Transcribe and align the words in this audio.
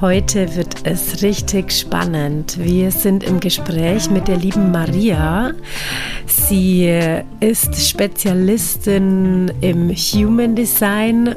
Heute 0.00 0.54
wird 0.54 0.86
es 0.86 1.22
richtig 1.24 1.72
spannend. 1.72 2.56
Wir 2.56 2.92
sind 2.92 3.24
im 3.24 3.40
Gespräch 3.40 4.08
mit 4.10 4.28
der 4.28 4.36
lieben 4.36 4.70
Maria. 4.70 5.50
Sie 6.24 6.88
ist 7.40 7.74
Spezialistin 7.88 9.50
im 9.60 9.90
Human 9.90 10.54
Design 10.54 11.34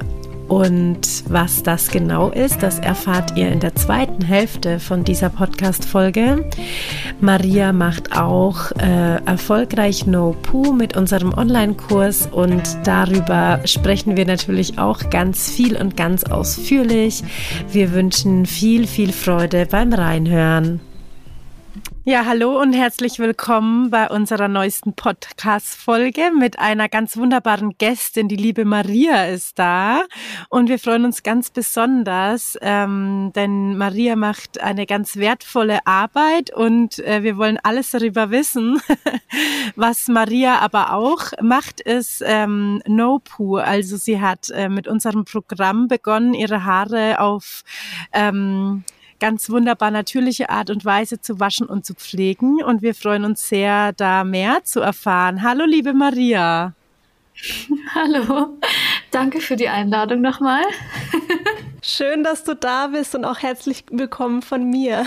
und 0.52 1.24
was 1.30 1.64
das 1.64 1.92
genau 1.92 2.30
ist, 2.30 2.62
das 2.62 2.78
erfahrt 2.78 3.38
ihr 3.38 3.48
in 3.54 3.62
der 3.62 3.74
zweiten 3.74 4.22
Hälfte 4.22 4.82
von 4.82 5.06
dieser 5.06 5.30
Podcast-Folge. 5.30 6.44
Maria 7.22 7.72
macht 7.72 8.18
auch 8.18 8.72
äh, 8.74 9.24
erfolgreich 9.24 10.08
No 10.08 10.36
Poo 10.44 10.74
mit 10.74 10.98
unserem 10.98 11.34
Online-Kurs 11.34 12.28
und 12.30 12.64
darüber 12.84 13.62
sprechen 13.64 14.18
wir 14.18 14.26
natürlich 14.26 14.78
auch 14.78 15.10
ganz 15.10 15.50
viel 15.50 15.78
und 15.78 15.96
ganz 15.96 16.26
ausführlich. 16.26 17.24
Wir 17.72 17.94
wünschen 17.94 18.46
viel, 18.46 18.88
viel 18.88 19.14
Freude 19.14 19.66
beim 19.68 19.94
Reinhören. 19.94 20.82
Ja, 22.04 22.26
hallo 22.26 22.60
und 22.60 22.74
herzlich 22.74 23.20
willkommen 23.20 23.92
bei 23.92 24.10
unserer 24.10 24.48
neuesten 24.48 24.94
Podcast-Folge 24.94 26.32
mit 26.36 26.58
einer 26.58 26.90
ganz 26.90 27.16
wunderbaren 27.16 27.78
Gästin. 27.78 28.28
Die 28.28 28.36
liebe 28.36 28.66
Maria 28.66 29.28
ist 29.28 29.60
da 29.60 30.06
und 30.50 30.68
wir 30.68 30.80
freuen 30.80 31.06
uns 31.06 31.22
ganz 31.22 31.52
besonders, 31.52 32.58
ähm, 32.62 33.32
denn 33.36 33.78
Maria 33.78 34.16
macht 34.16 34.60
eine 34.60 34.88
ganz 34.88 35.18
wertvolle 35.18 35.86
Arbeit 35.86 36.52
und 36.52 36.98
äh, 37.06 37.22
wir 37.22 37.38
wollen 37.38 37.60
alles 37.62 37.92
darüber 37.92 38.32
wissen. 38.32 38.82
Was 39.76 40.08
Maria 40.08 40.58
aber 40.58 40.94
auch 40.94 41.34
macht, 41.40 41.82
ist 41.82 42.24
ähm, 42.26 42.82
No 42.88 43.20
Poo. 43.20 43.58
Also 43.58 43.98
sie 43.98 44.20
hat 44.20 44.50
äh, 44.50 44.70
mit 44.70 44.88
unserem 44.88 45.24
Programm 45.24 45.88
begonnen, 45.88 46.34
ihre 46.34 46.66
Haare 46.66 47.20
auf 47.20 47.62
ähm, 48.12 48.86
ganz 49.22 49.50
wunderbar 49.50 49.92
natürliche 49.92 50.50
Art 50.50 50.70
und 50.70 50.84
Weise 50.84 51.22
zu 51.22 51.40
waschen 51.40 51.68
und 51.68 51.86
zu 51.86 51.94
pflegen. 51.94 52.62
Und 52.62 52.82
wir 52.82 52.94
freuen 52.94 53.24
uns 53.24 53.48
sehr, 53.48 53.94
da 53.94 54.26
mehr 54.26 54.64
zu 54.66 54.82
erfahren. 54.82 55.44
Hallo, 55.44 55.64
liebe 55.64 55.94
Maria. 55.94 56.74
Hallo, 57.96 58.58
danke 59.12 59.40
für 59.40 59.56
die 59.56 59.70
Einladung 59.70 60.22
nochmal. 60.22 60.64
Schön, 61.84 62.24
dass 62.24 62.44
du 62.44 62.56
da 62.56 62.88
bist 62.88 63.16
und 63.16 63.24
auch 63.26 63.40
herzlich 63.40 63.86
willkommen 63.90 64.42
von 64.42 64.70
mir. 64.70 65.06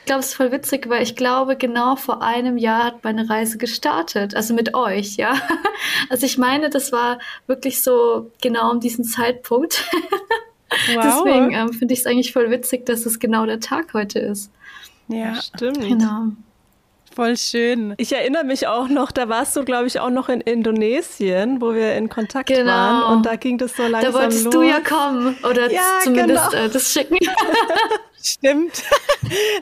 Ich 0.00 0.04
glaube, 0.06 0.20
es 0.20 0.28
ist 0.28 0.34
voll 0.34 0.52
witzig, 0.52 0.88
weil 0.88 1.02
ich 1.02 1.16
glaube, 1.16 1.56
genau 1.56 1.96
vor 1.96 2.22
einem 2.22 2.56
Jahr 2.56 2.84
hat 2.84 3.04
meine 3.04 3.28
Reise 3.28 3.58
gestartet, 3.58 4.34
also 4.34 4.54
mit 4.54 4.74
euch, 4.74 5.16
ja. 5.16 5.34
Also 6.10 6.24
ich 6.24 6.38
meine, 6.38 6.70
das 6.70 6.92
war 6.92 7.18
wirklich 7.46 7.82
so 7.82 8.30
genau 8.40 8.70
um 8.70 8.80
diesen 8.80 9.04
Zeitpunkt. 9.04 9.84
Wow. 10.70 11.02
Deswegen 11.02 11.52
ähm, 11.52 11.72
finde 11.72 11.94
ich 11.94 12.00
es 12.00 12.06
eigentlich 12.06 12.32
voll 12.32 12.50
witzig, 12.50 12.86
dass 12.86 13.06
es 13.06 13.18
genau 13.18 13.46
der 13.46 13.60
Tag 13.60 13.94
heute 13.94 14.18
ist. 14.18 14.50
Ja, 15.08 15.34
stimmt. 15.36 15.80
Genau. 15.80 16.32
Voll 17.14 17.36
schön. 17.36 17.94
Ich 17.96 18.12
erinnere 18.12 18.44
mich 18.44 18.68
auch 18.68 18.88
noch, 18.88 19.10
da 19.10 19.28
warst 19.28 19.56
du, 19.56 19.64
glaube 19.64 19.88
ich, 19.88 19.98
auch 19.98 20.10
noch 20.10 20.28
in 20.28 20.40
Indonesien, 20.40 21.60
wo 21.60 21.74
wir 21.74 21.96
in 21.96 22.08
Kontakt 22.08 22.48
genau. 22.48 22.70
waren. 22.70 23.16
Und 23.16 23.26
da 23.26 23.34
ging 23.34 23.58
das 23.58 23.74
so 23.76 23.82
langsam 23.82 24.12
Da 24.12 24.18
wolltest 24.18 24.44
los. 24.44 24.54
du 24.54 24.62
ja 24.62 24.80
kommen 24.80 25.36
oder 25.42 25.68
ja, 25.72 25.80
zumindest 26.04 26.50
genau. 26.50 26.64
äh, 26.64 26.68
das 26.68 26.92
schicken. 26.92 27.18
Stimmt. 28.22 28.84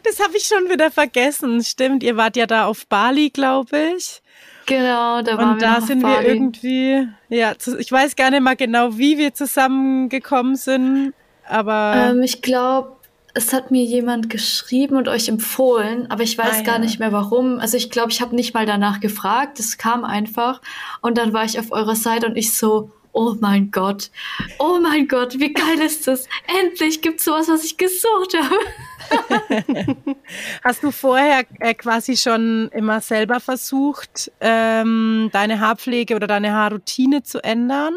Das 0.02 0.20
habe 0.20 0.36
ich 0.36 0.44
schon 0.44 0.68
wieder 0.68 0.90
vergessen. 0.90 1.62
Stimmt, 1.62 2.02
ihr 2.02 2.16
wart 2.16 2.36
ja 2.36 2.46
da 2.46 2.66
auf 2.66 2.86
Bali, 2.88 3.30
glaube 3.30 3.94
ich. 3.96 4.22
Genau, 4.66 5.22
da 5.22 5.38
waren 5.38 5.52
Und 5.52 5.60
wir 5.60 5.68
da 5.68 5.80
sind 5.80 6.02
wir 6.02 6.22
irgendwie, 6.22 7.06
ja, 7.28 7.52
ich 7.78 7.92
weiß 7.92 8.16
gar 8.16 8.30
nicht 8.30 8.42
mal 8.42 8.56
genau, 8.56 8.98
wie 8.98 9.16
wir 9.16 9.32
zusammengekommen 9.32 10.56
sind, 10.56 11.14
aber. 11.48 12.10
Ähm, 12.10 12.22
ich 12.22 12.42
glaube, 12.42 12.96
es 13.36 13.52
hat 13.52 13.70
mir 13.70 13.84
jemand 13.84 14.28
geschrieben 14.30 14.96
und 14.96 15.08
euch 15.08 15.28
empfohlen, 15.28 16.10
aber 16.10 16.22
ich 16.22 16.36
weiß 16.36 16.60
ah, 16.60 16.62
gar 16.62 16.74
ja. 16.76 16.80
nicht 16.80 16.98
mehr 16.98 17.12
warum. 17.12 17.60
Also 17.60 17.76
ich 17.76 17.90
glaube, 17.90 18.10
ich 18.10 18.20
habe 18.20 18.34
nicht 18.34 18.54
mal 18.54 18.66
danach 18.66 18.98
gefragt, 18.98 19.60
es 19.60 19.78
kam 19.78 20.04
einfach 20.04 20.60
und 21.02 21.18
dann 21.18 21.32
war 21.32 21.44
ich 21.44 21.58
auf 21.60 21.70
eurer 21.70 21.96
Seite 21.96 22.26
und 22.26 22.36
ich 22.36 22.56
so, 22.56 22.90
oh 23.16 23.34
mein 23.40 23.70
Gott, 23.70 24.10
oh 24.58 24.78
mein 24.80 25.08
Gott, 25.08 25.40
wie 25.40 25.52
geil 25.52 25.80
ist 25.80 26.06
das? 26.06 26.28
Endlich 26.60 27.00
gibt 27.00 27.18
es 27.18 27.24
sowas, 27.24 27.48
was 27.48 27.64
ich 27.64 27.78
gesucht 27.78 28.34
habe. 28.38 30.14
Hast 30.62 30.82
du 30.82 30.90
vorher 30.90 31.44
äh, 31.60 31.72
quasi 31.74 32.16
schon 32.16 32.68
immer 32.72 33.00
selber 33.00 33.40
versucht, 33.40 34.30
ähm, 34.40 35.30
deine 35.32 35.60
Haarpflege 35.60 36.14
oder 36.14 36.26
deine 36.26 36.52
Haarroutine 36.52 37.22
zu 37.22 37.42
ändern? 37.42 37.94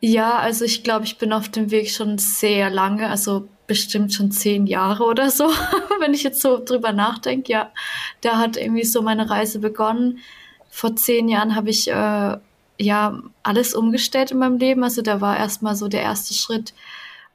Ja, 0.00 0.38
also 0.38 0.64
ich 0.64 0.82
glaube, 0.82 1.04
ich 1.04 1.18
bin 1.18 1.34
auf 1.34 1.50
dem 1.50 1.70
Weg 1.70 1.90
schon 1.90 2.16
sehr 2.16 2.70
lange, 2.70 3.10
also 3.10 3.48
bestimmt 3.66 4.14
schon 4.14 4.30
zehn 4.30 4.66
Jahre 4.66 5.04
oder 5.04 5.28
so, 5.28 5.48
wenn 6.00 6.14
ich 6.14 6.22
jetzt 6.22 6.40
so 6.40 6.58
drüber 6.64 6.92
nachdenke. 6.92 7.52
Ja, 7.52 7.72
da 8.22 8.38
hat 8.38 8.56
irgendwie 8.56 8.84
so 8.84 9.02
meine 9.02 9.28
Reise 9.28 9.58
begonnen. 9.58 10.20
Vor 10.70 10.96
zehn 10.96 11.28
Jahren 11.28 11.54
habe 11.54 11.68
ich 11.68 11.90
äh, 11.90 12.38
ja 12.80 13.22
alles 13.42 13.74
umgestellt 13.74 14.30
in 14.30 14.38
meinem 14.38 14.58
Leben. 14.58 14.82
Also 14.82 15.02
da 15.02 15.20
war 15.20 15.36
erstmal 15.36 15.76
so 15.76 15.88
der 15.88 16.02
erste 16.02 16.34
Schritt, 16.34 16.72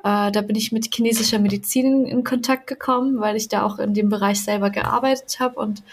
äh, 0.03 0.31
da 0.31 0.41
bin 0.41 0.55
ich 0.55 0.71
mit 0.71 0.93
chinesischer 0.93 1.39
Medizin 1.39 2.05
in 2.05 2.23
Kontakt 2.23 2.67
gekommen, 2.67 3.19
weil 3.19 3.35
ich 3.35 3.47
da 3.47 3.63
auch 3.63 3.79
in 3.79 3.93
dem 3.93 4.09
Bereich 4.09 4.41
selber 4.41 4.69
gearbeitet 4.69 5.39
habe. 5.39 5.59
Und 5.59 5.83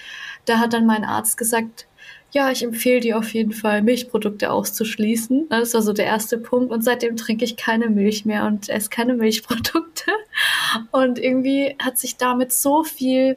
da 0.45 0.59
hat 0.59 0.73
dann 0.73 0.87
mein 0.87 1.05
Arzt 1.05 1.37
gesagt, 1.37 1.87
ja, 2.33 2.51
ich 2.51 2.63
empfehle 2.63 3.01
dir 3.01 3.19
auf 3.19 3.33
jeden 3.35 3.53
Fall, 3.53 3.83
Milchprodukte 3.83 4.51
auszuschließen. 4.51 5.49
Das 5.51 5.75
war 5.75 5.83
so 5.83 5.93
der 5.93 6.07
erste 6.07 6.39
Punkt. 6.39 6.73
Und 6.73 6.83
seitdem 6.83 7.17
trinke 7.17 7.45
ich 7.45 7.57
keine 7.57 7.91
Milch 7.91 8.25
mehr 8.25 8.47
und 8.47 8.69
esse 8.71 8.89
keine 8.89 9.15
Milchprodukte. 9.15 10.13
Und 10.91 11.19
irgendwie 11.19 11.77
hat 11.79 11.99
sich 11.99 12.17
damit 12.17 12.53
so 12.53 12.83
viel 12.83 13.37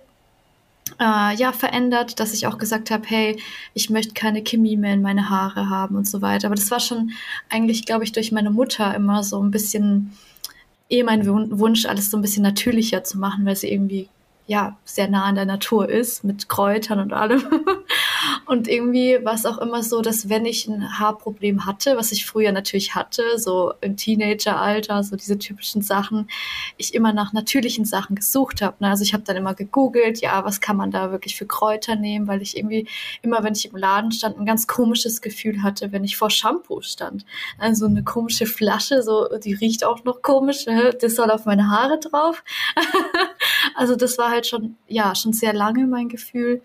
äh, 1.00 1.35
ja 1.35 1.51
verändert, 1.51 2.19
dass 2.19 2.34
ich 2.34 2.47
auch 2.47 2.57
gesagt 2.57 2.91
habe, 2.91 3.03
hey, 3.07 3.41
ich 3.73 3.90
möchte 3.90 4.13
keine 4.13 4.44
Chemie 4.44 4.78
mehr 4.78 4.94
in 4.94 5.01
meine 5.01 5.29
Haare 5.29 5.69
haben 5.69 5.96
und 5.96 6.07
so 6.07 6.22
weiter. 6.22 6.47
Aber 6.47 6.56
das 6.56 6.72
war 6.72 6.79
schon 6.79 7.12
eigentlich, 7.50 7.85
glaube 7.85 8.03
ich, 8.03 8.12
durch 8.12 8.31
meine 8.31 8.51
Mutter 8.51 8.94
immer 8.95 9.24
so 9.24 9.41
ein 9.41 9.51
bisschen 9.51 10.18
eh 10.90 11.03
mein 11.03 11.25
Wunsch, 11.25 11.85
alles 11.85 12.12
so 12.12 12.18
ein 12.18 12.22
bisschen 12.22 12.44
natürlicher 12.44 13.03
zu 13.03 13.18
machen, 13.18 13.45
weil 13.45 13.56
sie 13.56 13.72
irgendwie 13.72 14.07
ja 14.47 14.78
sehr 14.85 15.09
nah 15.09 15.24
an 15.24 15.35
der 15.35 15.45
Natur 15.45 15.90
ist 15.90 16.24
mit 16.24 16.47
Kräutern 16.50 17.00
und 17.00 17.13
allem. 17.13 17.44
Und 18.45 18.67
irgendwie 18.67 19.17
war 19.23 19.33
es 19.33 19.45
auch 19.45 19.57
immer 19.57 19.81
so, 19.81 20.01
dass 20.01 20.29
wenn 20.29 20.45
ich 20.45 20.67
ein 20.67 21.00
Haarproblem 21.00 21.66
hatte, 21.66 21.97
was 21.97 22.11
ich 22.11 22.25
früher 22.25 22.51
natürlich 22.51 22.94
hatte, 22.94 23.38
so 23.38 23.73
im 23.81 23.97
Teenageralter, 23.97 25.03
so 25.03 25.16
diese 25.16 25.39
typischen 25.39 25.81
Sachen, 25.81 26.29
ich 26.78 26.94
immer 26.94 27.11
nach 27.11 27.33
natürlichen 27.33 27.85
Sachen 27.85 28.16
gesucht 28.16 28.61
habe. 28.61 28.78
Ne? 28.79 28.89
Also 28.89 29.03
ich 29.03 29.13
habe 29.13 29.23
dann 29.23 29.35
immer 29.35 29.56
gegoogelt, 29.56 30.22
ja, 30.22 30.45
was 30.45 30.61
kann 30.61 30.78
man 30.78 30.91
da 30.91 31.11
wirklich 31.11 31.35
für 31.35 31.47
Kräuter 31.47 31.95
nehmen, 31.95 32.28
weil 32.28 32.41
ich 32.41 32.56
irgendwie 32.56 32.88
immer, 33.22 33.44
wenn 33.44 33.53
ich 33.53 33.72
im 33.72 33.78
Laden 33.78 34.11
stand, 34.11 34.38
ein 34.38 34.45
ganz 34.45 34.67
komisches 34.67 35.22
Gefühl 35.22 35.63
hatte, 35.63 35.91
wenn 35.91 36.03
ich 36.03 36.17
vor 36.17 36.29
Shampoo 36.29 36.81
stand. 36.81 37.25
Also 37.57 37.88
eine 37.88 38.03
komische 38.03 38.45
Flasche, 38.45 39.01
so 39.01 39.27
die 39.44 39.53
riecht 39.53 39.83
auch 39.83 40.03
noch 40.03 40.22
komisch, 40.22 40.66
ne? 40.67 40.95
das 41.00 41.16
soll 41.16 41.31
auf 41.31 41.45
meine 41.45 41.69
Haare 41.69 42.00
drauf. 42.00 42.44
also 43.75 43.95
das 43.95 44.18
war 44.18 44.30
halt 44.30 44.45
schon, 44.45 44.77
ja, 44.88 45.15
schon 45.15 45.33
sehr 45.33 45.53
lange 45.53 45.88
mein 45.88 46.09
Gefühl. 46.09 46.62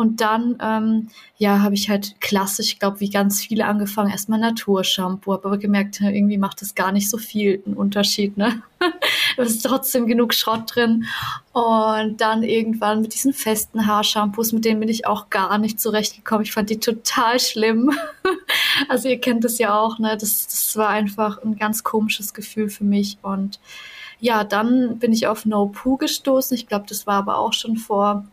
Und 0.00 0.22
dann, 0.22 0.56
ähm, 0.62 1.08
ja, 1.36 1.60
habe 1.60 1.74
ich 1.74 1.90
halt 1.90 2.22
klassisch, 2.22 2.68
ich 2.68 2.78
glaube, 2.78 3.00
wie 3.00 3.10
ganz 3.10 3.42
viele 3.42 3.66
angefangen, 3.66 4.10
erstmal 4.10 4.40
Naturshampoo, 4.40 5.34
habe 5.34 5.44
aber 5.44 5.58
gemerkt, 5.58 6.00
irgendwie 6.00 6.38
macht 6.38 6.62
das 6.62 6.74
gar 6.74 6.90
nicht 6.90 7.10
so 7.10 7.18
viel 7.18 7.62
einen 7.66 7.76
Unterschied, 7.76 8.38
ne? 8.38 8.62
da 9.36 9.42
ist 9.42 9.62
trotzdem 9.62 10.06
genug 10.06 10.32
Schrott 10.32 10.74
drin. 10.74 11.04
Und 11.52 12.18
dann 12.22 12.42
irgendwann 12.42 13.02
mit 13.02 13.12
diesen 13.12 13.34
festen 13.34 13.86
Haarshampoos, 13.86 14.52
mit 14.52 14.64
denen 14.64 14.80
bin 14.80 14.88
ich 14.88 15.06
auch 15.06 15.28
gar 15.28 15.58
nicht 15.58 15.78
zurechtgekommen. 15.78 16.44
Ich 16.44 16.52
fand 16.52 16.70
die 16.70 16.80
total 16.80 17.38
schlimm. 17.38 17.92
also 18.88 19.06
ihr 19.06 19.20
kennt 19.20 19.44
das 19.44 19.58
ja 19.58 19.78
auch, 19.78 19.98
ne? 19.98 20.16
Das, 20.18 20.46
das 20.46 20.78
war 20.78 20.88
einfach 20.88 21.42
ein 21.42 21.56
ganz 21.56 21.84
komisches 21.84 22.32
Gefühl 22.32 22.70
für 22.70 22.84
mich. 22.84 23.18
Und 23.20 23.60
ja, 24.18 24.44
dann 24.44 24.98
bin 24.98 25.12
ich 25.12 25.26
auf 25.26 25.44
No 25.44 25.66
Poo 25.66 25.98
gestoßen. 25.98 26.54
Ich 26.54 26.68
glaube, 26.68 26.86
das 26.88 27.06
war 27.06 27.16
aber 27.16 27.36
auch 27.36 27.52
schon 27.52 27.76
vor 27.76 28.24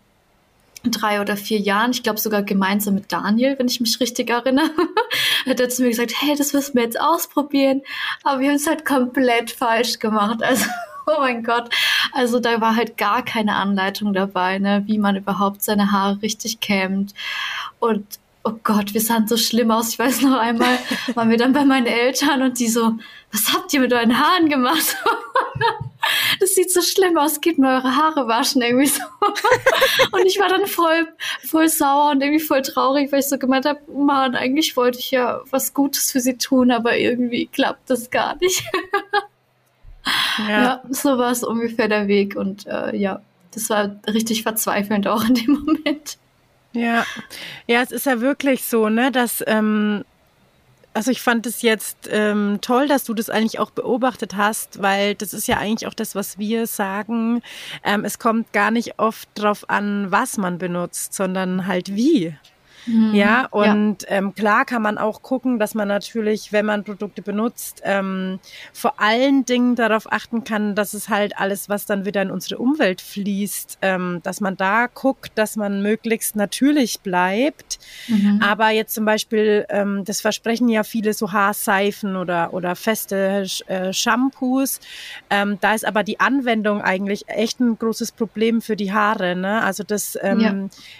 drei 0.83 1.21
oder 1.21 1.37
vier 1.37 1.59
Jahren, 1.59 1.91
ich 1.91 2.03
glaube 2.03 2.19
sogar 2.19 2.43
gemeinsam 2.43 2.95
mit 2.95 3.11
Daniel, 3.11 3.57
wenn 3.57 3.67
ich 3.67 3.79
mich 3.79 3.99
richtig 3.99 4.29
erinnere, 4.29 4.69
hat 5.45 5.59
er 5.59 5.69
zu 5.69 5.83
mir 5.83 5.89
gesagt, 5.89 6.13
hey, 6.19 6.35
das 6.35 6.53
müssen 6.53 6.75
wir 6.75 6.83
jetzt 6.83 6.99
ausprobieren. 6.99 7.81
Aber 8.23 8.39
wir 8.39 8.49
haben 8.49 8.55
es 8.55 8.67
halt 8.67 8.85
komplett 8.85 9.51
falsch 9.51 9.99
gemacht. 9.99 10.41
Also 10.47 10.65
oh 11.07 11.19
mein 11.19 11.43
Gott. 11.43 11.69
Also 12.13 12.39
da 12.39 12.59
war 12.61 12.75
halt 12.75 12.97
gar 12.97 13.23
keine 13.23 13.55
Anleitung 13.55 14.13
dabei, 14.13 14.59
ne, 14.59 14.83
wie 14.87 14.97
man 14.97 15.15
überhaupt 15.15 15.63
seine 15.63 15.91
Haare 15.91 16.21
richtig 16.21 16.59
kämmt. 16.59 17.13
Und 17.79 18.05
oh 18.47 18.59
Gott, 18.63 18.93
wir 18.93 19.01
sahen 19.01 19.27
so 19.27 19.35
schlimm 19.35 19.71
aus. 19.71 19.89
Ich 19.89 19.99
weiß 19.99 20.21
noch 20.21 20.37
einmal, 20.37 20.79
waren 21.15 21.29
wir 21.29 21.37
dann 21.37 21.53
bei 21.53 21.65
meinen 21.65 21.85
Eltern 21.85 22.41
und 22.41 22.59
die 22.59 22.69
so, 22.69 22.93
was 23.31 23.53
habt 23.53 23.73
ihr 23.73 23.81
mit 23.81 23.91
euren 23.91 24.17
Haaren 24.17 24.47
gemacht? 24.47 24.97
das 26.39 26.55
sieht 26.55 26.71
so 26.71 26.81
schlimm 26.81 27.17
aus, 27.17 27.41
geht 27.41 27.57
mir 27.57 27.67
eure 27.67 27.95
Haare 27.95 28.27
waschen 28.27 28.61
irgendwie 28.61 28.87
so. 28.87 29.03
und 30.11 30.25
ich 30.25 30.39
war 30.39 30.47
dann 30.47 30.65
voll, 30.65 31.07
voll 31.45 31.67
sauer 31.67 32.11
und 32.11 32.21
irgendwie 32.21 32.43
voll 32.43 32.61
traurig, 32.61 33.11
weil 33.11 33.19
ich 33.19 33.27
so 33.27 33.37
gemeint 33.37 33.65
habe, 33.65 33.79
Mann, 33.91 34.35
eigentlich 34.35 34.77
wollte 34.77 34.99
ich 34.99 35.11
ja 35.11 35.41
was 35.49 35.73
Gutes 35.73 36.11
für 36.11 36.21
sie 36.21 36.37
tun, 36.37 36.71
aber 36.71 36.97
irgendwie 36.97 37.47
klappt 37.47 37.89
das 37.89 38.09
gar 38.09 38.37
nicht. 38.37 38.63
ja. 40.37 40.49
ja, 40.49 40.83
so 40.89 41.17
war 41.17 41.31
es 41.31 41.43
ungefähr 41.43 41.89
der 41.89 42.07
Weg 42.07 42.37
und 42.37 42.65
äh, 42.65 42.95
ja, 42.95 43.21
das 43.51 43.69
war 43.69 43.99
richtig 44.07 44.43
verzweifelnd 44.43 45.07
auch 45.07 45.25
in 45.27 45.35
dem 45.35 45.53
Moment. 45.65 46.17
Ja, 46.77 47.05
ja, 47.65 47.81
es 47.81 47.91
ist 47.91 48.05
ja 48.05 48.21
wirklich 48.21 48.63
so, 48.63 48.89
ne, 48.89 49.11
dass 49.11 49.43
ähm, 49.47 50.03
also 50.97 51.11
ich 51.11 51.21
fand 51.21 51.45
es 51.45 51.61
jetzt 51.61 52.09
ähm, 52.11 52.57
toll, 52.61 52.87
dass 52.87 53.03
du 53.03 53.13
das 53.13 53.29
eigentlich 53.29 53.59
auch 53.59 53.69
beobachtet 53.69 54.35
hast, 54.35 54.81
weil 54.81 55.13
das 55.13 55.31
ist 55.31 55.47
ja 55.47 55.57
eigentlich 55.57 55.85
auch 55.85 55.93
das, 55.93 56.15
was 56.15 56.39
wir 56.39 56.65
sagen. 56.65 57.43
Ähm, 57.83 58.03
es 58.03 58.17
kommt 58.17 58.51
gar 58.51 58.71
nicht 58.71 58.97
oft 58.97 59.29
drauf 59.35 59.69
an, 59.69 60.11
was 60.11 60.37
man 60.37 60.57
benutzt, 60.57 61.13
sondern 61.13 61.67
halt 61.67 61.95
wie. 61.95 62.35
Mhm. 62.87 63.13
Ja, 63.13 63.45
und 63.47 64.03
ja. 64.03 64.09
Ähm, 64.09 64.33
klar 64.33 64.65
kann 64.65 64.81
man 64.81 64.97
auch 64.97 65.21
gucken, 65.21 65.59
dass 65.59 65.75
man 65.75 65.87
natürlich, 65.87 66.51
wenn 66.51 66.65
man 66.65 66.83
Produkte 66.83 67.21
benutzt, 67.21 67.81
ähm, 67.83 68.39
vor 68.73 68.99
allen 68.99 69.45
Dingen 69.45 69.75
darauf 69.75 70.11
achten 70.11 70.43
kann, 70.43 70.75
dass 70.75 70.93
es 70.93 71.09
halt 71.09 71.37
alles, 71.37 71.69
was 71.69 71.85
dann 71.85 72.05
wieder 72.05 72.21
in 72.21 72.31
unsere 72.31 72.57
Umwelt 72.57 73.01
fließt, 73.01 73.79
ähm, 73.81 74.21
dass 74.23 74.41
man 74.41 74.55
da 74.57 74.87
guckt, 74.87 75.33
dass 75.35 75.55
man 75.55 75.81
möglichst 75.81 76.35
natürlich 76.35 77.01
bleibt. 77.01 77.79
Mhm. 78.07 78.39
Aber 78.41 78.69
jetzt 78.69 78.95
zum 78.95 79.05
Beispiel, 79.05 79.65
ähm, 79.69 80.05
das 80.05 80.21
versprechen 80.21 80.69
ja 80.69 80.83
viele 80.83 81.13
so 81.13 81.31
Haarseifen 81.31 82.15
oder, 82.15 82.53
oder 82.53 82.75
feste 82.75 83.45
äh, 83.67 83.91
Shampoos. 83.91 84.79
Ähm, 85.29 85.57
da 85.61 85.73
ist 85.73 85.85
aber 85.85 86.03
die 86.03 86.19
Anwendung 86.19 86.81
eigentlich 86.81 87.27
echt 87.27 87.59
ein 87.59 87.77
großes 87.77 88.13
Problem 88.13 88.61
für 88.61 88.75
die 88.75 88.93
Haare. 88.93 89.35
Ne? 89.35 89.61
Also 89.61 89.83
das 89.83 90.17
ähm, 90.21 90.39
ja. 90.39 90.53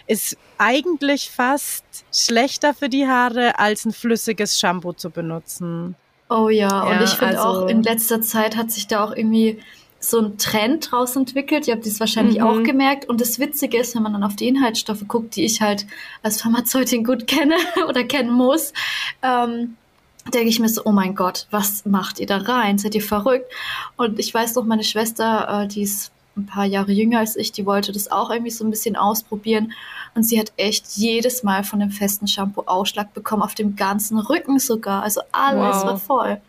ist 0.08 0.38
eigentlich 0.58 1.30
fast 1.30 1.77
schlechter 2.12 2.74
für 2.74 2.90
die 2.90 3.08
Haare, 3.08 3.60
als 3.60 3.86
ein 3.86 3.92
flüssiges 3.92 4.60
Shampoo 4.60 4.94
zu 4.94 5.10
benutzen. 5.10 5.96
Oh 6.30 6.50
ja, 6.50 6.68
ja 6.68 6.84
und 6.84 7.04
ich 7.04 7.12
finde 7.12 7.40
also, 7.40 7.64
auch 7.64 7.68
in 7.68 7.84
letzter 7.84 8.22
Zeit 8.22 8.58
hat 8.58 8.72
sich 8.72 8.88
da 8.88 9.04
auch 9.04 9.16
irgendwie 9.16 9.60
so 10.00 10.20
ein 10.20 10.38
Trend 10.38 10.92
draus 10.92 11.16
entwickelt. 11.16 11.68
Ihr 11.68 11.74
habt 11.74 11.86
dies 11.86 12.00
wahrscheinlich 12.00 12.40
mhm. 12.40 12.44
auch 12.44 12.64
gemerkt. 12.64 13.10
Und 13.10 13.22
das 13.22 13.40
Witzige 13.40 13.80
ist, 13.80 13.96
wenn 13.96 14.04
man 14.04 14.14
dann 14.14 14.24
auf 14.24 14.36
die 14.36 14.48
Inhaltsstoffe 14.48 15.08
guckt, 15.08 15.36
die 15.36 15.46
ich 15.46 15.62
halt 15.62 15.86
als 16.22 16.42
Pharmazeutin 16.42 17.04
gut 17.04 17.28
kenne 17.28 17.56
oder 17.88 18.04
kennen 18.04 18.32
muss, 18.32 18.74
ähm, 19.24 19.76
denke 20.34 20.50
ich 20.50 20.60
mir 20.60 20.70
so, 20.70 20.84
oh 20.86 20.92
mein 20.92 21.16
Gott, 21.16 21.48
was 21.52 21.86
macht 21.86 22.20
ihr 22.20 22.28
da 22.28 22.38
rein? 22.38 22.78
Seid 22.78 22.96
ihr 22.96 23.02
verrückt? 23.02 23.52
Und 23.96 24.20
ich 24.20 24.34
weiß 24.34 24.56
noch, 24.56 24.66
meine 24.66 24.84
Schwester, 24.84 25.64
äh, 25.64 25.68
die 25.68 25.84
ist 25.84 26.12
ein 26.38 26.46
paar 26.46 26.66
Jahre 26.66 26.92
jünger 26.92 27.20
als 27.20 27.36
ich, 27.36 27.52
die 27.52 27.66
wollte 27.66 27.92
das 27.92 28.12
auch 28.12 28.30
irgendwie 28.30 28.52
so 28.52 28.64
ein 28.64 28.70
bisschen 28.70 28.96
ausprobieren. 28.96 29.74
Und 30.16 30.24
sie 30.24 30.40
hat 30.40 30.54
echt 30.58 30.88
jedes 30.96 31.44
Mal 31.44 31.64
von 31.64 31.80
dem 31.80 31.92
festen 31.92 32.28
Shampoo 32.28 32.64
Ausschlag 32.66 33.14
bekommen, 33.14 33.44
auf 33.44 33.56
dem 33.56 33.76
ganzen 33.76 34.18
Rücken 34.18 34.60
sogar. 34.60 35.04
Also 35.04 35.22
alles 35.32 35.78
wow. 35.78 35.86
war 35.86 35.98
voll. 35.98 36.42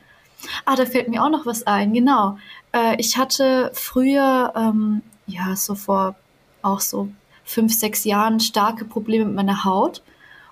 Ah, 0.64 0.76
da 0.76 0.86
fällt 0.86 1.08
mir 1.08 1.22
auch 1.24 1.30
noch 1.30 1.46
was 1.46 1.66
ein, 1.66 1.92
genau. 1.92 2.38
Äh, 2.72 2.96
ich 2.98 3.16
hatte 3.16 3.70
früher, 3.74 4.52
ähm, 4.56 5.02
ja, 5.26 5.56
so 5.56 5.74
vor 5.74 6.14
auch 6.62 6.80
so 6.80 7.08
fünf, 7.44 7.72
sechs 7.74 8.04
Jahren 8.04 8.40
starke 8.40 8.84
Probleme 8.84 9.24
mit 9.24 9.34
meiner 9.34 9.64
Haut. 9.64 10.02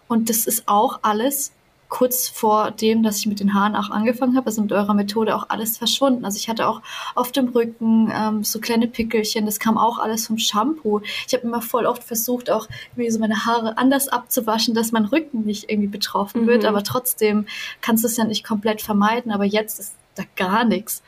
Und 0.09 0.31
das 0.31 0.47
ist 0.47 0.67
auch 0.67 1.01
alles 1.03 1.53
kurz 1.89 2.29
vor 2.29 2.71
dem, 2.71 3.03
dass 3.03 3.19
ich 3.19 3.27
mit 3.27 3.41
den 3.41 3.55
Haaren 3.55 3.77
auch 3.77 3.91
angefangen 3.91 4.37
habe, 4.37 4.47
also 4.47 4.63
mit 4.63 4.73
eurer 4.73 4.95
Methode 4.95 5.35
auch 5.37 5.49
alles 5.49 5.79
verschwunden. 5.79 6.25
Also 6.25 6.37
ich 6.37 6.49
hatte 6.49 6.69
auch 6.69 6.83
auf 7.15 7.33
dem 7.33 7.49
Rücken 7.49 8.13
ähm, 8.15 8.45
so 8.45 8.61
kleine 8.61 8.89
Pickelchen, 8.89 9.47
das 9.47 9.61
kam 9.61 9.79
auch 9.79 9.99
alles 9.99 10.27
vom 10.27 10.39
Shampoo. 10.39 11.01
Ich 11.27 11.35
habe 11.35 11.47
immer 11.47 11.63
voll 11.63 11.87
oft 11.87 12.03
versucht, 12.03 12.51
auch 12.51 12.69
irgendwie 12.93 13.11
so 13.11 13.19
meine 13.19 13.47
Haare 13.47 13.79
anders 13.79 14.09
abzuwaschen, 14.09 14.75
dass 14.75 14.93
mein 14.93 15.05
Rücken 15.05 15.45
nicht 15.45 15.71
irgendwie 15.71 15.89
betroffen 15.89 16.43
mhm. 16.43 16.47
wird, 16.47 16.65
aber 16.65 16.83
trotzdem 16.83 17.47
kannst 17.81 18.05
du 18.05 18.09
es 18.09 18.17
ja 18.17 18.25
nicht 18.25 18.45
komplett 18.45 18.83
vermeiden, 18.83 19.33
aber 19.33 19.45
jetzt 19.45 19.79
ist 19.79 19.95
da 20.15 20.25
gar 20.37 20.65
nichts. 20.65 21.03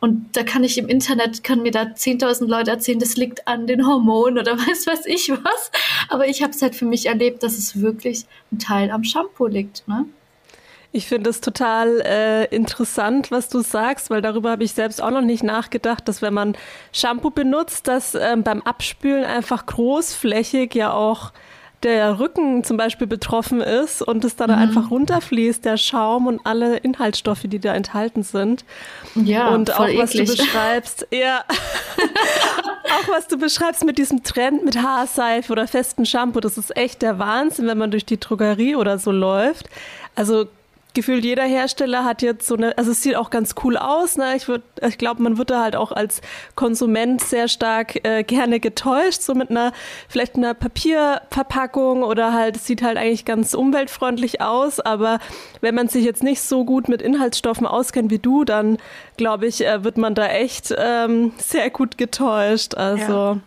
Und 0.00 0.36
da 0.36 0.44
kann 0.44 0.62
ich 0.62 0.78
im 0.78 0.88
Internet, 0.88 1.42
kann 1.42 1.62
mir 1.62 1.72
da 1.72 1.82
10.000 1.82 2.46
Leute 2.46 2.70
erzählen, 2.70 3.00
das 3.00 3.16
liegt 3.16 3.48
an 3.48 3.66
den 3.66 3.86
Hormonen 3.86 4.38
oder 4.38 4.56
weiß 4.58 4.86
was 4.86 5.06
ich 5.06 5.30
was. 5.30 5.70
Aber 6.08 6.28
ich 6.28 6.42
habe 6.42 6.52
es 6.52 6.62
halt 6.62 6.76
für 6.76 6.84
mich 6.84 7.06
erlebt, 7.06 7.42
dass 7.42 7.58
es 7.58 7.80
wirklich 7.80 8.24
ein 8.52 8.58
Teil 8.58 8.90
am 8.90 9.02
Shampoo 9.02 9.46
liegt. 9.46 9.86
Ne? 9.88 10.06
Ich 10.90 11.06
finde 11.06 11.28
es 11.28 11.40
total 11.42 12.00
äh, 12.00 12.44
interessant, 12.46 13.30
was 13.30 13.50
du 13.50 13.60
sagst, 13.60 14.08
weil 14.08 14.22
darüber 14.22 14.50
habe 14.50 14.64
ich 14.64 14.72
selbst 14.72 15.02
auch 15.02 15.10
noch 15.10 15.20
nicht 15.20 15.42
nachgedacht, 15.42 16.08
dass 16.08 16.22
wenn 16.22 16.32
man 16.32 16.56
Shampoo 16.92 17.30
benutzt, 17.30 17.88
dass 17.88 18.14
ähm, 18.14 18.42
beim 18.42 18.62
Abspülen 18.62 19.24
einfach 19.24 19.66
großflächig 19.66 20.74
ja 20.74 20.92
auch 20.92 21.32
der 21.82 22.18
Rücken 22.18 22.64
zum 22.64 22.76
Beispiel 22.76 23.06
betroffen 23.06 23.60
ist 23.60 24.02
und 24.02 24.24
es 24.24 24.34
dann 24.34 24.50
mhm. 24.50 24.56
einfach 24.56 24.90
runterfließt, 24.90 25.64
der 25.64 25.76
Schaum 25.76 26.26
und 26.26 26.44
alle 26.44 26.78
Inhaltsstoffe, 26.78 27.42
die 27.44 27.60
da 27.60 27.74
enthalten 27.74 28.22
sind. 28.22 28.64
Ja, 29.14 29.48
und 29.48 29.72
auch 29.78 29.86
was 29.96 30.14
eklig. 30.14 30.30
du 30.30 30.36
beschreibst, 30.36 31.06
ja, 31.12 31.44
auch 32.84 33.08
was 33.14 33.28
du 33.28 33.38
beschreibst 33.38 33.84
mit 33.84 33.98
diesem 33.98 34.24
Trend 34.24 34.64
mit 34.64 34.82
Haarseife 34.82 35.52
oder 35.52 35.68
festen 35.68 36.04
Shampoo, 36.04 36.40
das 36.40 36.58
ist 36.58 36.76
echt 36.76 37.02
der 37.02 37.18
Wahnsinn, 37.18 37.66
wenn 37.66 37.78
man 37.78 37.90
durch 37.90 38.06
die 38.06 38.18
Drogerie 38.18 38.74
oder 38.74 38.98
so 38.98 39.12
läuft. 39.12 39.68
Also 40.16 40.46
gefühlt 40.98 41.24
jeder 41.24 41.44
Hersteller 41.44 42.04
hat 42.04 42.22
jetzt 42.22 42.44
so 42.44 42.56
eine, 42.56 42.76
also 42.76 42.90
es 42.90 43.04
sieht 43.04 43.14
auch 43.14 43.30
ganz 43.30 43.54
cool 43.62 43.76
aus. 43.76 44.16
Ne? 44.16 44.34
Ich, 44.34 44.48
würd, 44.48 44.62
ich 44.84 44.98
glaube, 44.98 45.22
man 45.22 45.38
wird 45.38 45.50
da 45.50 45.62
halt 45.62 45.76
auch 45.76 45.92
als 45.92 46.20
Konsument 46.56 47.20
sehr 47.20 47.46
stark 47.46 48.04
äh, 48.04 48.24
gerne 48.24 48.58
getäuscht, 48.58 49.22
so 49.22 49.32
mit 49.36 49.48
einer, 49.48 49.72
vielleicht 50.08 50.34
einer 50.34 50.54
Papierverpackung 50.54 52.02
oder 52.02 52.32
halt, 52.32 52.56
es 52.56 52.66
sieht 52.66 52.82
halt 52.82 52.96
eigentlich 52.96 53.24
ganz 53.24 53.54
umweltfreundlich 53.54 54.40
aus. 54.40 54.80
Aber 54.80 55.20
wenn 55.60 55.76
man 55.76 55.86
sich 55.86 56.04
jetzt 56.04 56.24
nicht 56.24 56.42
so 56.42 56.64
gut 56.64 56.88
mit 56.88 57.00
Inhaltsstoffen 57.00 57.68
auskennt 57.68 58.10
wie 58.10 58.18
du, 58.18 58.42
dann 58.42 58.78
glaube 59.16 59.46
ich, 59.46 59.64
äh, 59.64 59.84
wird 59.84 59.98
man 59.98 60.16
da 60.16 60.26
echt 60.26 60.74
ähm, 60.76 61.30
sehr 61.38 61.70
gut 61.70 61.96
getäuscht. 61.96 62.74
Also. 62.74 63.12
Ja. 63.12 63.40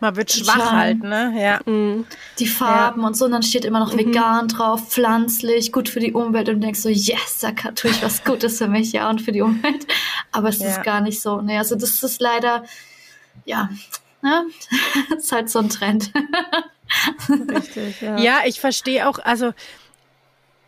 Man 0.00 0.16
wird 0.16 0.32
schwach 0.32 0.56
Charme. 0.56 0.76
halt, 0.78 1.02
ne? 1.02 1.32
Ja. 1.36 1.60
Mhm. 1.70 2.06
Die 2.38 2.46
Farben 2.46 3.02
ja. 3.02 3.06
und 3.06 3.16
so, 3.16 3.26
und 3.26 3.32
dann 3.32 3.42
steht 3.42 3.66
immer 3.66 3.80
noch 3.80 3.92
mhm. 3.92 3.98
vegan 3.98 4.48
drauf, 4.48 4.88
pflanzlich, 4.88 5.72
gut 5.72 5.90
für 5.90 6.00
die 6.00 6.12
Umwelt 6.12 6.48
und 6.48 6.56
du 6.56 6.60
denkst 6.60 6.80
so, 6.80 6.88
yes, 6.88 7.40
da 7.40 7.52
tue 7.52 7.90
ich 7.90 8.02
was 8.02 8.24
Gutes 8.24 8.58
für 8.58 8.68
mich, 8.68 8.92
ja, 8.92 9.10
und 9.10 9.20
für 9.20 9.32
die 9.32 9.42
Umwelt. 9.42 9.86
Aber 10.32 10.48
es 10.48 10.58
ja. 10.58 10.68
ist 10.68 10.82
gar 10.82 11.02
nicht 11.02 11.20
so. 11.20 11.42
Ne, 11.42 11.58
also 11.58 11.76
das 11.76 12.02
ist 12.02 12.20
leider, 12.20 12.64
ja, 13.44 13.68
ne? 14.22 14.46
ist 15.16 15.32
halt 15.32 15.50
so 15.50 15.58
ein 15.58 15.68
Trend. 15.68 16.10
Richtig, 17.28 18.00
ja. 18.00 18.18
Ja, 18.18 18.38
ich 18.46 18.58
verstehe 18.58 19.06
auch, 19.06 19.18
also 19.18 19.52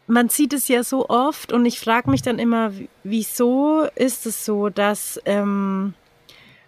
man 0.07 0.29
sieht 0.29 0.53
es 0.53 0.69
ja 0.69 0.85
so 0.85 1.09
oft 1.09 1.53
und 1.53 1.65
ich 1.65 1.81
frage 1.81 2.11
mich 2.11 2.21
dann 2.21 2.39
immer, 2.39 2.73
wieso 3.03 3.87
ist 3.95 4.27
es 4.27 4.45
so, 4.45 4.69
dass 4.69 5.19
ähm, 5.25 5.95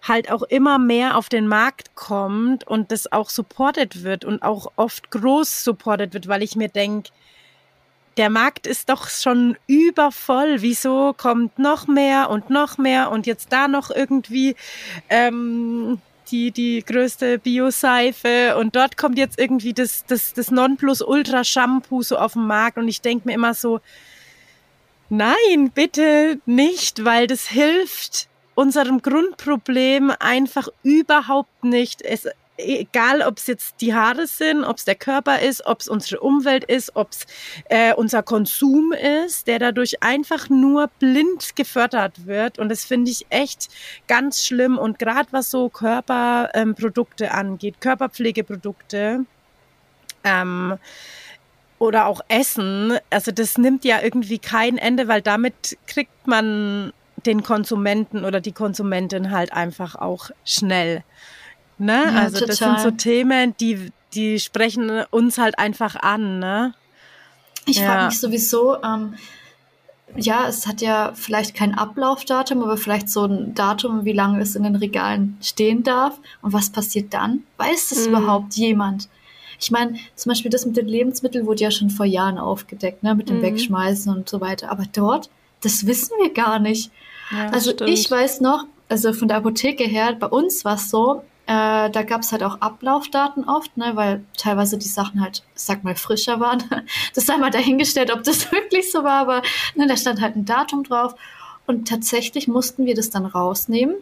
halt 0.07 0.31
auch 0.31 0.43
immer 0.43 0.79
mehr 0.79 1.17
auf 1.17 1.29
den 1.29 1.49
Markt 1.49 1.95
kommt 1.95 2.67
und 2.67 2.93
das 2.93 3.11
auch 3.11 3.31
supported 3.31 4.05
wird 4.05 4.25
und 4.25 4.43
auch 4.43 4.71
oft 4.77 5.11
groß 5.11 5.65
supported 5.65 6.15
wird, 6.15 6.29
weil 6.29 6.43
ich 6.43 6.57
mir 6.57 6.69
denke, 6.69 7.11
der 8.17 8.31
Markt 8.31 8.67
ist 8.67 8.91
doch 8.91 9.09
schon 9.09 9.57
übervoll. 9.67 10.57
Wieso 10.61 11.15
kommt 11.17 11.59
noch 11.59 11.89
mehr 11.89 12.31
und 12.31 12.51
noch 12.51 12.79
mehr 12.79 13.11
und 13.11 13.27
jetzt 13.27 13.53
da 13.53 13.67
noch 13.67 13.91
irgendwie 13.91 14.55
ähm, 15.09 16.01
die, 16.31 16.51
die 16.53 16.85
größte 16.85 17.39
Bio-Seife 17.39 18.57
und 18.57 18.77
dort 18.77 18.97
kommt 18.97 19.19
jetzt 19.19 19.39
irgendwie 19.39 19.73
das, 19.73 20.05
das, 20.07 20.33
das 20.33 20.51
Nonplus-Ultra-Shampoo 20.51 22.03
so 22.03 22.17
auf 22.17 22.35
den 22.35 22.47
Markt 22.47 22.79
und 22.79 22.89
ich 22.89 23.01
denke 23.01 23.29
mir 23.29 23.35
immer 23.35 23.55
so, 23.55 23.81
nein, 25.09 25.71
bitte 25.75 26.39
nicht, 26.47 27.05
weil 27.05 27.27
das 27.27 27.49
hilft 27.49 28.29
unserem 28.55 29.03
Grundproblem 29.03 30.13
einfach 30.19 30.69
überhaupt 30.83 31.65
nicht. 31.65 32.03
Es, 32.03 32.29
egal, 32.57 33.23
ob 33.23 33.39
es 33.39 33.47
jetzt 33.47 33.81
die 33.81 33.95
Haare 33.95 34.27
sind, 34.27 34.65
ob 34.65 34.79
es 34.79 34.85
der 34.85 34.95
Körper 34.95 35.41
ist, 35.41 35.67
ob 35.67 35.81
es 35.81 35.89
unsere 35.89 36.21
Umwelt 36.21 36.65
ist, 36.65 36.95
ob 36.95 37.11
es 37.11 37.27
äh, 37.69 37.95
unser 37.95 38.23
Konsum 38.23 38.93
ist, 38.93 39.47
der 39.47 39.59
dadurch 39.59 40.03
einfach 40.03 40.49
nur 40.49 40.89
blind 40.99 41.57
gefördert 41.57 42.27
wird. 42.27 42.59
Und 42.59 42.69
das 42.69 42.85
finde 42.85 43.11
ich 43.11 43.27
echt 43.31 43.69
ganz 44.07 44.45
schlimm. 44.45 44.79
Und 44.79 44.99
gerade 44.99 45.29
was 45.33 45.51
so 45.51 45.69
Körperprodukte 45.69 47.25
ähm, 47.25 47.33
angeht, 47.33 47.81
Körperpflegeprodukte, 47.81 49.25
ähm, 50.25 50.79
oder 51.79 52.07
auch 52.07 52.21
Essen, 52.29 52.99
also 53.11 53.31
das 53.31 53.59
nimmt 53.59 53.85
ja 53.85 54.01
irgendwie 54.01 54.39
kein 54.39 54.79
Ende, 54.79 55.09
weil 55.09 55.21
damit 55.21 55.77
kriegt 55.87 56.27
man 56.27 56.93
den 57.27 57.43
Konsumenten 57.43 58.25
oder 58.25 58.41
die 58.41 58.53
Konsumentin 58.53 59.31
halt 59.31 59.53
einfach 59.53 59.95
auch 59.95 60.31
schnell. 60.45 61.05
Ne? 61.79 62.05
Ja, 62.05 62.21
also 62.23 62.41
total. 62.41 62.47
das 62.47 62.59
sind 62.59 62.81
so 62.81 62.91
Themen, 62.91 63.55
die, 63.59 63.91
die 64.15 64.39
sprechen 64.39 65.05
uns 65.11 65.39
halt 65.39 65.59
einfach 65.59 65.97
an. 65.97 66.39
Ne? 66.39 66.75
Ich 67.67 67.79
ja. 67.79 67.87
frage 67.87 68.07
mich 68.07 68.21
sowieso, 68.21 68.83
ähm, 68.83 69.15
ja, 70.17 70.47
es 70.47 70.67
hat 70.67 70.81
ja 70.81 71.13
vielleicht 71.15 71.55
kein 71.55 71.75
Ablaufdatum, 71.75 72.63
aber 72.63 72.77
vielleicht 72.77 73.09
so 73.09 73.25
ein 73.25 73.55
Datum, 73.55 74.05
wie 74.05 74.13
lange 74.13 74.41
es 74.41 74.55
in 74.55 74.63
den 74.63 74.77
Regalen 74.77 75.37
stehen 75.41 75.83
darf. 75.83 76.19
Und 76.43 76.53
was 76.53 76.71
passiert 76.71 77.13
dann? 77.13 77.43
Weiß 77.57 77.89
das 77.89 78.07
mhm. 78.07 78.15
überhaupt 78.15 78.55
jemand? 78.55 79.09
Ich 79.59 79.71
meine, 79.71 79.97
zum 80.15 80.31
Beispiel 80.31 80.51
das 80.51 80.67
mit 80.67 80.77
den 80.77 80.89
Lebensmitteln 80.89 81.47
wurde 81.47 81.63
ja 81.63 81.71
schon 81.71 81.91
vor 81.91 82.07
Jahren 82.07 82.39
aufgedeckt, 82.39 83.03
ne, 83.03 83.15
mit 83.15 83.29
dem 83.29 83.39
mhm. 83.39 83.43
Wegschmeißen 83.43 84.15
und 84.15 84.29
so 84.29 84.41
weiter. 84.41 84.71
Aber 84.71 84.85
dort, 84.93 85.31
das 85.63 85.87
wissen 85.87 86.13
wir 86.21 86.33
gar 86.33 86.59
nicht. 86.59 86.91
Ja, 87.35 87.49
also 87.51 87.73
stimmt. 87.73 87.91
ich 87.91 88.11
weiß 88.11 88.41
noch, 88.41 88.65
also 88.89 89.13
von 89.13 89.29
der 89.29 89.39
Apotheke 89.39 89.85
her, 89.85 90.15
bei 90.15 90.27
uns 90.27 90.65
war 90.65 90.77
es 90.77 90.91
so, 90.91 91.23
äh, 91.47 91.91
da 91.91 92.03
gab 92.03 92.23
es 92.23 92.33
halt 92.33 92.43
auch 92.43 92.61
Ablaufdaten 92.61 93.45
oft, 93.45 93.77
ne, 93.77 93.93
weil 93.95 94.25
teilweise 94.37 94.79
die 94.79 94.89
Sachen 94.89 95.21
halt, 95.21 95.43
sag 95.55 95.85
mal, 95.85 95.95
frischer 95.95 96.41
waren. 96.41 96.63
Das 97.15 97.27
sei 97.27 97.37
mal 97.37 97.51
dahingestellt, 97.51 98.13
ob 98.13 98.23
das 98.25 98.51
wirklich 98.53 98.91
so 98.91 99.05
war, 99.05 99.21
aber 99.21 99.43
ne, 99.75 99.87
da 99.87 99.97
stand 99.97 100.21
halt 100.21 100.37
ein 100.37 100.45
Datum 100.45 100.85
drauf. 100.85 101.15
Und 101.67 101.89
tatsächlich 101.89 102.49
mussten 102.49 102.87
wir 102.87 102.95
das 102.95 103.11
dann 103.11 103.27
rausnehmen. 103.27 103.97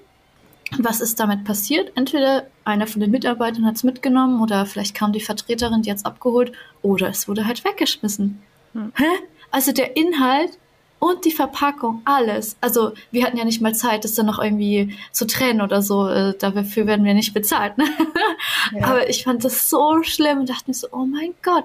Was 0.79 1.01
ist 1.01 1.21
damit 1.21 1.45
passiert? 1.45 1.93
Entweder 1.97 2.47
einer 2.65 2.87
von 2.87 3.01
den 3.01 3.11
Mitarbeitern 3.11 3.67
hat 3.67 3.77
es 3.77 3.85
mitgenommen 3.85 4.41
oder 4.41 4.65
vielleicht 4.65 4.95
kam 4.95 5.12
die 5.12 5.21
Vertreterin, 5.21 5.83
die 5.83 5.91
hat 5.91 5.99
es 5.99 6.05
abgeholt 6.05 6.53
oder 6.81 7.09
es 7.09 7.29
wurde 7.29 7.47
halt 7.47 7.65
weggeschmissen. 7.65 8.41
Hm. 8.73 8.93
Hä? 8.97 9.05
Also 9.51 9.73
der 9.73 9.97
Inhalt 9.97 10.59
und 11.02 11.25
die 11.25 11.32
Verpackung, 11.32 12.00
alles. 12.04 12.56
Also 12.61 12.92
wir 13.11 13.26
hatten 13.26 13.37
ja 13.37 13.44
nicht 13.44 13.61
mal 13.61 13.75
Zeit, 13.75 14.04
das 14.04 14.14
dann 14.14 14.26
noch 14.26 14.38
irgendwie 14.40 14.97
zu 15.11 15.26
trennen 15.26 15.61
oder 15.61 15.82
so. 15.82 16.06
Äh, 16.06 16.38
dafür 16.38 16.87
werden 16.87 17.04
wir 17.04 17.12
nicht 17.12 17.35
bezahlt. 17.35 17.76
Ne? 17.76 17.87
Ja. 18.73 18.87
Aber 18.87 19.09
ich 19.09 19.25
fand 19.25 19.44
das 19.44 19.68
so 19.68 20.02
schlimm 20.02 20.38
und 20.40 20.49
dachte 20.49 20.64
mir 20.68 20.75
so, 20.75 20.87
oh 20.92 21.04
mein 21.04 21.35
Gott. 21.42 21.64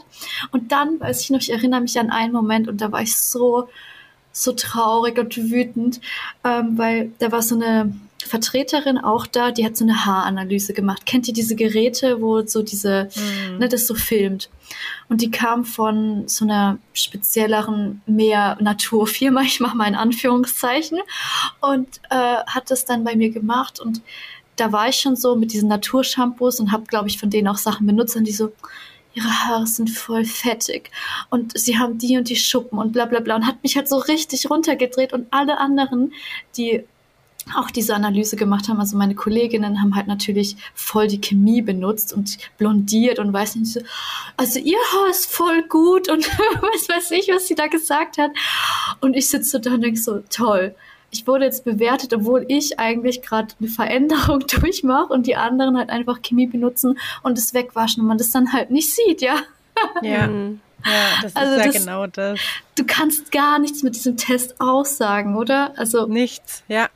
Und 0.52 0.72
dann, 0.72 1.00
weiß 1.00 1.22
ich 1.22 1.30
noch, 1.30 1.40
ich 1.40 1.52
erinnere 1.52 1.82
mich 1.82 2.00
an 2.00 2.10
einen 2.10 2.34
Moment 2.34 2.68
und 2.68 2.82
da 2.82 2.92
war 2.92 3.02
ich 3.02 3.16
so, 3.16 3.70
so 4.32 4.54
traurig 4.54 5.18
und 5.20 5.38
wütend, 5.38 6.02
ähm, 6.44 6.78
weil 6.78 7.12
da 7.20 7.32
war 7.32 7.42
so 7.44 7.56
eine 7.56 7.94
Vertreterin 8.26 8.98
auch 8.98 9.28
da, 9.28 9.52
die 9.52 9.66
hat 9.66 9.78
so 9.78 9.86
eine 9.86 10.06
Haaranalyse 10.06 10.74
gemacht. 10.74 11.06
Kennt 11.06 11.28
ihr 11.28 11.34
diese 11.34 11.56
Geräte, 11.56 12.22
wo 12.22 12.46
so 12.46 12.64
diese, 12.64 13.10
mhm. 13.16 13.60
ne, 13.60 13.70
das 13.70 13.88
so 13.88 13.96
filmt? 13.96 14.50
Und 15.08 15.22
die 15.22 15.32
kam 15.32 15.64
von 15.66 16.28
so 16.28 16.46
einer 16.46 16.80
spezielleren, 16.94 18.02
mehr 18.06 18.58
Naturfirma, 18.60 19.42
ich 19.46 19.60
mache 19.60 19.78
mal 19.78 19.88
in 19.88 19.96
Anführungszeichen, 19.96 21.00
und 21.62 21.88
äh, 22.10 22.38
hat 22.48 22.72
das 22.72 22.86
dann 22.86 23.04
bei 23.04 23.16
mir 23.16 23.30
gemacht 23.30 23.80
und 23.80 24.02
da 24.56 24.72
war 24.72 24.90
ich 24.90 24.96
schon 24.96 25.16
so 25.16 25.36
mit 25.36 25.54
diesen 25.54 25.70
Naturshampoos 25.70 26.60
und 26.60 26.72
habe, 26.72 26.86
glaube 26.86 27.08
ich, 27.08 27.20
von 27.20 27.30
denen 27.30 27.48
auch 27.48 27.58
Sachen 27.58 27.86
benutzt 27.86 28.16
und 28.16 28.24
die 28.24 28.32
so, 28.32 28.52
ihre 29.14 29.30
Haare 29.30 29.68
sind 29.68 29.90
voll 29.90 30.26
fettig 30.26 30.92
und 31.30 31.58
sie 31.58 31.78
haben 31.78 31.98
die 31.98 32.18
und 32.18 32.30
die 32.30 32.36
Schuppen 32.36 32.78
und 32.80 32.92
bla 32.92 33.06
bla 33.06 33.20
bla 33.20 33.36
und 33.36 33.48
hat 33.48 33.62
mich 33.64 33.76
halt 33.76 33.88
so 33.88 33.98
richtig 33.98 34.50
runtergedreht 34.50 35.14
und 35.14 35.28
alle 35.32 35.60
anderen, 35.60 36.14
die 36.56 36.84
auch 37.56 37.72
diese 37.72 37.96
Analyse 37.96 38.36
gemacht 38.36 38.68
haben. 38.68 38.80
Also 38.80 38.98
meine 38.98 39.16
Kolleginnen 39.16 39.82
haben 39.82 39.96
halt 39.96 40.08
natürlich 40.08 40.56
voll 40.74 41.08
die 41.08 41.22
Chemie 41.22 41.62
benutzt 41.62 42.14
und 42.14 42.38
blondiert 42.58 43.20
und 43.20 43.32
weiß 43.32 43.56
nicht 43.56 43.74
so, 43.74 43.82
also 44.36 44.60
ihr 44.60 44.78
Haar 44.94 45.10
ist 45.10 45.32
voll 45.32 45.64
gut 45.64 46.10
und 46.10 46.26
was 46.62 46.90
weiß 46.90 47.12
ich, 47.12 47.30
was 47.30 47.48
sie 47.48 47.56
da 47.56 47.68
gesagt 47.68 48.18
hat. 48.18 48.32
Und 49.02 49.16
ich 49.16 49.30
sitze 49.30 49.60
da 49.60 49.74
und 49.74 49.82
denke 49.82 50.00
so, 50.00 50.22
toll. 50.30 50.76
Ich 51.10 51.26
wurde 51.26 51.46
jetzt 51.46 51.64
bewertet, 51.64 52.14
obwohl 52.14 52.46
ich 52.50 52.80
eigentlich 52.80 53.22
gerade 53.22 53.54
eine 53.60 53.70
Veränderung 53.70 54.40
durchmache 54.48 55.14
und 55.14 55.26
die 55.26 55.36
anderen 55.36 55.78
halt 55.78 55.90
einfach 55.90 56.22
Chemie 56.22 56.48
benutzen 56.48 57.00
und 57.24 57.38
es 57.38 57.54
wegwaschen 57.54 58.02
und 58.02 58.08
man 58.08 58.18
das 58.18 58.32
dann 58.32 58.52
halt 58.52 58.72
nicht 58.72 58.94
sieht, 58.94 59.22
ja. 59.22 59.38
Ja. 60.02 60.30
Ja, 60.86 60.92
das 61.22 61.36
also 61.36 61.54
ist 61.54 61.60
ja 61.60 61.66
das, 61.72 61.76
genau 61.76 62.08
das. 62.08 62.40
Du 62.76 62.86
kannst 62.86 63.32
gar 63.32 63.60
nichts 63.60 63.84
mit 63.84 63.96
diesem 63.96 64.18
Test 64.18 64.60
aussagen, 64.60 65.36
oder? 65.36 65.74
Also 65.78 66.08
nichts, 66.08 66.64
ja. 66.68 66.90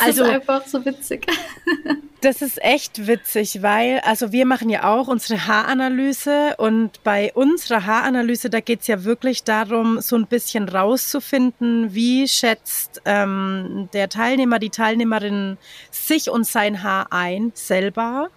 Das 0.00 0.08
also, 0.08 0.24
ist 0.24 0.30
einfach 0.30 0.66
so 0.66 0.84
witzig. 0.84 1.26
Das 2.22 2.42
ist 2.42 2.62
echt 2.62 3.06
witzig, 3.06 3.62
weil, 3.62 4.00
also 4.00 4.30
wir 4.30 4.44
machen 4.44 4.68
ja 4.68 4.84
auch 4.94 5.08
unsere 5.08 5.46
Haaranalyse 5.46 6.54
und 6.58 7.02
bei 7.02 7.32
unserer 7.32 7.86
Haaranalyse, 7.86 8.50
da 8.50 8.60
geht 8.60 8.82
es 8.82 8.88
ja 8.88 9.04
wirklich 9.04 9.42
darum, 9.42 10.02
so 10.02 10.16
ein 10.16 10.26
bisschen 10.26 10.68
rauszufinden, 10.68 11.94
wie 11.94 12.28
schätzt 12.28 13.00
ähm, 13.06 13.88
der 13.94 14.10
Teilnehmer, 14.10 14.58
die 14.58 14.68
Teilnehmerin 14.68 15.56
sich 15.90 16.28
und 16.28 16.46
sein 16.46 16.82
Haar 16.82 17.06
ein, 17.10 17.52
selber 17.54 18.28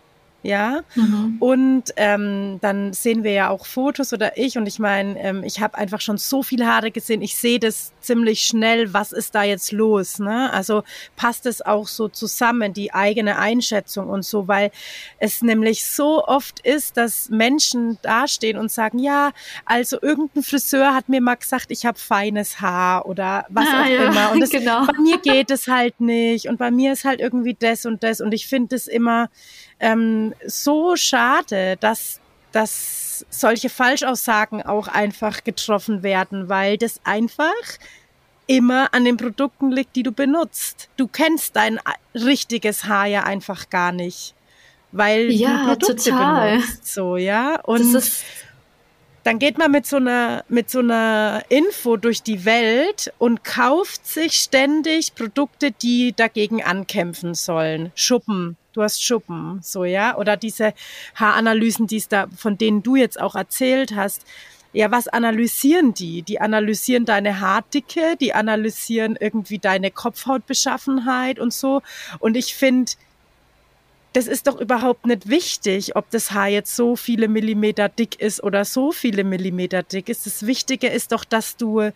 ja. 0.43 0.81
Mhm. 0.95 1.37
Und 1.39 1.83
ähm, 1.95 2.59
dann 2.61 2.93
sehen 2.93 3.23
wir 3.23 3.31
ja 3.31 3.49
auch 3.49 3.65
Fotos 3.65 4.13
oder 4.13 4.37
ich 4.37 4.57
und 4.57 4.67
ich 4.67 4.77
meine, 4.77 5.19
ähm, 5.19 5.43
ich 5.43 5.61
habe 5.61 5.77
einfach 5.77 6.01
schon 6.01 6.17
so 6.17 6.43
viele 6.43 6.67
Haare 6.67 6.91
gesehen. 6.91 7.21
Ich 7.21 7.35
sehe 7.37 7.59
das 7.59 7.93
ziemlich 8.01 8.41
schnell, 8.41 8.93
was 8.93 9.13
ist 9.13 9.33
da 9.35 9.43
jetzt 9.43 9.71
los. 9.71 10.19
Ne? 10.19 10.51
Also 10.51 10.83
passt 11.15 11.45
es 11.45 11.61
auch 11.61 11.87
so 11.87 12.09
zusammen, 12.09 12.73
die 12.73 12.93
eigene 12.93 13.37
Einschätzung 13.37 14.09
und 14.09 14.25
so, 14.25 14.47
weil 14.47 14.71
es 15.17 15.41
nämlich 15.41 15.85
so 15.85 16.25
oft 16.25 16.59
ist, 16.59 16.97
dass 16.97 17.29
Menschen 17.29 17.97
dastehen 18.01 18.57
und 18.57 18.69
sagen, 18.69 18.99
ja, 18.99 19.31
also 19.65 19.97
irgendein 20.01 20.43
Friseur 20.43 20.93
hat 20.93 21.07
mir 21.07 21.21
mal 21.21 21.35
gesagt, 21.35 21.67
ich 21.69 21.85
habe 21.85 21.97
feines 21.97 22.59
Haar 22.59 23.05
oder 23.05 23.45
was 23.49 23.65
ah, 23.67 23.83
auch 23.83 23.87
ja, 23.87 24.09
immer. 24.09 24.31
Und 24.33 24.39
das, 24.41 24.49
genau. 24.49 24.85
bei 24.85 24.99
mir 25.01 25.19
geht 25.19 25.51
es 25.51 25.67
halt 25.67 26.01
nicht 26.01 26.47
und 26.47 26.57
bei 26.57 26.69
mir 26.69 26.91
ist 26.91 27.05
halt 27.05 27.21
irgendwie 27.21 27.55
das 27.57 27.85
und 27.85 28.03
das 28.03 28.19
und 28.19 28.33
ich 28.33 28.47
finde 28.47 28.75
es 28.75 28.87
immer 28.87 29.29
ähm, 29.83 30.33
so 30.47 30.95
schade, 30.95 31.75
dass, 31.77 32.21
dass 32.53 33.25
solche 33.29 33.69
Falschaussagen 33.69 34.63
auch 34.63 34.87
einfach 34.87 35.43
getroffen 35.43 36.03
werden, 36.03 36.47
weil 36.47 36.77
das 36.77 37.01
einfach 37.03 37.51
immer 38.47 38.93
an 38.93 39.03
den 39.03 39.17
Produkten 39.17 39.71
liegt, 39.71 39.95
die 39.97 40.03
du 40.03 40.13
benutzt. 40.13 40.89
Du 40.95 41.07
kennst 41.07 41.57
dein 41.57 41.79
richtiges 42.15 42.85
Haar 42.85 43.07
ja 43.07 43.23
einfach 43.23 43.69
gar 43.69 43.91
nicht, 43.91 44.33
weil 44.93 45.29
ja, 45.29 45.49
du 45.49 45.67
Produkte 45.67 46.09
total. 46.11 46.51
benutzt, 46.51 46.87
so 46.87 47.17
ja. 47.17 47.59
Und 47.61 48.01
dann 49.23 49.39
geht 49.39 49.57
man 49.57 49.71
mit 49.71 49.85
so 49.85 49.97
einer 49.97 50.45
mit 50.47 50.69
so 50.69 50.79
einer 50.79 51.43
Info 51.49 51.97
durch 51.97 52.23
die 52.23 52.45
Welt 52.45 53.11
und 53.17 53.43
kauft 53.43 54.07
sich 54.07 54.33
ständig 54.33 55.15
Produkte, 55.15 55.71
die 55.71 56.13
dagegen 56.15 56.63
ankämpfen 56.63 57.33
sollen. 57.33 57.91
Schuppen, 57.95 58.57
du 58.73 58.81
hast 58.81 59.03
Schuppen, 59.03 59.59
so 59.61 59.85
ja, 59.85 60.17
oder 60.17 60.35
diese 60.35 60.73
Haaranalysen, 61.15 61.87
die 61.87 61.97
es 61.97 62.07
da, 62.07 62.27
von 62.35 62.57
denen 62.57 62.83
du 62.83 62.95
jetzt 62.95 63.19
auch 63.19 63.35
erzählt 63.35 63.95
hast. 63.95 64.25
Ja, 64.73 64.89
was 64.89 65.07
analysieren 65.07 65.93
die? 65.93 66.23
Die 66.23 66.41
analysieren 66.41 67.05
deine 67.05 67.39
Haardicke, 67.39 68.17
die 68.19 68.33
analysieren 68.33 69.15
irgendwie 69.19 69.59
deine 69.59 69.91
Kopfhautbeschaffenheit 69.91 71.37
und 71.37 71.53
so. 71.53 71.83
Und 72.17 72.35
ich 72.35 72.55
finde, 72.55 72.91
das 74.13 74.27
ist 74.27 74.47
doch 74.47 74.59
überhaupt 74.59 75.05
nicht 75.05 75.29
wichtig, 75.29 75.95
ob 75.95 76.09
das 76.09 76.31
Haar 76.31 76.47
jetzt 76.47 76.75
so 76.75 76.95
viele 76.95 77.27
Millimeter 77.27 77.87
dick 77.87 78.19
ist 78.19 78.41
oder 78.43 78.65
so 78.65 78.91
viele 78.91 79.23
Millimeter 79.23 79.83
dick 79.83 80.09
ist. 80.09 80.25
Das 80.25 80.47
Wichtige 80.47 80.87
ist 80.87 81.11
doch, 81.11 81.23
dass 81.23 81.55
du 81.55 81.91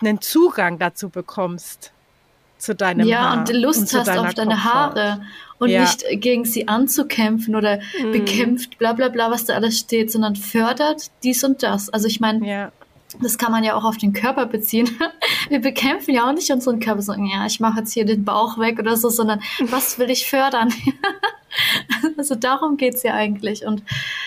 einen 0.00 0.20
Zugang 0.20 0.78
dazu 0.78 1.08
bekommst 1.08 1.92
zu 2.60 2.74
deinem 2.74 3.06
ja, 3.06 3.18
Haar. 3.18 3.34
Ja, 3.34 3.40
und 3.40 3.52
Lust 3.62 3.94
und 3.94 4.00
hast 4.00 4.08
auf 4.08 4.34
deine 4.34 4.54
Kopfhaut. 4.54 4.74
Haare 4.74 5.20
und 5.58 5.68
ja. 5.68 5.82
nicht 5.82 6.04
gegen 6.12 6.44
sie 6.44 6.68
anzukämpfen 6.68 7.54
oder 7.54 7.80
mhm. 8.02 8.12
bekämpft, 8.12 8.78
bla 8.78 8.92
bla 8.94 9.08
bla, 9.08 9.30
was 9.30 9.44
da 9.44 9.54
alles 9.54 9.78
steht, 9.78 10.10
sondern 10.10 10.34
fördert 10.36 11.10
dies 11.22 11.44
und 11.44 11.62
das. 11.62 11.90
Also 11.90 12.06
ich 12.06 12.18
meine, 12.18 12.46
ja. 12.46 12.72
das 13.20 13.36
kann 13.36 13.52
man 13.52 13.62
ja 13.62 13.74
auch 13.74 13.84
auf 13.84 13.98
den 13.98 14.12
Körper 14.12 14.46
beziehen. 14.46 14.90
Wir 15.48 15.60
bekämpfen 15.60 16.14
ja 16.14 16.28
auch 16.28 16.32
nicht 16.32 16.50
unseren 16.50 16.80
Körper, 16.80 17.02
so, 17.02 17.12
ja, 17.12 17.46
ich 17.46 17.60
mache 17.60 17.80
jetzt 17.80 17.92
hier 17.92 18.06
den 18.06 18.24
Bauch 18.24 18.58
weg 18.58 18.78
oder 18.78 18.96
so, 18.96 19.10
sondern 19.10 19.40
was 19.70 19.98
will 19.98 20.10
ich 20.10 20.26
fördern? 20.28 20.72
Also 22.16 22.34
darum 22.34 22.76
geht's 22.76 23.02
ja 23.02 23.14
eigentlich. 23.14 23.64
Und 23.64 23.82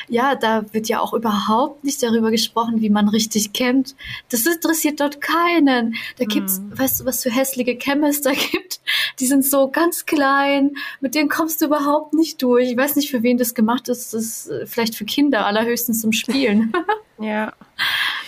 ja, 0.08 0.36
da 0.36 0.65
wird 0.74 0.88
ja 0.88 1.00
auch 1.00 1.13
überhaupt 1.13 1.84
nicht 1.84 2.01
darüber 2.01 2.32
gesprochen, 2.32 2.82
wie 2.82 2.89
man 2.89 3.08
richtig 3.10 3.53
kämmt. 3.53 3.96
Das 4.30 4.46
interessiert 4.46 5.00
dort 5.00 5.22
keinen. 5.22 5.96
Da 6.18 6.25
gibt's, 6.25 6.58
hm. 6.58 6.77
weißt 6.77 7.01
du, 7.01 7.06
was 7.06 7.24
für 7.24 7.32
hässliche 7.32 7.77
es 8.03 8.22
da 8.22 8.32
gibt? 8.32 8.80
Die 9.20 9.25
sind 9.25 9.46
so 9.46 9.70
ganz 9.70 10.06
klein, 10.06 10.75
mit 11.01 11.15
denen 11.15 11.30
kommst 11.30 11.62
du 11.62 11.65
überhaupt 11.65 12.13
nicht 12.13 12.42
durch. 12.42 12.72
Ich 12.72 12.77
weiß 12.77 12.96
nicht, 12.96 13.12
für 13.12 13.24
wen 13.24 13.38
das 13.38 13.53
gemacht 13.53 13.89
ist. 13.89 14.13
Das 14.13 14.24
ist 14.24 14.50
äh, 14.50 14.65
vielleicht 14.65 14.96
für 14.96 15.06
Kinder, 15.06 15.46
allerhöchstens 15.46 16.01
zum 16.01 16.12
Spielen. 16.12 16.74
ja. 17.20 17.53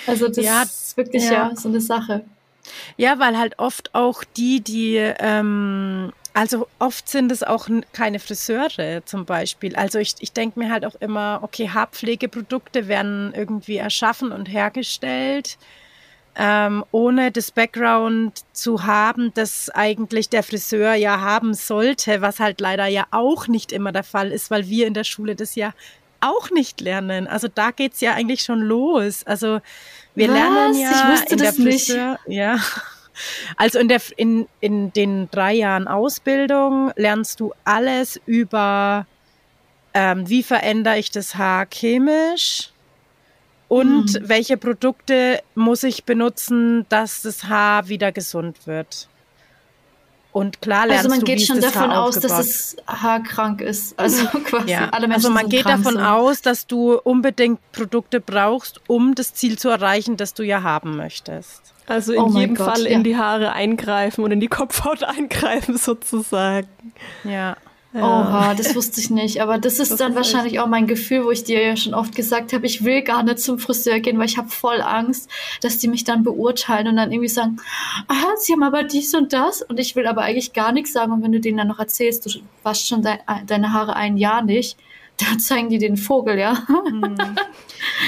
Also 0.08 0.28
das 0.28 0.46
ja, 0.46 0.64
ist 0.64 0.98
wirklich 0.98 1.24
ja. 1.24 1.50
ja 1.50 1.56
so 1.56 1.70
eine 1.70 1.82
Sache. 1.82 2.26
Ja, 2.98 3.20
weil 3.20 3.38
halt 3.38 3.60
oft 3.60 3.94
auch 3.94 4.24
die, 4.24 4.62
die 4.62 4.96
ähm, 4.96 6.12
also 6.36 6.68
oft 6.78 7.10
sind 7.10 7.32
es 7.32 7.42
auch 7.42 7.68
keine 7.94 8.20
Friseure 8.20 9.04
zum 9.06 9.26
Beispiel. 9.26 9.76
Also 9.76 9.98
ich, 9.98 10.14
ich 10.20 10.34
denke 10.34 10.60
mir 10.60 10.72
halt 10.72 10.86
auch 10.86 10.96
immer, 10.96 11.40
okay, 11.42 11.70
Haarpflegeprodukte 11.70 12.88
werden 12.88 13.34
irgendwie 13.34 13.78
erschaffen 13.78 14.32
und 14.32 14.46
hergestellt 14.46 15.58
ähm, 16.38 16.84
ohne 16.92 17.32
das 17.32 17.52
Background 17.52 18.44
zu 18.52 18.86
haben, 18.86 19.34
das 19.34 19.70
eigentlich 19.70 20.30
der 20.30 20.44
Friseur 20.44 20.94
ja 20.94 21.22
haben 21.22 21.54
sollte, 21.54 22.22
was 22.22 22.40
halt 22.40 22.60
leider 22.60 22.88
ja 22.88 23.06
auch 23.12 23.48
nicht 23.48 23.72
immer 23.72 23.92
der 23.92 24.04
Fall 24.04 24.32
ist, 24.32 24.52
weil 24.52 24.68
wir 24.68 24.86
in 24.88 24.94
der 24.94 25.06
Schule 25.06 25.36
das 25.36 25.56
ja 25.56 25.74
auch 26.20 26.50
nicht 26.52 26.82
lernen. 26.82 27.28
Also 27.28 27.48
da 27.48 27.72
geht's 27.72 28.02
ja 28.02 28.14
eigentlich 28.14 28.42
schon 28.42 28.60
los. 28.60 29.24
Also 29.26 29.62
wir 30.14 30.28
was? 30.28 30.34
lernen 30.34 30.76
ja 30.78 30.92
ich 30.92 31.20
wusste 31.20 31.34
in 31.34 31.40
das 31.40 31.56
der 31.56 31.66
Friseur, 31.66 32.20
nicht. 32.26 32.38
ja. 32.38 32.60
Also 33.58 33.80
in 33.80 33.88
der 33.88 34.02
in, 34.18 34.48
in 34.60 34.92
den 34.94 35.30
drei 35.32 35.54
Jahren 35.54 35.88
Ausbildung 35.88 36.92
lernst 36.96 37.40
du 37.40 37.54
alles 37.64 38.20
über 38.26 39.06
ähm, 39.94 40.28
wie 40.30 40.44
verändere 40.44 40.98
ich 41.00 41.10
das 41.12 41.36
Haar 41.36 41.68
chemisch 41.68 42.72
und 43.68 44.10
hm. 44.10 44.30
welche 44.30 44.58
Produkte 44.58 45.42
muss 45.56 45.84
ich 45.84 46.04
benutzen, 46.04 46.86
dass 46.90 47.22
das 47.22 47.46
Haar 47.46 47.88
wieder 47.88 48.12
gesund 48.12 48.68
wird. 48.68 49.08
Und 50.32 50.62
klar 50.62 50.86
lernst 50.86 51.06
Also 51.06 51.10
man 51.10 51.20
du, 51.22 51.26
geht 51.26 51.42
schon 51.42 51.62
davon 51.62 51.92
Haar 51.92 52.04
aus, 52.04 52.20
dass 52.20 52.40
es 52.40 52.76
haarkrank 52.86 53.62
ist. 53.62 53.98
Also 53.98 54.28
quasi 54.44 54.70
ja. 54.70 54.90
alle 54.90 55.08
Menschen 55.08 55.14
Also 55.14 55.30
man 55.30 55.44
sind 55.44 55.50
geht 55.52 55.64
krank, 55.64 55.84
davon 55.84 55.98
so. 55.98 56.06
aus, 56.06 56.42
dass 56.42 56.68
du 56.68 57.00
unbedingt 57.00 57.60
Produkte 57.72 58.20
brauchst, 58.20 58.82
um 58.88 59.16
das 59.16 59.34
Ziel 59.34 59.58
zu 59.58 59.70
erreichen, 59.70 60.18
das 60.18 60.34
du 60.34 60.44
ja 60.44 60.62
haben 60.62 60.98
möchtest. 60.98 61.74
Also 61.88 62.14
in 62.14 62.22
Oh 62.22 62.30
jedem 62.30 62.56
Gott, 62.56 62.68
Fall 62.68 62.84
ja. 62.84 62.90
in 62.90 63.04
die 63.04 63.18
Haare 63.18 63.54
eingreifen 63.54 64.24
und 64.24 64.32
in 64.32 64.40
die 64.40 64.48
Kopfhaut 64.48 65.04
eingreifen 65.04 65.78
sozusagen. 65.78 66.68
Ja. 67.24 67.58
Oha, 67.94 68.54
das 68.56 68.76
wusste 68.76 69.00
ich 69.00 69.10
nicht. 69.10 69.42
Aber 69.42 69.58
das 69.58 69.80
ist 69.80 69.92
Das 69.92 70.00
dann 70.00 70.12
ist 70.12 70.18
wahrscheinlich 70.18 70.60
auch 70.60 70.68
mein 70.68 70.86
Gefühl, 70.86 71.24
wo 71.24 71.32
ich 71.32 71.46
dir 71.46 71.66
ja 71.66 71.78
schon 71.78 71.94
oft 71.94 72.14
gesagt 72.14 72.52
habe, 72.52 72.66
ich 72.66 72.84
will 72.84 73.04
gar 73.04 73.24
nicht 73.24 73.40
zum 73.40 73.58
Friseur 73.58 74.00
gehen, 74.00 74.18
weil 74.18 74.26
ich 74.26 74.38
habe 74.38 74.50
voll 74.50 74.82
Angst, 74.82 75.30
dass 75.62 75.78
die 75.78 75.88
mich 75.88 76.04
dann 76.04 76.24
beurteilen 76.24 76.90
und 76.90 76.98
dann 76.98 77.12
irgendwie 77.12 77.30
sagen, 77.30 77.58
ah, 78.10 78.36
sie 78.38 78.52
haben 78.52 78.64
aber 78.64 78.84
dies 78.84 79.14
und 79.14 79.32
das. 79.32 79.62
Und 79.62 79.80
ich 79.80 79.96
will 79.96 80.08
aber 80.08 80.24
eigentlich 80.24 80.52
gar 80.52 80.74
nichts 80.74 80.92
sagen. 80.92 81.14
Und 81.14 81.24
wenn 81.24 81.32
du 81.32 81.40
denen 81.40 81.58
dann 81.58 81.70
noch 81.70 81.80
erzählst, 81.80 82.26
du 82.26 82.32
waschst 82.64 82.88
schon 82.88 83.02
dein, 83.02 83.20
deine 83.48 83.72
Haare 83.72 83.96
ein 83.96 84.18
Jahr 84.18 84.42
nicht, 84.42 84.78
dann 85.18 85.40
zeigen 85.40 85.70
die 85.70 85.78
den 85.78 85.96
Vogel, 85.96 86.38
ja. 86.38 86.64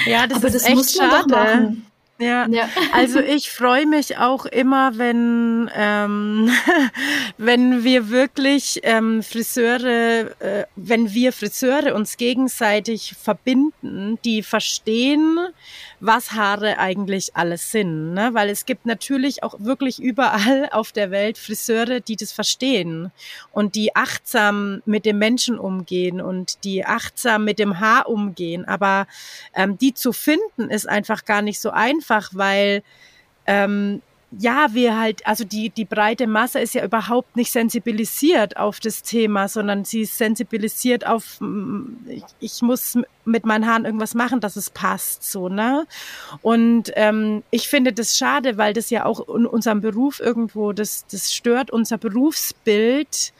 Ja, 0.06 0.28
das 0.28 0.40
aber 0.40 0.48
ist 0.48 0.56
das 0.56 0.66
echt 0.66 0.98
schade. 0.98 1.78
Ja. 2.20 2.48
Ja. 2.48 2.70
Also 2.94 3.20
ich 3.36 3.52
freue 3.52 3.86
mich 3.86 4.18
auch 4.18 4.46
immer, 4.46 4.98
wenn, 4.98 5.70
ähm, 5.76 6.50
wenn 7.38 7.84
wir 7.84 8.10
wirklich 8.10 8.80
ähm, 8.84 9.24
Friseure, 9.24 10.32
äh, 10.40 10.66
wenn 10.76 11.14
wir 11.14 11.32
Friseure 11.34 11.96
uns 11.96 12.18
gegenseitig 12.18 13.16
verbinden, 13.22 14.20
die 14.26 14.42
verstehen, 14.42 15.38
was 16.00 16.34
Haare 16.34 16.78
eigentlich 16.78 17.36
alles 17.36 17.72
sind. 17.72 18.14
Ne? 18.14 18.30
Weil 18.34 18.50
es 18.50 18.66
gibt 18.66 18.86
natürlich 18.86 19.44
auch 19.44 19.56
wirklich 19.60 20.00
überall 20.00 20.70
auf 20.72 20.92
der 20.92 21.12
Welt 21.12 21.38
Friseure, 21.38 22.00
die 22.00 22.16
das 22.16 22.32
verstehen 22.32 23.12
und 23.52 23.76
die 23.76 23.96
achtsam 23.96 24.82
mit 24.86 25.06
dem 25.06 25.18
Menschen 25.18 25.58
umgehen 25.58 26.22
und 26.22 26.64
die 26.64 26.86
achtsam 26.86 27.46
mit 27.46 27.60
dem 27.60 27.80
Haar 27.80 28.08
umgehen. 28.08 28.66
Aber 28.66 29.08
ähm, 29.56 29.78
die 29.78 29.94
zu 29.94 30.14
finden, 30.14 30.70
ist 30.70 30.88
einfach 30.88 31.26
gar 31.26 31.42
nicht 31.42 31.60
so 31.60 31.72
einfach, 31.72 32.30
weil 32.34 32.84
ähm, 33.48 34.02
ja, 34.32 34.68
wir 34.74 35.00
halt, 35.00 35.26
also 35.26 35.46
die, 35.46 35.70
die 35.70 35.86
breite 35.86 36.28
Masse 36.28 36.60
ist 36.60 36.76
ja 36.76 36.84
überhaupt 36.84 37.38
nicht 37.38 37.52
sensibilisiert 37.52 38.58
auf 38.58 38.82
das 38.82 39.02
Thema, 39.02 39.48
sondern 39.48 39.86
sie 39.86 40.02
ist 40.02 40.18
sensibilisiert 40.18 41.08
auf, 41.08 41.40
mm, 41.40 41.96
ich, 42.08 42.24
ich 42.40 42.62
muss 42.62 42.98
mit 43.24 43.46
meinen 43.46 43.66
Haaren 43.66 43.86
irgendwas 43.86 44.16
machen, 44.16 44.42
dass 44.42 44.58
es 44.58 44.70
passt, 44.70 45.24
so, 45.24 45.48
ne? 45.48 45.88
Und 46.42 46.92
ähm, 46.96 47.44
ich 47.52 47.70
finde 47.70 47.94
das 47.94 48.18
schade, 48.18 48.58
weil 48.58 48.74
das 48.74 48.90
ja 48.90 49.06
auch 49.06 49.28
in 49.30 49.46
unserem 49.46 49.80
Beruf 49.80 50.20
irgendwo, 50.20 50.74
das, 50.74 51.08
das 51.08 51.34
stört 51.34 51.72
unser 51.72 51.98
Berufsbild, 51.98 53.32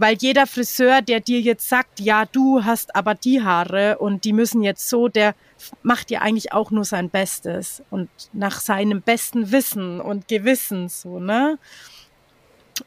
weil 0.00 0.16
jeder 0.18 0.46
Friseur, 0.46 1.02
der 1.02 1.20
dir 1.20 1.40
jetzt 1.40 1.68
sagt, 1.68 2.00
ja, 2.00 2.24
du 2.24 2.64
hast 2.64 2.96
aber 2.96 3.14
die 3.14 3.42
Haare 3.42 3.98
und 3.98 4.24
die 4.24 4.32
müssen 4.32 4.62
jetzt 4.62 4.88
so, 4.88 5.08
der 5.08 5.34
macht 5.82 6.10
ja 6.10 6.22
eigentlich 6.22 6.52
auch 6.52 6.70
nur 6.70 6.84
sein 6.84 7.10
Bestes 7.10 7.82
und 7.90 8.08
nach 8.32 8.60
seinem 8.60 9.02
besten 9.02 9.52
Wissen 9.52 10.00
und 10.00 10.26
Gewissen 10.26 10.88
so, 10.88 11.20
ne? 11.20 11.58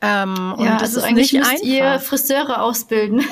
Ähm, 0.01 0.55
und 0.57 0.65
ja, 0.65 0.73
das 0.79 0.95
also 0.95 0.99
ist 1.01 1.03
eigentlich 1.05 1.33
nicht 1.33 1.41
müsst 1.41 1.51
einfach. 1.51 1.67
ihr 1.67 1.99
Friseure 1.99 2.61
ausbilden. 2.63 3.19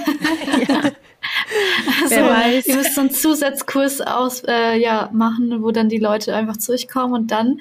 also, 2.03 2.15
Wer 2.15 2.29
weiß. 2.29 2.67
ihr 2.67 2.75
müsst 2.75 2.93
so 2.93 3.01
einen 3.01 3.09
Zusatzkurs 3.09 4.01
aus, 4.01 4.43
äh, 4.47 4.77
ja, 4.77 5.09
machen, 5.11 5.63
wo 5.63 5.71
dann 5.71 5.89
die 5.89 5.97
Leute 5.97 6.35
einfach 6.35 6.57
zu 6.57 6.73
euch 6.73 6.87
kommen 6.87 7.13
und 7.13 7.31
dann 7.31 7.59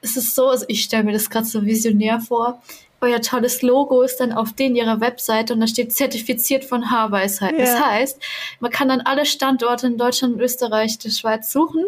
ist 0.00 0.16
es 0.16 0.36
so, 0.36 0.48
also 0.48 0.64
ich 0.68 0.84
stelle 0.84 1.02
mir 1.02 1.12
das 1.12 1.28
gerade 1.28 1.46
so 1.46 1.64
visionär 1.64 2.20
vor, 2.20 2.62
euer 3.00 3.20
tolles 3.20 3.62
Logo 3.62 4.02
ist 4.02 4.18
dann 4.18 4.32
auf 4.32 4.52
den 4.52 4.74
ihrer 4.74 5.00
Webseite 5.00 5.52
und 5.54 5.60
da 5.60 5.66
steht 5.66 5.92
zertifiziert 5.92 6.64
von 6.64 6.90
Haarweisheit. 6.90 7.52
Ja. 7.52 7.64
Das 7.64 7.80
heißt, 7.80 8.22
man 8.60 8.70
kann 8.70 8.88
dann 8.88 9.02
alle 9.02 9.26
Standorte 9.26 9.86
in 9.86 9.98
Deutschland, 9.98 10.40
Österreich, 10.40 10.98
der 10.98 11.10
Schweiz 11.10 11.52
suchen 11.52 11.84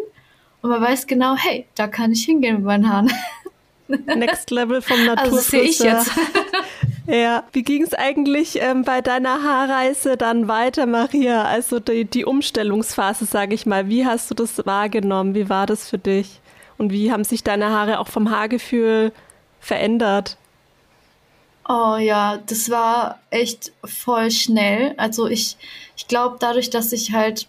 und 0.61 0.69
man 0.69 0.81
weiß 0.81 1.07
genau, 1.07 1.35
hey, 1.35 1.65
da 1.75 1.87
kann 1.87 2.11
ich 2.11 2.25
hingehen 2.25 2.57
mit 2.57 2.65
meinen 2.65 2.91
Haaren. 2.91 3.11
Next 3.87 4.51
Level 4.51 4.81
vom 4.81 5.03
Naturfriseur. 5.03 5.23
Also 5.23 5.35
das 5.35 5.47
sehe 5.47 5.61
ich 5.63 5.79
jetzt. 5.79 6.11
Ja, 7.09 7.43
wie 7.53 7.63
ging 7.63 7.81
es 7.81 7.95
eigentlich 7.95 8.61
ähm, 8.61 8.83
bei 8.83 9.01
deiner 9.01 9.41
Haarreise 9.41 10.15
dann 10.15 10.47
weiter, 10.47 10.85
Maria? 10.85 11.43
Also 11.43 11.79
die, 11.79 12.05
die 12.05 12.23
Umstellungsphase, 12.23 13.25
sage 13.25 13.55
ich 13.55 13.65
mal. 13.65 13.89
Wie 13.89 14.05
hast 14.05 14.29
du 14.29 14.35
das 14.35 14.63
wahrgenommen? 14.63 15.33
Wie 15.33 15.49
war 15.49 15.65
das 15.65 15.89
für 15.89 15.97
dich? 15.97 16.39
Und 16.77 16.91
wie 16.91 17.11
haben 17.11 17.23
sich 17.23 17.43
deine 17.43 17.71
Haare 17.71 17.97
auch 17.97 18.09
vom 18.09 18.29
Haargefühl 18.29 19.11
verändert? 19.59 20.37
Oh 21.71 21.97
ja, 21.97 22.37
das 22.47 22.71
war 22.71 23.19
echt 23.29 23.71
voll 23.85 24.31
schnell. 24.31 24.95
Also 24.97 25.27
ich, 25.27 25.55
ich 25.95 26.07
glaube, 26.07 26.37
dadurch, 26.39 26.71
dass 26.71 26.91
ich 26.91 27.13
halt 27.13 27.47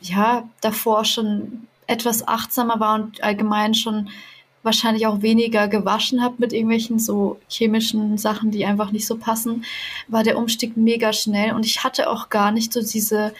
ja 0.00 0.48
davor 0.62 1.04
schon 1.04 1.68
etwas 1.86 2.26
achtsamer 2.26 2.80
war 2.80 2.94
und 2.94 3.22
allgemein 3.22 3.74
schon 3.74 4.08
wahrscheinlich 4.62 5.06
auch 5.06 5.20
weniger 5.20 5.68
gewaschen 5.68 6.22
habe 6.22 6.36
mit 6.38 6.54
irgendwelchen 6.54 6.98
so 6.98 7.38
chemischen 7.48 8.16
Sachen, 8.16 8.52
die 8.52 8.64
einfach 8.64 8.90
nicht 8.90 9.06
so 9.06 9.18
passen, 9.18 9.66
war 10.08 10.22
der 10.22 10.38
Umstieg 10.38 10.78
mega 10.78 11.12
schnell 11.12 11.52
und 11.52 11.66
ich 11.66 11.84
hatte 11.84 12.08
auch 12.08 12.30
gar 12.30 12.52
nicht 12.52 12.72
so 12.72 12.80
diese 12.80 13.34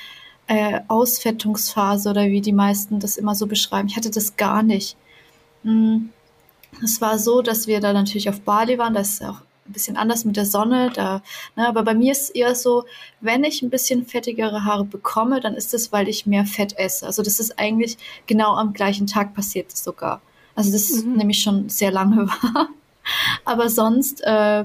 äh, 0.47 0.81
Ausfettungsphase 0.89 2.11
oder 2.11 2.27
wie 2.27 2.43
die 2.43 2.53
meisten 2.53 3.01
das 3.01 3.17
immer 3.17 3.35
so 3.35 3.47
beschreiben. 3.47 3.89
Ich 3.89 3.97
hatte 3.97 4.11
das 4.11 4.37
gar 4.37 4.63
nicht. 4.63 4.97
Mm. 5.63 6.11
Es 6.85 7.01
war 7.01 7.19
so, 7.19 7.43
dass 7.43 7.67
wir 7.67 7.81
da 7.81 7.93
natürlich 7.93 8.29
auf 8.29 8.43
Bali 8.43 8.79
waren, 8.79 8.95
das 8.95 9.15
ist 9.15 9.25
auch 9.25 9.43
ein 9.69 9.73
bisschen 9.73 9.97
anders 9.97 10.25
mit 10.25 10.37
der 10.37 10.47
Sonne, 10.47 10.91
da, 10.95 11.23
ne, 11.57 11.69
aber 11.69 11.83
bei 11.83 11.95
mir 11.95 12.13
ist 12.13 12.31
eher 12.31 12.55
so, 12.55 12.85
wenn 13.21 13.45
ich 13.45 13.63
ein 13.63 13.71
bisschen 13.71 14.05
fettigere 14.05 14.65
Haare 14.65 14.85
bekomme, 14.85 15.41
dann 15.41 15.55
ist 15.55 15.73
das, 15.75 15.93
weil 15.93 16.09
ich 16.09 16.27
mehr 16.27 16.45
Fett 16.45 16.77
esse. 16.79 17.07
Also 17.07 17.23
das 17.23 17.39
ist 17.41 17.59
eigentlich 17.59 17.97
genau 18.27 18.55
am 18.55 18.73
gleichen 18.73 19.07
Tag 19.07 19.35
passiert 19.35 19.77
sogar. 19.77 20.21
Also 20.55 20.73
das 20.73 21.05
Mhm. 21.05 21.17
nämlich 21.17 21.41
schon 21.43 21.69
sehr 21.69 21.91
lange 21.93 22.27
war. 22.43 22.69
Aber 23.45 23.69
sonst 23.71 24.21
äh, 24.23 24.65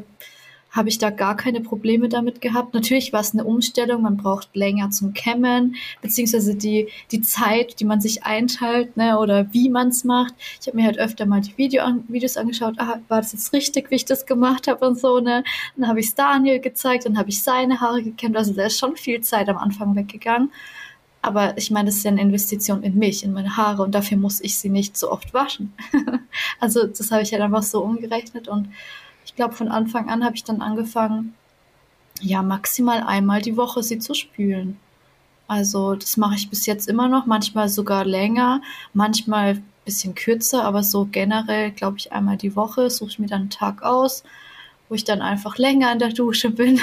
habe 0.75 0.89
ich 0.89 0.97
da 0.97 1.09
gar 1.09 1.37
keine 1.37 1.61
Probleme 1.61 2.09
damit 2.09 2.41
gehabt. 2.41 2.73
Natürlich 2.73 3.13
war 3.13 3.21
es 3.21 3.33
eine 3.33 3.45
Umstellung, 3.45 4.01
man 4.01 4.17
braucht 4.17 4.55
länger 4.55 4.91
zum 4.91 5.13
Kämmen, 5.13 5.75
beziehungsweise 6.01 6.53
die, 6.53 6.89
die 7.11 7.21
Zeit, 7.21 7.79
die 7.79 7.85
man 7.85 8.01
sich 8.01 8.23
einteilt, 8.23 8.97
ne, 8.97 9.17
oder 9.17 9.53
wie 9.53 9.69
man 9.69 9.87
es 9.87 10.03
macht. 10.03 10.33
Ich 10.59 10.67
habe 10.67 10.77
mir 10.77 10.85
halt 10.85 10.99
öfter 10.99 11.25
mal 11.25 11.39
die 11.39 11.57
Video 11.57 11.83
an, 11.83 12.03
Videos 12.09 12.35
angeschaut, 12.35 12.75
ah, 12.77 12.99
war 13.07 13.21
das 13.21 13.31
jetzt 13.31 13.53
richtig, 13.53 13.89
wie 13.89 13.95
ich 13.95 14.05
das 14.05 14.25
gemacht 14.25 14.67
habe 14.67 14.85
und 14.85 14.99
so, 14.99 15.19
ne? 15.19 15.45
Dann 15.77 15.87
habe 15.87 16.01
ich 16.01 16.07
es 16.07 16.15
Daniel 16.15 16.59
gezeigt, 16.59 17.05
dann 17.05 17.17
habe 17.17 17.29
ich 17.29 17.41
seine 17.41 17.79
Haare 17.79 18.03
gekämmt. 18.03 18.35
Also 18.35 18.53
da 18.53 18.65
ist 18.65 18.77
schon 18.77 18.97
viel 18.97 19.21
Zeit 19.21 19.47
am 19.47 19.57
Anfang 19.57 19.95
weggegangen. 19.95 20.51
Aber 21.21 21.57
ich 21.57 21.71
meine, 21.71 21.87
das 21.87 21.95
ist 21.95 22.03
ja 22.03 22.11
eine 22.11 22.21
Investition 22.21 22.83
in 22.83 22.99
mich, 22.99 23.23
in 23.23 23.33
meine 23.33 23.57
Haare 23.57 23.81
und 23.81 23.95
dafür 23.95 24.17
muss 24.17 24.41
ich 24.41 24.57
sie 24.57 24.69
nicht 24.69 24.95
so 24.95 25.11
oft 25.11 25.33
waschen. 25.33 25.73
also 26.59 26.85
das 26.85 27.09
habe 27.09 27.23
ich 27.23 27.31
halt 27.31 27.41
einfach 27.41 27.63
so 27.63 27.81
umgerechnet 27.81 28.47
und 28.47 28.67
ich 29.35 29.37
glaube, 29.37 29.53
von 29.53 29.67
Anfang 29.67 30.07
an 30.09 30.23
habe 30.23 30.37
ich 30.37 30.45
dann 30.45 30.61
angefangen, 30.61 31.35
ja, 32.21 32.41
maximal 32.41 33.03
einmal 33.03 33.41
die 33.41 33.57
Woche 33.57 33.83
sie 33.83 33.99
zu 33.99 34.13
spülen. 34.13 34.79
Also 35.45 35.95
das 35.95 36.15
mache 36.15 36.35
ich 36.35 36.49
bis 36.49 36.65
jetzt 36.65 36.87
immer 36.87 37.09
noch, 37.09 37.25
manchmal 37.25 37.67
sogar 37.67 38.05
länger, 38.05 38.61
manchmal 38.93 39.61
bisschen 39.83 40.15
kürzer, 40.15 40.63
aber 40.63 40.83
so 40.83 41.09
generell, 41.11 41.71
glaube 41.71 41.97
ich, 41.97 42.13
einmal 42.13 42.37
die 42.37 42.55
Woche 42.55 42.89
suche 42.89 43.09
ich 43.09 43.19
mir 43.19 43.27
dann 43.27 43.41
einen 43.41 43.49
Tag 43.49 43.83
aus, 43.83 44.23
wo 44.87 44.95
ich 44.95 45.03
dann 45.03 45.21
einfach 45.21 45.57
länger 45.57 45.91
in 45.91 45.99
der 45.99 46.13
Dusche 46.13 46.49
bin. 46.49 46.79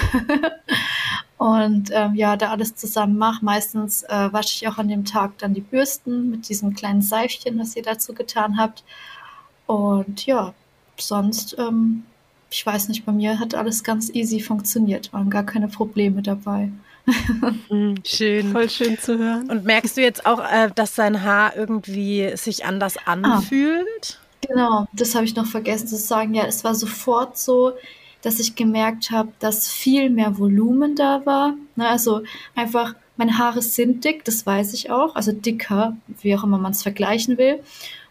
Und 1.38 1.88
ähm, 1.90 2.14
ja, 2.14 2.36
da 2.36 2.50
alles 2.50 2.74
zusammen 2.74 3.16
mache. 3.16 3.42
Meistens 3.42 4.02
äh, 4.02 4.30
wasche 4.30 4.56
ich 4.56 4.68
auch 4.68 4.76
an 4.76 4.88
dem 4.88 5.06
Tag 5.06 5.38
dann 5.38 5.54
die 5.54 5.62
Bürsten 5.62 6.30
mit 6.30 6.50
diesem 6.50 6.74
kleinen 6.74 7.00
Seifchen, 7.00 7.58
was 7.58 7.74
ihr 7.76 7.82
dazu 7.82 8.12
getan 8.12 8.58
habt. 8.58 8.84
Und 9.66 10.26
ja, 10.26 10.52
sonst, 10.98 11.56
ähm, 11.58 12.04
ich 12.52 12.64
weiß 12.64 12.88
nicht, 12.88 13.06
bei 13.06 13.12
mir 13.12 13.38
hat 13.38 13.54
alles 13.54 13.82
ganz 13.82 14.10
easy 14.10 14.40
funktioniert, 14.40 15.12
waren 15.12 15.30
gar 15.30 15.44
keine 15.44 15.68
Probleme 15.68 16.22
dabei. 16.22 16.70
Hm, 17.68 17.96
Schön. 18.06 18.52
Voll 18.52 18.70
schön 18.70 18.98
zu 18.98 19.18
hören. 19.18 19.50
Und 19.50 19.64
merkst 19.64 19.96
du 19.96 20.02
jetzt 20.02 20.26
auch, 20.26 20.38
äh, 20.38 20.70
dass 20.74 20.94
dein 20.94 21.22
Haar 21.22 21.56
irgendwie 21.56 22.36
sich 22.36 22.64
anders 22.64 22.96
anfühlt? 23.06 24.20
Genau, 24.46 24.86
das 24.92 25.14
habe 25.14 25.24
ich 25.24 25.34
noch 25.34 25.46
vergessen 25.46 25.88
zu 25.88 25.96
sagen. 25.96 26.34
Ja, 26.34 26.44
es 26.44 26.62
war 26.62 26.74
sofort 26.74 27.38
so, 27.38 27.72
dass 28.20 28.38
ich 28.38 28.54
gemerkt 28.54 29.10
habe, 29.10 29.32
dass 29.38 29.68
viel 29.68 30.10
mehr 30.10 30.38
Volumen 30.38 30.94
da 30.94 31.24
war. 31.24 31.54
Ne, 31.74 31.88
also 31.88 32.22
einfach, 32.54 32.94
meine 33.16 33.38
Haare 33.38 33.62
sind 33.62 34.04
dick, 34.04 34.24
das 34.24 34.46
weiß 34.46 34.74
ich 34.74 34.90
auch. 34.90 35.16
Also 35.16 35.32
dicker, 35.32 35.96
wie 36.20 36.36
auch 36.36 36.44
immer 36.44 36.58
man 36.58 36.72
es 36.72 36.82
vergleichen 36.82 37.38
will. 37.38 37.60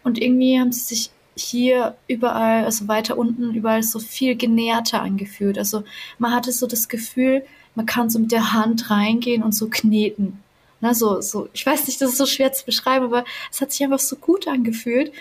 Und 0.02 0.20
irgendwie 0.20 0.58
haben 0.58 0.72
sie 0.72 0.80
sich 0.80 1.10
hier 1.36 1.96
überall, 2.08 2.64
also 2.64 2.88
weiter 2.88 3.16
unten, 3.16 3.54
überall 3.54 3.82
so 3.82 3.98
viel 3.98 4.36
genährter 4.36 5.02
angefühlt. 5.02 5.58
Also 5.58 5.84
man 6.18 6.32
hatte 6.32 6.52
so 6.52 6.66
das 6.66 6.88
Gefühl, 6.88 7.44
man 7.74 7.86
kann 7.86 8.10
so 8.10 8.18
mit 8.18 8.32
der 8.32 8.52
Hand 8.52 8.90
reingehen 8.90 9.42
und 9.42 9.52
so 9.52 9.68
kneten. 9.68 10.42
Na, 10.80 10.94
so, 10.94 11.20
so, 11.20 11.48
ich 11.52 11.64
weiß 11.64 11.86
nicht, 11.86 12.00
das 12.00 12.10
ist 12.10 12.18
so 12.18 12.26
schwer 12.26 12.52
zu 12.52 12.64
beschreiben, 12.66 13.06
aber 13.06 13.24
es 13.50 13.60
hat 13.60 13.72
sich 13.72 13.82
einfach 13.84 14.00
so 14.00 14.16
gut 14.16 14.48
angefühlt. 14.48 15.12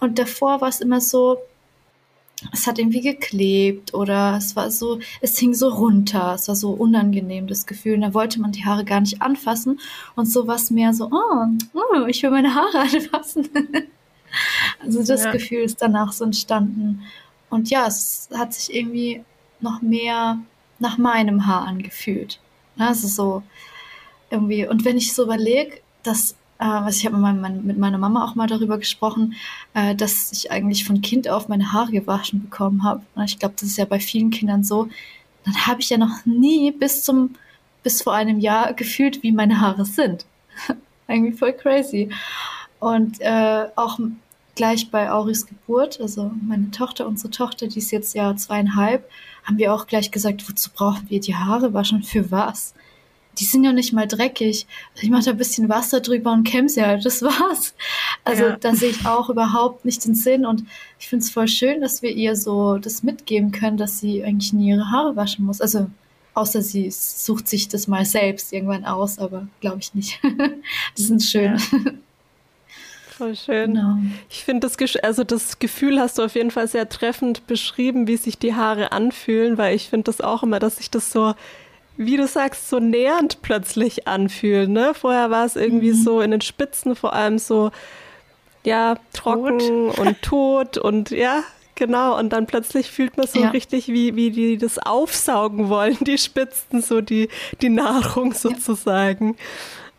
Und 0.00 0.18
davor 0.18 0.60
war 0.60 0.68
es 0.68 0.80
immer 0.80 1.00
so, 1.00 1.38
es 2.52 2.66
hat 2.66 2.78
irgendwie 2.78 3.00
geklebt 3.00 3.94
oder 3.94 4.36
es 4.38 4.54
war 4.54 4.70
so, 4.70 5.00
es 5.20 5.36
hing 5.38 5.54
so 5.54 5.70
runter, 5.70 6.34
es 6.34 6.46
war 6.46 6.54
so 6.54 6.70
unangenehm, 6.70 7.48
das 7.48 7.66
Gefühl. 7.66 7.94
Und 7.94 8.02
da 8.02 8.14
wollte 8.14 8.40
man 8.40 8.52
die 8.52 8.64
Haare 8.64 8.84
gar 8.84 9.00
nicht 9.00 9.20
anfassen. 9.20 9.80
Und 10.14 10.26
so 10.26 10.46
war 10.46 10.56
es 10.56 10.70
mehr 10.70 10.94
so, 10.94 11.10
oh, 11.10 11.46
oh, 11.74 12.06
ich 12.06 12.22
will 12.22 12.30
meine 12.30 12.54
Haare 12.54 12.78
anfassen. 12.94 13.48
Also 14.82 15.02
das 15.04 15.24
ja. 15.24 15.32
Gefühl 15.32 15.62
ist 15.62 15.80
danach 15.80 16.12
so 16.12 16.24
entstanden. 16.24 17.02
Und 17.50 17.70
ja, 17.70 17.86
es 17.86 18.28
hat 18.34 18.54
sich 18.54 18.74
irgendwie 18.74 19.24
noch 19.60 19.82
mehr 19.82 20.38
nach 20.78 20.98
meinem 20.98 21.46
Haar 21.46 21.66
angefühlt. 21.66 22.38
Also 22.78 23.08
so, 23.08 23.42
irgendwie. 24.30 24.66
Und 24.66 24.84
wenn 24.84 24.96
ich 24.96 25.14
so 25.14 25.24
überlege, 25.24 25.80
dass, 26.02 26.32
äh, 26.58 26.66
was 26.66 26.96
ich 26.96 27.06
habe 27.06 27.16
mit, 27.16 27.64
mit, 27.64 27.78
meiner 27.78 27.98
Mama 27.98 28.24
auch 28.24 28.34
mal 28.34 28.46
darüber 28.46 28.78
gesprochen, 28.78 29.34
äh, 29.74 29.94
dass 29.94 30.32
ich 30.32 30.50
eigentlich 30.50 30.84
von 30.84 31.00
Kind 31.00 31.28
auf 31.28 31.48
meine 31.48 31.72
Haare 31.72 31.90
gewaschen 31.90 32.42
bekommen 32.42 32.84
habe. 32.84 33.02
Ich 33.24 33.38
glaube, 33.38 33.54
das 33.58 33.68
ist 33.68 33.78
ja 33.78 33.84
bei 33.84 34.00
vielen 34.00 34.30
Kindern 34.30 34.64
so. 34.64 34.88
Dann 35.44 35.66
habe 35.66 35.80
ich 35.80 35.90
ja 35.90 35.98
noch 35.98 36.24
nie 36.24 36.70
bis 36.72 37.02
zum, 37.02 37.34
bis 37.82 38.02
vor 38.02 38.14
einem 38.14 38.38
Jahr 38.38 38.74
gefühlt, 38.74 39.22
wie 39.22 39.32
meine 39.32 39.60
Haare 39.60 39.84
sind. 39.84 40.26
irgendwie 41.08 41.32
voll 41.32 41.52
crazy. 41.52 42.10
Und 42.80 43.20
äh, 43.20 43.66
auch 43.76 43.98
gleich 44.54 44.90
bei 44.90 45.10
Auris 45.10 45.46
Geburt, 45.46 46.00
also 46.00 46.30
meine 46.42 46.70
Tochter, 46.70 47.06
unsere 47.06 47.30
Tochter, 47.30 47.66
die 47.68 47.78
ist 47.78 47.90
jetzt 47.90 48.14
ja 48.14 48.34
zweieinhalb, 48.36 49.08
haben 49.44 49.58
wir 49.58 49.72
auch 49.72 49.86
gleich 49.86 50.10
gesagt, 50.10 50.48
wozu 50.48 50.70
brauchen 50.74 51.08
wir 51.08 51.20
die 51.20 51.36
Haare 51.36 51.74
waschen? 51.74 52.02
Für 52.02 52.30
was? 52.30 52.74
die 53.38 53.44
sind 53.44 53.64
ja 53.64 53.72
nicht 53.72 53.92
mal 53.92 54.06
dreckig. 54.06 54.66
Ich 55.00 55.10
mache 55.10 55.24
da 55.24 55.30
ein 55.32 55.36
bisschen 55.36 55.68
Wasser 55.68 56.00
drüber 56.00 56.32
und 56.32 56.44
kämme 56.44 56.68
sie 56.68 56.84
halt, 56.84 57.04
das 57.04 57.22
war's. 57.22 57.74
Also 58.24 58.44
ja. 58.44 58.56
da 58.56 58.74
sehe 58.74 58.90
ich 58.90 59.06
auch 59.06 59.30
überhaupt 59.30 59.84
nicht 59.84 60.04
den 60.04 60.14
Sinn 60.14 60.44
und 60.44 60.64
ich 60.98 61.08
finde 61.08 61.24
es 61.24 61.30
voll 61.30 61.48
schön, 61.48 61.80
dass 61.80 62.02
wir 62.02 62.10
ihr 62.10 62.36
so 62.36 62.78
das 62.78 63.02
mitgeben 63.02 63.52
können, 63.52 63.76
dass 63.76 63.98
sie 63.98 64.24
eigentlich 64.24 64.52
nie 64.52 64.70
ihre 64.70 64.90
Haare 64.90 65.16
waschen 65.16 65.44
muss. 65.44 65.60
Also 65.60 65.88
außer 66.34 66.62
sie 66.62 66.90
sucht 66.90 67.48
sich 67.48 67.68
das 67.68 67.88
mal 67.88 68.04
selbst 68.04 68.52
irgendwann 68.52 68.84
aus, 68.84 69.18
aber 69.18 69.48
glaube 69.60 69.78
ich 69.80 69.94
nicht. 69.94 70.20
die 70.98 71.02
sind 71.02 71.22
schön. 71.22 71.56
Ja. 71.56 71.92
Voll 73.18 73.34
schön. 73.34 73.74
Genau. 73.74 73.96
Ich 74.30 74.44
finde 74.44 74.68
das, 74.68 74.96
also 75.02 75.24
das 75.24 75.58
Gefühl 75.58 76.00
hast 76.00 76.18
du 76.18 76.22
auf 76.22 76.36
jeden 76.36 76.52
Fall 76.52 76.68
sehr 76.68 76.88
treffend 76.88 77.46
beschrieben, 77.46 78.06
wie 78.06 78.16
sich 78.16 78.38
die 78.38 78.54
Haare 78.54 78.92
anfühlen, 78.92 79.58
weil 79.58 79.74
ich 79.74 79.88
finde 79.88 80.04
das 80.04 80.20
auch 80.20 80.44
immer, 80.44 80.60
dass 80.60 80.76
sich 80.76 80.90
das 80.90 81.10
so 81.10 81.34
wie 81.98 82.16
du 82.16 82.28
sagst, 82.28 82.70
so 82.70 82.78
nähernd 82.78 83.42
plötzlich 83.42 84.06
anfühlen. 84.06 84.72
Ne? 84.72 84.94
Vorher 84.94 85.30
war 85.30 85.44
es 85.44 85.56
irgendwie 85.56 85.90
mhm. 85.90 86.02
so 86.02 86.20
in 86.20 86.30
den 86.30 86.40
Spitzen 86.40 86.94
vor 86.94 87.12
allem 87.12 87.38
so, 87.38 87.72
ja, 88.64 88.96
trocken 89.12 89.58
tot. 89.58 89.98
und 89.98 90.22
tot 90.22 90.78
und 90.78 91.10
ja, 91.10 91.42
genau. 91.74 92.16
Und 92.16 92.32
dann 92.32 92.46
plötzlich 92.46 92.88
fühlt 92.90 93.16
man 93.16 93.26
so 93.26 93.40
ja. 93.40 93.50
richtig, 93.50 93.88
wie, 93.88 94.14
wie 94.14 94.30
die 94.30 94.58
das 94.58 94.78
aufsaugen 94.78 95.68
wollen, 95.68 95.96
die 96.00 96.18
Spitzen, 96.18 96.82
so 96.82 97.00
die, 97.00 97.28
die 97.60 97.68
Nahrung 97.68 98.32
sozusagen. 98.32 99.30
Ja. 99.30 99.44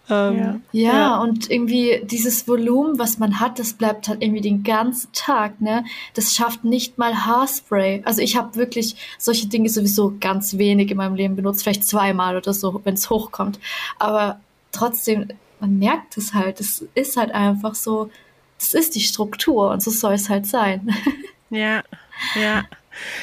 Ähm, 0.09 0.61
ja. 0.71 0.93
ja, 0.93 1.17
und 1.17 1.51
irgendwie 1.51 2.01
dieses 2.03 2.47
Volumen, 2.47 2.97
was 2.97 3.19
man 3.19 3.39
hat, 3.39 3.59
das 3.59 3.73
bleibt 3.73 4.07
halt 4.07 4.23
irgendwie 4.23 4.41
den 4.41 4.63
ganzen 4.63 5.11
Tag, 5.13 5.61
ne? 5.61 5.85
Das 6.13 6.33
schafft 6.33 6.63
nicht 6.63 6.97
mal 6.97 7.25
Haarspray. 7.25 8.01
Also 8.05 8.21
ich 8.21 8.35
habe 8.35 8.55
wirklich 8.55 8.95
solche 9.17 9.47
Dinge 9.47 9.69
sowieso 9.69 10.15
ganz 10.19 10.57
wenig 10.57 10.89
in 10.89 10.97
meinem 10.97 11.15
Leben 11.15 11.35
benutzt, 11.35 11.63
vielleicht 11.63 11.83
zweimal 11.83 12.37
oder 12.37 12.53
so, 12.53 12.81
wenn 12.83 12.95
es 12.95 13.09
hochkommt. 13.09 13.59
Aber 13.99 14.39
trotzdem, 14.71 15.27
man 15.59 15.77
merkt 15.77 16.17
es 16.17 16.33
halt. 16.33 16.59
Es 16.59 16.85
ist 16.95 17.17
halt 17.17 17.31
einfach 17.31 17.75
so, 17.75 18.09
das 18.57 18.73
ist 18.73 18.95
die 18.95 19.01
Struktur 19.01 19.69
und 19.71 19.81
so 19.83 19.91
soll 19.91 20.13
es 20.13 20.29
halt 20.29 20.45
sein. 20.45 20.89
Ja, 21.51 21.81
ja. 22.35 22.63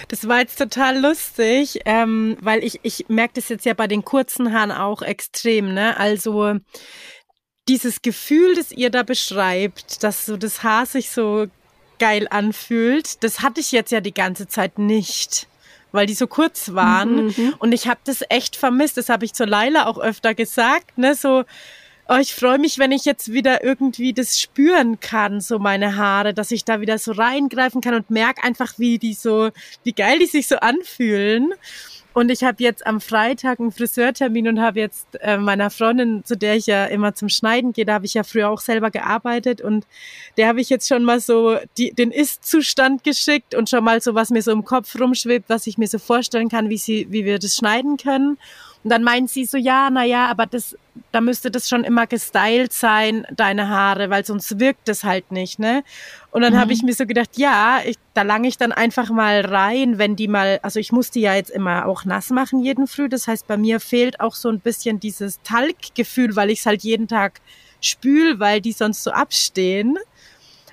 Das 0.09 0.29
war 0.29 0.41
jetzt 0.41 0.59
total 0.59 0.99
lustig, 0.99 1.81
ähm, 1.85 2.37
weil 2.41 2.65
ich, 2.65 2.81
ich 2.83 3.07
merke 3.09 3.35
das 3.35 3.49
jetzt 3.49 3.67
ja 3.67 3.75
bei 3.75 3.87
den 3.87 4.05
kurzen 4.05 4.53
Haaren 4.53 4.73
auch 4.73 5.03
extrem, 5.03 5.75
ne? 5.75 5.97
Also 5.97 6.57
dieses 7.69 8.03
Gefühl, 8.03 8.55
das 8.55 8.71
ihr 8.73 8.91
da 8.91 9.03
beschreibt, 9.03 10.03
dass 10.03 10.27
so 10.27 10.37
das 10.37 10.63
Haar 10.63 10.87
sich 10.87 11.11
so 11.11 11.47
geil 11.99 12.29
anfühlt, 12.31 13.23
das 13.25 13.41
hatte 13.41 13.61
ich 13.61 13.73
jetzt 13.73 13.91
ja 13.91 14.01
die 14.01 14.15
ganze 14.15 14.47
Zeit 14.47 14.79
nicht 14.79 15.49
weil 15.93 16.07
die 16.07 16.15
so 16.15 16.27
kurz 16.27 16.75
waren. 16.75 17.27
Mhm. 17.27 17.35
mhm. 17.37 17.55
Und 17.59 17.73
ich 17.73 17.89
habe 17.89 18.01
das 18.05 18.23
echt 18.29 18.55
vermisst. 18.55 18.97
Das 18.97 19.09
habe 19.09 19.25
ich 19.25 19.33
zur 19.33 19.47
Leila 19.47 19.87
auch 19.87 19.99
öfter 19.99 20.35
gesagt. 20.35 20.99
Ne? 20.99 21.15
So, 21.15 21.45
oh, 22.09 22.17
ich 22.17 22.35
freue 22.35 22.59
mich, 22.59 22.79
wenn 22.79 22.93
ich 22.93 23.05
jetzt 23.05 23.33
wieder 23.33 23.65
irgendwie 23.65 24.13
das 24.13 24.41
spüren 24.41 25.01
kann, 25.01 25.41
so 25.41 25.59
meine 25.59 25.97
Haare, 25.97 26.35
dass 26.35 26.51
ich 26.51 26.65
da 26.65 26.81
wieder 26.81 26.99
so 26.99 27.13
reingreifen 27.13 27.81
kann 27.81 27.95
und 27.95 28.11
merke 28.11 28.45
einfach, 28.45 28.79
wie 28.79 28.99
die 28.99 29.15
so, 29.15 29.51
wie 29.85 29.93
geil 29.93 30.19
die 30.19 30.27
sich 30.27 30.47
so 30.49 30.57
anfühlen. 30.57 31.53
Und 32.13 32.31
ich 32.31 32.45
habe 32.45 32.63
jetzt 32.63 32.87
am 32.87 33.03
Freitag 33.03 33.61
einen 33.61 33.73
Friseurtermin 33.73 34.49
und 34.49 34.59
habe 34.59 34.81
jetzt 34.81 35.07
äh, 35.21 35.37
meiner 35.37 35.69
Freundin, 35.69 36.25
zu 36.25 36.35
der 36.35 36.57
ich 36.57 36.67
ja 36.67 36.87
immer 36.87 37.15
zum 37.15 37.29
Schneiden 37.29 37.75
gehe, 37.75 37.85
da 37.85 37.93
habe 37.93 38.07
ich 38.07 38.15
ja 38.15 38.23
früher 38.23 38.49
auch 38.49 38.61
selber 38.61 38.91
gearbeitet 38.91 39.61
und 39.61 39.87
der 40.39 40.49
habe 40.49 40.63
ich 40.63 40.71
jetzt 40.71 40.89
schon 40.89 41.05
mal 41.05 41.21
so 41.21 41.59
die, 41.77 41.93
den 41.93 42.13
Ist-Zustand 42.13 43.05
geschickt 43.05 43.55
und 43.55 43.69
schon 43.69 43.85
mal 43.85 44.01
so, 44.01 44.15
was 44.15 44.31
mir 44.31 44.41
so 44.41 44.51
im 44.51 44.65
Kopf 44.65 44.99
rumschwebt, 44.99 45.51
was 45.51 45.67
ich 45.67 45.77
mir 45.77 45.89
so 45.89 45.99
vorstellen 45.99 46.49
kann, 46.49 46.71
wie 46.71 46.79
sie, 46.79 47.07
wie 47.11 47.27
wir 47.27 47.39
das 47.39 47.55
schneiden 47.55 47.99
können. 47.99 48.39
Und 48.87 48.91
dann 48.91 49.03
meint 49.03 49.29
sie 49.29 49.45
so, 49.45 49.59
ja, 49.59 49.91
na 49.91 50.05
ja, 50.05 50.27
aber 50.27 50.47
das, 50.47 50.77
da 51.11 51.21
müsste 51.21 51.51
das 51.51 51.69
schon 51.69 51.83
immer 51.83 52.07
gestylt 52.07 52.73
sein, 52.73 53.27
deine 53.35 53.69
Haare, 53.69 54.11
weil 54.11 54.25
sonst 54.25 54.61
wirkt 54.61 54.87
das 54.87 55.03
halt 55.03 55.33
nicht, 55.33 55.59
ne? 55.59 55.83
Und 56.31 56.43
dann 56.43 56.53
mhm. 56.53 56.59
habe 56.61 56.73
ich 56.73 56.85
mir 56.85 56.95
so 56.95 57.05
gedacht, 57.05 57.31
ja, 57.37 57.81
ich, 57.85 57.97
da 58.15 58.23
lange 58.23 58.47
ich 58.47 58.59
dann 58.59 58.71
einfach 58.71 59.11
mal 59.11 59.41
rein, 59.41 59.99
wenn 59.99 60.15
die 60.15 60.29
mal, 60.29 60.61
also 60.63 60.79
ich 60.79 60.93
muss 60.93 61.11
die 61.11 61.23
ja 61.23 61.35
jetzt 61.35 61.51
immer 61.51 61.87
auch 61.87 62.05
nass 62.05 62.31
machen 62.31 62.61
jeden 62.61 62.87
Früh. 62.87 63.09
Das 63.09 63.27
heißt, 63.27 63.49
bei 63.49 63.57
mir 63.57 63.81
fehlt 63.81 64.21
auch 64.21 64.37
so 64.37 64.49
ein 64.51 64.61
bisschen 64.61 65.01
dieses 65.01 65.43
Talggefühl, 65.43 66.37
weil 66.37 66.51
ich 66.51 66.61
es 66.61 66.67
halt 66.67 66.85
jeden 66.85 67.09
Tag 67.09 67.41
spül, 67.81 68.39
weil 68.39 68.61
die 68.61 68.71
sonst 68.71 69.03
so 69.03 69.11
abstehen. 69.11 69.99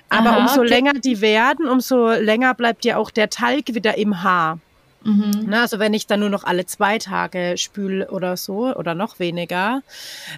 Aber 0.08 0.30
Aha, 0.30 0.38
umso 0.38 0.60
okay. 0.60 0.68
länger 0.68 0.92
die 0.92 1.20
werden, 1.20 1.66
umso 1.66 2.12
länger 2.12 2.54
bleibt 2.54 2.84
ja 2.84 2.96
auch 2.96 3.10
der 3.10 3.28
Talg 3.28 3.74
wieder 3.74 3.98
im 3.98 4.22
Haar. 4.22 4.60
Mhm. 5.04 5.44
Na, 5.46 5.62
also 5.62 5.78
wenn 5.78 5.94
ich 5.94 6.06
dann 6.06 6.20
nur 6.20 6.30
noch 6.30 6.44
alle 6.44 6.66
zwei 6.66 6.98
Tage 6.98 7.54
spül 7.56 8.04
oder 8.04 8.36
so 8.36 8.74
oder 8.74 8.94
noch 8.94 9.18
weniger. 9.18 9.82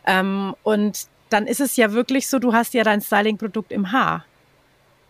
Ähm, 0.07 0.55
und 0.63 1.07
dann 1.31 1.47
ist 1.47 1.61
es 1.61 1.77
ja 1.77 1.93
wirklich 1.93 2.29
so, 2.29 2.39
du 2.39 2.53
hast 2.53 2.75
ja 2.75 2.85
dein 2.85 3.01
Styling-Produkt 3.01 3.73
im 3.73 3.93
Haar. 3.93 4.25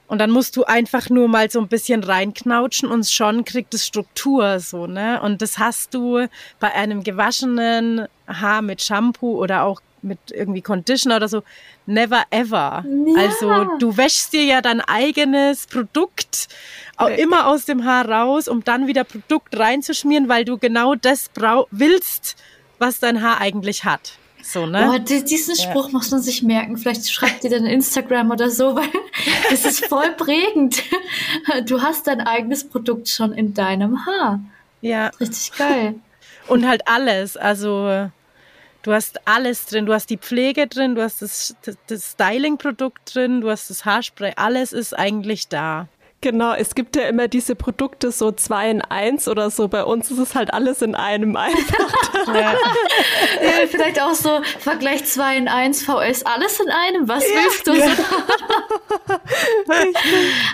Und 0.08 0.20
dann 0.20 0.30
musst 0.30 0.56
du 0.56 0.64
einfach 0.64 1.10
nur 1.10 1.26
mal 1.26 1.50
so 1.50 1.60
ein 1.60 1.68
bisschen 1.68 2.04
reinknautschen 2.04 2.88
und 2.88 3.08
schon 3.08 3.44
kriegt 3.44 3.74
es 3.74 3.84
Struktur 3.84 4.60
so, 4.60 4.86
ne? 4.86 5.20
Und 5.20 5.42
das 5.42 5.58
hast 5.58 5.94
du 5.94 6.28
bei 6.60 6.72
einem 6.72 7.02
gewaschenen 7.02 8.06
Haar 8.28 8.62
mit 8.62 8.82
Shampoo 8.82 9.42
oder 9.42 9.64
auch 9.64 9.80
mit 10.06 10.18
irgendwie 10.30 10.62
Conditioner 10.62 11.16
oder 11.16 11.28
so. 11.28 11.42
Never 11.86 12.22
ever. 12.30 12.84
Ja. 12.84 13.22
Also 13.22 13.76
du 13.78 13.96
wäschst 13.96 14.32
dir 14.32 14.44
ja 14.44 14.62
dein 14.62 14.80
eigenes 14.80 15.66
Produkt 15.66 16.48
auch 16.96 17.08
immer 17.08 17.46
aus 17.46 17.66
dem 17.66 17.84
Haar 17.84 18.08
raus, 18.08 18.48
um 18.48 18.64
dann 18.64 18.86
wieder 18.86 19.04
Produkt 19.04 19.58
reinzuschmieren, 19.58 20.28
weil 20.28 20.44
du 20.44 20.56
genau 20.58 20.94
das 20.94 21.30
willst, 21.70 22.36
was 22.78 22.98
dein 23.00 23.22
Haar 23.22 23.40
eigentlich 23.40 23.84
hat. 23.84 24.12
So, 24.42 24.64
ne? 24.64 24.92
Oh, 24.94 24.98
diesen 24.98 25.56
Spruch 25.56 25.86
ja. 25.86 25.92
muss 25.92 26.10
man 26.12 26.22
sich 26.22 26.42
merken. 26.42 26.76
Vielleicht 26.76 27.10
schreibt 27.10 27.42
ihr 27.42 27.50
dann 27.50 27.66
Instagram 27.66 28.30
oder 28.30 28.48
so, 28.48 28.76
weil 28.76 28.88
das 29.50 29.64
ist 29.64 29.86
voll 29.86 30.12
prägend. 30.12 30.82
Du 31.66 31.82
hast 31.82 32.06
dein 32.06 32.20
eigenes 32.20 32.68
Produkt 32.68 33.08
schon 33.08 33.32
in 33.32 33.54
deinem 33.54 34.06
Haar. 34.06 34.40
Ja. 34.80 35.08
Richtig 35.20 35.52
geil. 35.58 35.96
Und 36.46 36.66
halt 36.66 36.82
alles. 36.86 37.36
Also 37.36 38.08
Du 38.86 38.92
hast 38.92 39.26
alles 39.26 39.66
drin. 39.66 39.84
Du 39.84 39.92
hast 39.92 40.08
die 40.10 40.16
Pflege 40.16 40.68
drin, 40.68 40.94
du 40.94 41.02
hast 41.02 41.20
das, 41.20 41.56
das 41.88 42.12
Styling-Produkt 42.12 43.16
drin, 43.16 43.40
du 43.40 43.50
hast 43.50 43.68
das 43.68 43.84
Haarspray. 43.84 44.34
Alles 44.36 44.72
ist 44.72 44.96
eigentlich 44.96 45.48
da. 45.48 45.88
Genau, 46.20 46.54
es 46.54 46.76
gibt 46.76 46.94
ja 46.94 47.02
immer 47.02 47.26
diese 47.26 47.56
Produkte 47.56 48.12
so 48.12 48.30
zwei 48.30 48.70
in 48.70 48.82
eins 48.82 49.26
oder 49.26 49.50
so. 49.50 49.66
Bei 49.66 49.82
uns 49.82 50.12
ist 50.12 50.18
es 50.18 50.36
halt 50.36 50.54
alles 50.54 50.82
in 50.82 50.94
einem 50.94 51.34
einfach. 51.34 52.26
ja. 52.28 52.52
ja. 52.52 53.66
vielleicht 53.68 54.00
auch 54.00 54.14
so 54.14 54.40
Vergleich 54.60 55.04
zwei 55.04 55.36
in 55.36 55.48
eins 55.48 55.82
VS, 55.82 56.22
alles 56.24 56.60
in 56.60 56.70
einem. 56.70 57.08
Was 57.08 57.24
ja. 57.28 57.34
willst 57.34 57.66
du? 57.66 57.74
Ja. 57.74 57.90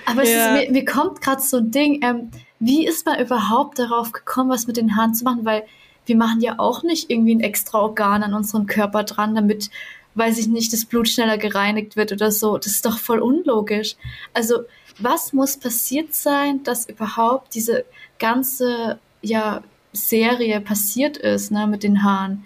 Aber 0.07 0.25
ja. 0.25 0.57
ist, 0.57 0.69
mir, 0.71 0.73
mir, 0.73 0.85
kommt 0.87 1.21
gerade 1.21 1.43
so 1.43 1.59
ein 1.59 1.71
Ding. 1.71 2.01
Ähm, 2.03 2.31
wie 2.61 2.87
ist 2.87 3.05
man 3.05 3.21
überhaupt 3.21 3.79
darauf 3.79 4.13
gekommen, 4.13 4.49
was 4.49 4.67
mit 4.67 4.79
den 4.79 4.97
Haaren 4.97 5.13
zu 5.13 5.25
machen? 5.25 5.45
Weil 5.45 5.65
wir 6.07 6.17
machen 6.17 6.41
ja 6.41 6.59
auch 6.59 6.83
nicht 6.83 7.11
irgendwie 7.11 7.35
ein 7.35 7.41
extra 7.41 7.79
Organ 7.79 8.23
an 8.23 8.35
unserem 8.35 8.67
Körper 8.67 9.05
dran, 9.05 9.35
damit 9.35 9.71
weiß 10.15 10.39
ich 10.39 10.49
nicht, 10.49 10.73
das 10.73 10.85
Blut 10.85 11.09
schneller 11.09 11.39
gereinigt 11.39 11.97
wird 11.97 12.13
oder 12.13 12.31
so. 12.31 12.59
Das 12.59 12.67
ist 12.67 12.85
doch 12.85 12.99
voll 12.99 13.21
unlogisch. 13.21 13.97
Also 14.35 14.65
was 14.99 15.33
muss 15.33 15.57
passiert 15.57 16.15
sein, 16.15 16.63
dass 16.65 16.89
überhaupt 16.89 17.55
diese 17.55 17.85
ganze 18.19 18.99
ja, 19.23 19.63
Serie 19.93 20.61
passiert 20.61 21.17
ist 21.17 21.51
ne, 21.51 21.67
mit 21.67 21.83
den 21.83 22.03
Haaren? 22.03 22.45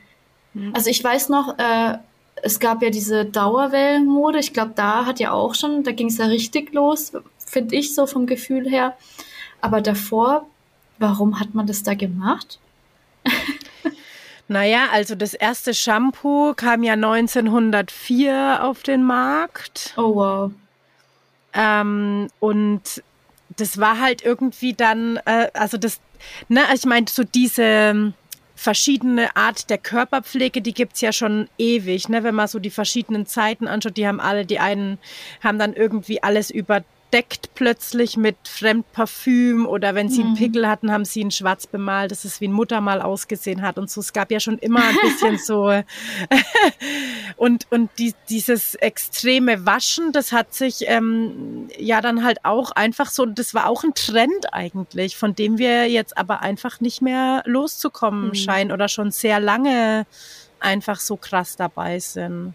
Mhm. 0.54 0.72
Also 0.74 0.90
ich 0.90 1.02
weiß 1.02 1.28
noch, 1.28 1.58
äh, 1.58 1.98
es 2.42 2.60
gab 2.60 2.82
ja 2.82 2.90
diese 2.90 3.24
Dauerwellenmode. 3.24 4.38
Ich 4.38 4.52
glaube, 4.52 4.72
da 4.74 5.06
hat 5.06 5.18
ja 5.18 5.32
auch 5.32 5.54
schon, 5.54 5.82
da 5.82 5.92
ging 5.92 6.08
es 6.08 6.18
ja 6.18 6.26
richtig 6.26 6.72
los, 6.72 7.12
finde 7.38 7.74
ich 7.76 7.94
so 7.94 8.06
vom 8.06 8.26
Gefühl 8.26 8.68
her. 8.68 8.96
Aber 9.60 9.80
davor, 9.80 10.46
warum 10.98 11.40
hat 11.40 11.54
man 11.54 11.66
das 11.66 11.82
da 11.82 11.94
gemacht? 11.94 12.58
Naja, 14.48 14.90
also 14.92 15.16
das 15.16 15.34
erste 15.34 15.74
Shampoo 15.74 16.54
kam 16.54 16.84
ja 16.84 16.92
1904 16.92 18.60
auf 18.62 18.82
den 18.84 19.02
Markt. 19.02 19.92
Oh 19.96 20.14
wow. 20.14 20.52
Ähm, 21.52 22.28
und 22.38 23.02
das 23.56 23.80
war 23.80 24.00
halt 24.00 24.22
irgendwie 24.22 24.72
dann, 24.74 25.18
äh, 25.24 25.48
also 25.54 25.78
das, 25.78 26.00
ne, 26.48 26.60
ich 26.74 26.84
meine, 26.84 27.06
so 27.08 27.24
diese 27.24 28.12
verschiedene 28.54 29.34
Art 29.36 29.68
der 29.68 29.78
Körperpflege, 29.78 30.62
die 30.62 30.74
gibt's 30.74 31.00
ja 31.00 31.12
schon 31.12 31.48
ewig, 31.58 32.08
ne? 32.08 32.22
Wenn 32.22 32.34
man 32.34 32.48
so 32.48 32.58
die 32.58 32.70
verschiedenen 32.70 33.26
Zeiten 33.26 33.66
anschaut, 33.66 33.96
die 33.96 34.06
haben 34.06 34.20
alle, 34.20 34.46
die 34.46 34.60
einen 34.60 34.98
haben 35.42 35.58
dann 35.58 35.74
irgendwie 35.74 36.22
alles 36.22 36.50
über 36.50 36.82
deckt 37.12 37.54
plötzlich 37.54 38.16
mit 38.16 38.36
Fremdparfüm 38.44 39.66
oder 39.66 39.94
wenn 39.94 40.08
sie 40.08 40.22
einen 40.22 40.32
mhm. 40.32 40.36
Pickel 40.36 40.68
hatten, 40.68 40.90
haben 40.90 41.04
sie 41.04 41.20
ihn 41.20 41.30
schwarz 41.30 41.66
bemalt, 41.66 42.10
dass 42.10 42.24
es 42.24 42.40
wie 42.40 42.48
ein 42.48 42.52
Muttermal 42.52 43.00
ausgesehen 43.00 43.62
hat 43.62 43.78
und 43.78 43.90
so. 43.90 44.00
Es 44.00 44.12
gab 44.12 44.30
ja 44.30 44.40
schon 44.40 44.58
immer 44.58 44.82
ein 44.82 44.96
bisschen 45.02 45.38
so 45.38 45.66
und 47.36 47.66
und 47.70 47.90
die, 47.98 48.14
dieses 48.28 48.74
extreme 48.76 49.66
Waschen, 49.66 50.12
das 50.12 50.32
hat 50.32 50.54
sich 50.54 50.84
ähm, 50.88 51.68
ja 51.78 52.00
dann 52.00 52.24
halt 52.24 52.44
auch 52.44 52.72
einfach 52.72 53.10
so, 53.10 53.24
das 53.26 53.54
war 53.54 53.68
auch 53.68 53.84
ein 53.84 53.94
Trend 53.94 54.52
eigentlich, 54.52 55.16
von 55.16 55.34
dem 55.34 55.58
wir 55.58 55.88
jetzt 55.88 56.18
aber 56.18 56.40
einfach 56.40 56.80
nicht 56.80 57.02
mehr 57.02 57.42
loszukommen 57.46 58.28
mhm. 58.28 58.34
scheinen 58.34 58.72
oder 58.72 58.88
schon 58.88 59.10
sehr 59.10 59.40
lange 59.40 60.06
einfach 60.60 61.00
so 61.00 61.16
krass 61.16 61.56
dabei 61.56 61.98
sind. 61.98 62.54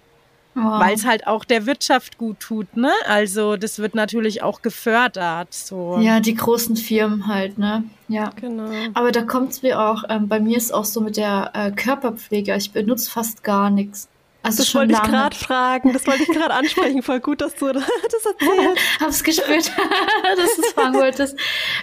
Wow. 0.53 0.81
Weil 0.81 0.95
es 0.95 1.05
halt 1.05 1.27
auch 1.27 1.45
der 1.45 1.65
Wirtschaft 1.65 2.17
gut 2.17 2.41
tut, 2.41 2.75
ne? 2.75 2.91
Also 3.05 3.55
das 3.55 3.79
wird 3.79 3.95
natürlich 3.95 4.43
auch 4.43 4.61
gefördert. 4.61 5.53
So. 5.53 5.97
Ja, 6.01 6.19
die 6.19 6.35
großen 6.35 6.75
Firmen 6.75 7.27
halt, 7.27 7.57
ne? 7.57 7.85
Ja. 8.09 8.31
Genau. 8.35 8.69
Aber 8.93 9.13
da 9.13 9.21
kommt 9.21 9.51
es 9.51 9.61
mir 9.61 9.79
auch, 9.79 10.03
ähm, 10.09 10.27
bei 10.27 10.41
mir 10.41 10.57
ist 10.57 10.73
auch 10.73 10.83
so 10.83 10.99
mit 10.99 11.15
der 11.15 11.51
äh, 11.53 11.71
Körperpflege, 11.71 12.53
ich 12.55 12.73
benutze 12.73 13.09
fast 13.09 13.43
gar 13.43 13.69
nichts. 13.69 14.09
Also 14.43 14.63
das 14.63 14.73
wollte 14.73 14.93
ich 14.93 15.01
gerade 15.01 15.35
fragen, 15.35 15.93
das 15.93 16.07
wollte 16.07 16.23
ich 16.23 16.29
gerade 16.29 16.53
ansprechen. 16.53 17.03
Voll 17.03 17.19
gut, 17.19 17.41
dass 17.41 17.55
du 17.55 17.67
das 17.73 17.83
erzählst. 17.85 18.81
Hab's 18.99 19.23
gespürt, 19.23 19.71
dass 20.35 20.55
du 20.55 20.61
es 20.63 20.73
fragen 20.73 20.95
wolltest. 20.95 21.37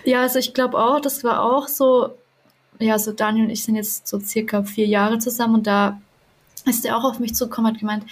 Ja, 0.05 0.23
also 0.23 0.39
ich 0.41 0.53
glaube 0.53 0.77
auch, 0.77 1.01
das 1.01 1.23
war 1.25 1.43
auch 1.43 1.69
so, 1.69 2.17
ja, 2.81 2.99
so 2.99 3.13
Daniel 3.13 3.47
und 3.47 3.51
ich 3.51 3.63
sind 3.63 3.77
jetzt 3.77 4.09
so 4.09 4.19
circa 4.19 4.65
vier 4.65 4.87
Jahre 4.87 5.19
zusammen 5.19 5.55
und 5.55 5.67
da 5.67 6.01
ist 6.67 6.85
er 6.85 6.97
auch 6.99 7.05
auf 7.05 7.19
mich 7.21 7.35
zugekommen 7.35 7.71
und 7.71 7.75
hat 7.77 7.81
gemeint, 7.81 8.05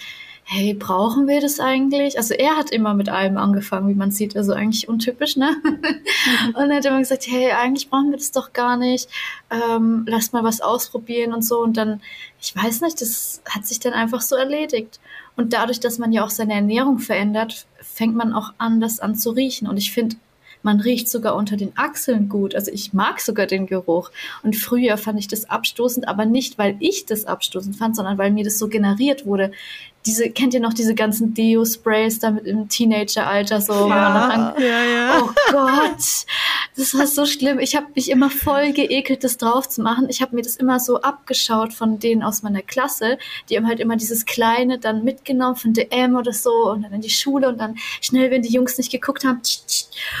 hey, 0.49 0.73
brauchen 0.73 1.27
wir 1.27 1.41
das 1.41 1.59
eigentlich? 1.59 2.17
Also 2.17 2.33
er 2.33 2.55
hat 2.55 2.71
immer 2.71 2.93
mit 2.93 3.09
allem 3.09 3.37
angefangen, 3.37 3.89
wie 3.89 3.95
man 3.95 4.11
sieht, 4.11 4.37
also 4.37 4.53
eigentlich 4.53 4.87
untypisch, 4.87 5.35
ne? 5.35 5.57
und 6.53 6.69
er 6.69 6.77
hat 6.77 6.85
immer 6.85 6.99
gesagt, 6.99 7.27
hey, 7.27 7.51
eigentlich 7.51 7.89
brauchen 7.89 8.11
wir 8.11 8.17
das 8.17 8.31
doch 8.31 8.53
gar 8.53 8.77
nicht. 8.77 9.09
Ähm, 9.51 10.05
lass 10.07 10.31
mal 10.31 10.45
was 10.45 10.61
ausprobieren 10.61 11.33
und 11.33 11.43
so. 11.43 11.59
Und 11.59 11.75
dann, 11.75 12.01
ich 12.41 12.55
weiß 12.55 12.79
nicht, 12.79 13.01
das 13.01 13.41
hat 13.49 13.65
sich 13.65 13.81
dann 13.81 13.91
einfach 13.91 14.21
so 14.21 14.37
erledigt. 14.37 15.01
Und 15.35 15.51
dadurch, 15.51 15.81
dass 15.81 15.97
man 15.97 16.13
ja 16.13 16.23
auch 16.23 16.29
seine 16.29 16.53
Ernährung 16.53 16.99
verändert, 16.99 17.67
fängt 17.81 18.15
man 18.15 18.31
auch 18.31 18.53
an, 18.57 18.79
das 18.79 19.01
an 19.01 19.15
zu 19.15 19.31
riechen. 19.31 19.67
Und 19.67 19.75
ich 19.75 19.91
finde, 19.91 20.15
man 20.63 20.79
riecht 20.79 21.09
sogar 21.09 21.35
unter 21.35 21.57
den 21.57 21.71
Achseln 21.77 22.29
gut. 22.29 22.55
Also 22.55 22.71
ich 22.71 22.93
mag 22.93 23.19
sogar 23.19 23.47
den 23.47 23.67
Geruch. 23.67 24.11
Und 24.43 24.55
früher 24.55 24.97
fand 24.97 25.19
ich 25.19 25.27
das 25.27 25.49
abstoßend, 25.49 26.07
aber 26.07 26.25
nicht, 26.25 26.57
weil 26.57 26.77
ich 26.79 27.05
das 27.05 27.25
abstoßend 27.25 27.75
fand, 27.75 27.95
sondern 27.95 28.17
weil 28.17 28.31
mir 28.31 28.43
das 28.43 28.57
so 28.57 28.67
generiert 28.67 29.25
wurde 29.25 29.51
diese, 30.07 30.29
kennt 30.29 30.53
ihr 30.53 30.61
noch 30.61 30.73
diese 30.73 30.95
ganzen 30.95 31.33
Deo-Sprays 31.33 32.19
da 32.19 32.31
mit 32.31 32.45
im 32.45 32.69
Teenageralter 32.69 33.59
so? 33.59 33.89
Ja, 33.89 34.55
ja, 34.57 34.83
ja. 34.85 35.21
Oh 35.21 35.29
Gott, 35.51 36.25
das 36.77 36.97
war 36.97 37.05
so 37.05 37.25
schlimm. 37.25 37.59
Ich 37.59 37.75
habe 37.75 37.87
mich 37.93 38.09
immer 38.09 38.29
voll 38.29 38.71
geekelt, 38.71 39.25
das 39.25 39.35
drauf 39.35 39.67
zu 39.67 39.81
machen. 39.81 40.07
Ich 40.09 40.21
habe 40.21 40.33
mir 40.33 40.43
das 40.43 40.55
immer 40.55 40.79
so 40.79 41.01
abgeschaut 41.01 41.73
von 41.73 41.99
denen 41.99 42.23
aus 42.23 42.41
meiner 42.41 42.61
Klasse. 42.61 43.17
Die 43.49 43.57
haben 43.57 43.67
halt 43.67 43.81
immer 43.81 43.97
dieses 43.97 44.25
kleine 44.25 44.79
dann 44.79 45.03
mitgenommen 45.03 45.57
von 45.57 45.73
DM 45.73 46.15
oder 46.15 46.31
so 46.31 46.71
und 46.71 46.83
dann 46.83 46.93
in 46.93 47.01
die 47.01 47.09
Schule 47.09 47.49
und 47.49 47.59
dann 47.59 47.75
schnell, 47.99 48.31
wenn 48.31 48.43
die 48.43 48.53
Jungs 48.53 48.77
nicht 48.77 48.91
geguckt 48.91 49.25
haben. 49.25 49.41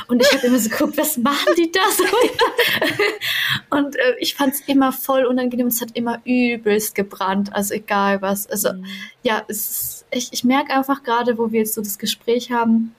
Und 0.09 0.21
ich 0.21 0.33
habe 0.33 0.47
immer 0.47 0.59
so 0.59 0.69
geguckt, 0.69 0.97
was 0.97 1.17
machen 1.17 1.53
die 1.57 1.71
da 1.71 1.79
so? 1.95 2.03
und 3.77 3.95
äh, 3.95 4.15
ich 4.19 4.35
fand 4.35 4.53
es 4.53 4.61
immer 4.67 4.91
voll 4.91 5.25
unangenehm. 5.25 5.67
Es 5.67 5.79
hat 5.79 5.91
immer 5.93 6.19
übelst 6.25 6.93
gebrannt, 6.93 7.53
also 7.53 7.73
egal 7.73 8.21
was. 8.21 8.47
Also 8.47 8.73
mhm. 8.73 8.85
ja, 9.23 9.43
es 9.47 9.76
ich, 10.11 10.31
ich 10.31 10.43
merke 10.43 10.73
einfach 10.73 11.03
gerade, 11.03 11.37
wo 11.37 11.51
wir 11.51 11.59
jetzt 11.61 11.73
so 11.73 11.81
das 11.81 11.97
Gespräch 11.97 12.51
haben, 12.51 12.95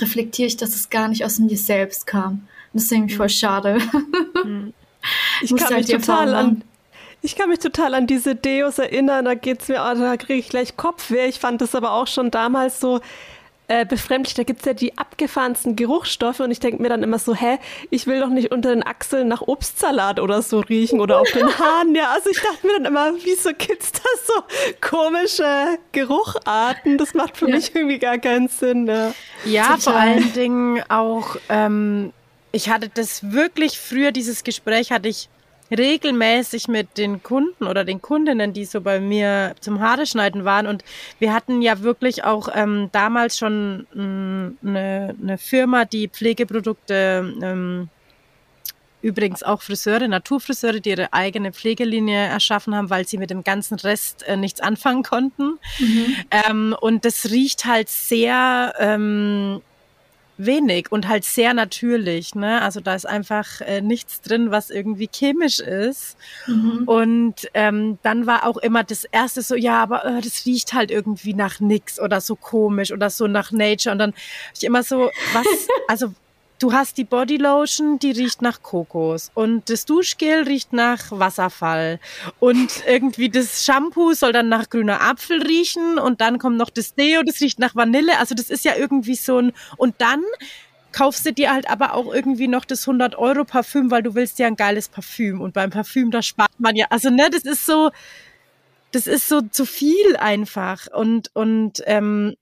reflektiere 0.00 0.48
ich, 0.48 0.56
dass 0.56 0.74
es 0.74 0.90
gar 0.90 1.08
nicht 1.08 1.24
aus 1.24 1.38
mir 1.38 1.56
selbst 1.56 2.06
kam. 2.06 2.32
Und 2.32 2.74
das 2.74 2.84
ist 2.84 2.92
irgendwie 2.92 3.14
voll 3.14 3.28
schade. 3.28 3.78
Hm. 4.42 4.72
Ich 5.40 5.54
kann 5.54 5.68
halt 5.68 5.86
mich 5.86 5.96
total 5.96 6.34
an, 6.34 6.64
ich 7.22 7.36
kann 7.36 7.48
mich 7.48 7.60
total 7.60 7.94
an 7.94 8.08
diese 8.08 8.34
Deos 8.34 8.78
erinnern, 8.78 9.24
da 9.24 9.34
geht's 9.34 9.68
mir, 9.68 9.76
oh, 9.76 9.96
da 9.96 10.16
kriege 10.16 10.40
ich 10.40 10.48
gleich 10.48 10.76
Kopfweh. 10.76 11.26
Ich 11.26 11.38
fand 11.38 11.60
das 11.60 11.76
aber 11.76 11.92
auch 11.92 12.08
schon 12.08 12.32
damals 12.32 12.80
so, 12.80 13.00
äh, 13.68 13.84
befremdlich. 13.84 14.34
Da 14.34 14.42
gibt 14.42 14.60
es 14.60 14.66
ja 14.66 14.74
die 14.74 14.96
abgefahrensten 14.96 15.76
Geruchsstoffe 15.76 16.40
und 16.40 16.50
ich 16.50 16.60
denke 16.60 16.80
mir 16.82 16.88
dann 16.88 17.02
immer 17.02 17.18
so, 17.18 17.34
hä, 17.34 17.58
ich 17.90 18.06
will 18.06 18.20
doch 18.20 18.28
nicht 18.28 18.52
unter 18.52 18.70
den 18.70 18.86
Achseln 18.86 19.28
nach 19.28 19.42
Obstsalat 19.42 20.20
oder 20.20 20.42
so 20.42 20.60
riechen 20.60 21.00
oder 21.00 21.20
auf 21.20 21.30
den 21.32 21.46
Haaren. 21.58 21.94
Ja, 21.94 22.12
also 22.12 22.30
ich 22.30 22.40
dachte 22.40 22.66
mir 22.66 22.74
dann 22.74 22.84
immer, 22.84 23.12
wieso 23.24 23.50
gibt 23.50 23.82
es 23.82 23.92
da 23.92 24.02
so 24.24 24.34
komische 24.80 25.78
Gerucharten? 25.92 26.98
Das 26.98 27.14
macht 27.14 27.36
für 27.36 27.48
ja. 27.48 27.56
mich 27.56 27.74
irgendwie 27.74 27.98
gar 27.98 28.18
keinen 28.18 28.48
Sinn. 28.48 28.86
Ja, 28.86 29.12
ja 29.44 29.76
vor 29.78 29.94
allen 29.94 30.32
Dingen 30.32 30.82
auch, 30.88 31.36
ähm, 31.48 32.12
ich 32.52 32.70
hatte 32.70 32.88
das 32.92 33.32
wirklich 33.32 33.78
früher, 33.78 34.12
dieses 34.12 34.44
Gespräch 34.44 34.92
hatte 34.92 35.08
ich 35.08 35.28
regelmäßig 35.70 36.68
mit 36.68 36.98
den 36.98 37.22
Kunden 37.22 37.66
oder 37.66 37.84
den 37.84 38.00
Kundinnen, 38.00 38.52
die 38.52 38.64
so 38.64 38.80
bei 38.80 39.00
mir 39.00 39.54
zum 39.60 39.80
Haare 39.80 40.06
schneiden 40.06 40.44
waren. 40.44 40.66
Und 40.66 40.84
wir 41.18 41.32
hatten 41.32 41.62
ja 41.62 41.80
wirklich 41.82 42.24
auch 42.24 42.48
ähm, 42.54 42.88
damals 42.92 43.38
schon 43.38 43.86
ähm, 43.94 44.58
eine, 44.62 45.14
eine 45.20 45.38
Firma, 45.38 45.84
die 45.84 46.08
Pflegeprodukte 46.08 47.34
ähm, 47.42 47.88
übrigens 49.02 49.42
auch 49.42 49.62
Friseure, 49.62 50.08
Naturfriseure, 50.08 50.80
die 50.80 50.90
ihre 50.90 51.12
eigene 51.12 51.52
Pflegelinie 51.52 52.26
erschaffen 52.26 52.74
haben, 52.74 52.90
weil 52.90 53.06
sie 53.06 53.18
mit 53.18 53.30
dem 53.30 53.44
ganzen 53.44 53.78
Rest 53.78 54.24
äh, 54.24 54.36
nichts 54.36 54.60
anfangen 54.60 55.04
konnten. 55.04 55.58
Mhm. 55.78 56.16
Ähm, 56.30 56.76
und 56.80 57.04
das 57.04 57.30
riecht 57.30 57.66
halt 57.66 57.88
sehr 57.88 58.74
ähm, 58.78 59.62
wenig 60.38 60.92
und 60.92 61.08
halt 61.08 61.24
sehr 61.24 61.54
natürlich. 61.54 62.34
Ne? 62.34 62.60
Also 62.62 62.80
da 62.80 62.94
ist 62.94 63.06
einfach 63.06 63.60
äh, 63.60 63.80
nichts 63.80 64.20
drin, 64.20 64.50
was 64.50 64.70
irgendwie 64.70 65.08
chemisch 65.12 65.60
ist. 65.60 66.16
Mhm. 66.46 66.82
Und 66.86 67.34
ähm, 67.54 67.98
dann 68.02 68.26
war 68.26 68.46
auch 68.46 68.56
immer 68.58 68.84
das 68.84 69.04
erste 69.04 69.42
so, 69.42 69.54
ja, 69.54 69.82
aber 69.82 70.04
äh, 70.04 70.20
das 70.20 70.46
riecht 70.46 70.74
halt 70.74 70.90
irgendwie 70.90 71.34
nach 71.34 71.60
nix 71.60 72.00
oder 72.00 72.20
so 72.20 72.36
komisch 72.36 72.92
oder 72.92 73.10
so 73.10 73.26
nach 73.26 73.50
Nature. 73.52 73.92
Und 73.92 73.98
dann 73.98 74.14
ich 74.54 74.64
immer 74.64 74.82
so, 74.82 75.10
was, 75.32 75.46
also 75.88 76.12
Du 76.58 76.72
hast 76.72 76.96
die 76.96 77.04
Bodylotion, 77.04 77.98
die 77.98 78.12
riecht 78.12 78.40
nach 78.40 78.62
Kokos 78.62 79.30
und 79.34 79.68
das 79.68 79.84
Duschgel 79.84 80.44
riecht 80.44 80.72
nach 80.72 81.10
Wasserfall 81.10 82.00
und 82.40 82.82
irgendwie 82.86 83.28
das 83.28 83.66
Shampoo 83.66 84.14
soll 84.14 84.32
dann 84.32 84.48
nach 84.48 84.70
grüner 84.70 85.02
Apfel 85.02 85.42
riechen 85.42 85.98
und 85.98 86.22
dann 86.22 86.38
kommt 86.38 86.56
noch 86.56 86.70
das 86.70 86.94
Deo, 86.94 87.22
das 87.22 87.42
riecht 87.42 87.58
nach 87.58 87.76
Vanille. 87.76 88.18
Also 88.18 88.34
das 88.34 88.48
ist 88.48 88.64
ja 88.64 88.74
irgendwie 88.74 89.16
so 89.16 89.38
ein 89.38 89.52
und 89.76 89.96
dann 89.98 90.22
kaufst 90.92 91.26
du 91.26 91.32
dir 91.34 91.52
halt 91.52 91.68
aber 91.68 91.92
auch 91.92 92.14
irgendwie 92.14 92.48
noch 92.48 92.64
das 92.64 92.88
100 92.88 93.16
Euro 93.16 93.44
Parfüm, 93.44 93.90
weil 93.90 94.02
du 94.02 94.14
willst 94.14 94.38
ja 94.38 94.46
ein 94.46 94.56
geiles 94.56 94.88
Parfüm 94.88 95.42
und 95.42 95.52
beim 95.52 95.68
Parfüm 95.68 96.10
da 96.10 96.22
spart 96.22 96.58
man 96.58 96.74
ja. 96.74 96.86
Also 96.88 97.10
ne, 97.10 97.28
das 97.30 97.42
ist 97.42 97.66
so, 97.66 97.90
das 98.92 99.06
ist 99.06 99.28
so 99.28 99.42
zu 99.42 99.66
viel 99.66 100.16
einfach 100.16 100.86
und 100.90 101.30
und 101.34 101.82
ähm, 101.84 102.34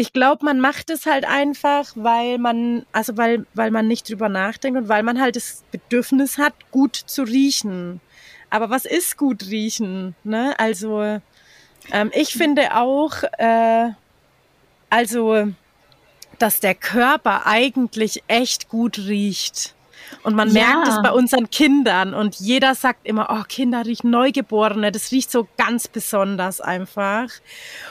ich 0.00 0.12
glaube, 0.12 0.44
man 0.44 0.60
macht 0.60 0.90
es 0.90 1.06
halt 1.06 1.24
einfach, 1.24 1.90
weil 1.96 2.38
man, 2.38 2.86
also 2.92 3.16
weil, 3.16 3.46
weil 3.54 3.72
man 3.72 3.88
nicht 3.88 4.08
drüber 4.08 4.28
nachdenkt 4.28 4.78
und 4.78 4.88
weil 4.88 5.02
man 5.02 5.20
halt 5.20 5.34
das 5.34 5.64
Bedürfnis 5.72 6.38
hat, 6.38 6.54
gut 6.70 6.94
zu 6.94 7.24
riechen. 7.24 8.00
Aber 8.48 8.70
was 8.70 8.84
ist 8.84 9.16
gut 9.16 9.46
riechen? 9.46 10.14
Ne? 10.22 10.54
Also 10.56 11.20
ähm, 11.90 12.12
ich 12.14 12.32
finde 12.34 12.76
auch, 12.76 13.24
äh, 13.38 13.88
also, 14.88 15.48
dass 16.38 16.60
der 16.60 16.76
Körper 16.76 17.46
eigentlich 17.46 18.22
echt 18.28 18.68
gut 18.68 18.98
riecht. 18.98 19.74
Und 20.22 20.36
man 20.36 20.54
ja. 20.54 20.76
merkt 20.76 20.88
es 20.90 21.02
bei 21.02 21.10
unseren 21.10 21.50
Kindern 21.50 22.14
und 22.14 22.36
jeder 22.36 22.76
sagt 22.76 23.04
immer, 23.04 23.30
oh, 23.32 23.42
Kinder 23.48 23.84
riechen 23.84 24.10
Neugeborene, 24.10 24.92
das 24.92 25.10
riecht 25.10 25.32
so 25.32 25.48
ganz 25.56 25.88
besonders 25.88 26.60
einfach. 26.60 27.30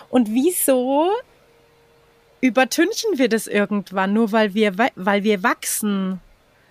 Und 0.10 0.30
wieso 0.30 1.12
übertünchen 2.41 3.17
wir 3.17 3.30
das 3.30 3.47
irgendwann, 3.47 4.13
nur 4.13 4.32
weil 4.32 4.54
wir, 4.54 4.73
weil 4.95 5.23
wir 5.23 5.43
wachsen? 5.43 6.19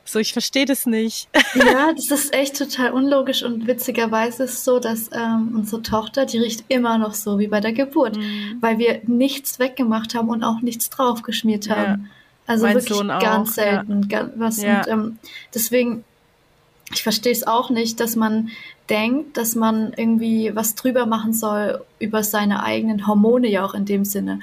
So, 0.05 0.21
ich 0.21 0.33
verstehe 0.33 0.67
das 0.67 0.87
nicht. 0.87 1.29
Ja, 1.55 1.93
das 1.93 2.11
ist 2.11 2.35
echt 2.35 2.59
total 2.59 2.93
unlogisch 2.93 3.43
und 3.43 3.67
witzigerweise 3.67 4.45
ist 4.45 4.53
es 4.53 4.65
so, 4.65 4.79
dass 4.79 5.11
ähm, 5.13 5.53
unsere 5.55 5.83
Tochter, 5.83 6.27
die 6.27 6.39
riecht 6.39 6.65
immer 6.69 6.99
noch 6.99 7.15
so 7.15 7.39
wie 7.39 7.49
bei 7.49 7.61
der 7.61 7.73
Geburt, 7.73 8.17
mhm. 8.17 8.59
weil 8.61 8.79
wir 8.79 9.01
nichts 9.07 9.59
weggemacht 9.59 10.15
haben 10.15 10.29
und 10.29 10.45
auch 10.45 10.61
nichts 10.61 10.91
draufgeschmiert 10.91 11.71
haben. 11.71 12.03
Ja. 12.03 12.11
Also 12.47 12.67
mein 12.67 12.75
wirklich 12.75 13.09
ganz 13.21 13.55
selten. 13.55 14.03
Ja. 14.03 14.09
Ganz, 14.09 14.33
was, 14.37 14.63
ja. 14.63 14.81
und, 14.81 14.89
ähm, 14.89 15.19
deswegen 15.55 16.05
ich 16.93 17.03
verstehe 17.03 17.33
es 17.33 17.47
auch 17.47 17.71
nicht, 17.71 18.01
dass 18.01 18.17
man 18.17 18.51
denkt, 18.89 19.37
dass 19.37 19.55
man 19.55 19.93
irgendwie 19.97 20.55
was 20.55 20.75
drüber 20.75 21.07
machen 21.07 21.33
soll 21.33 21.85
über 21.99 22.23
seine 22.23 22.63
eigenen 22.63 23.07
Hormone 23.07 23.49
ja 23.49 23.65
auch 23.65 23.75
in 23.75 23.85
dem 23.85 24.05
Sinne. 24.05 24.41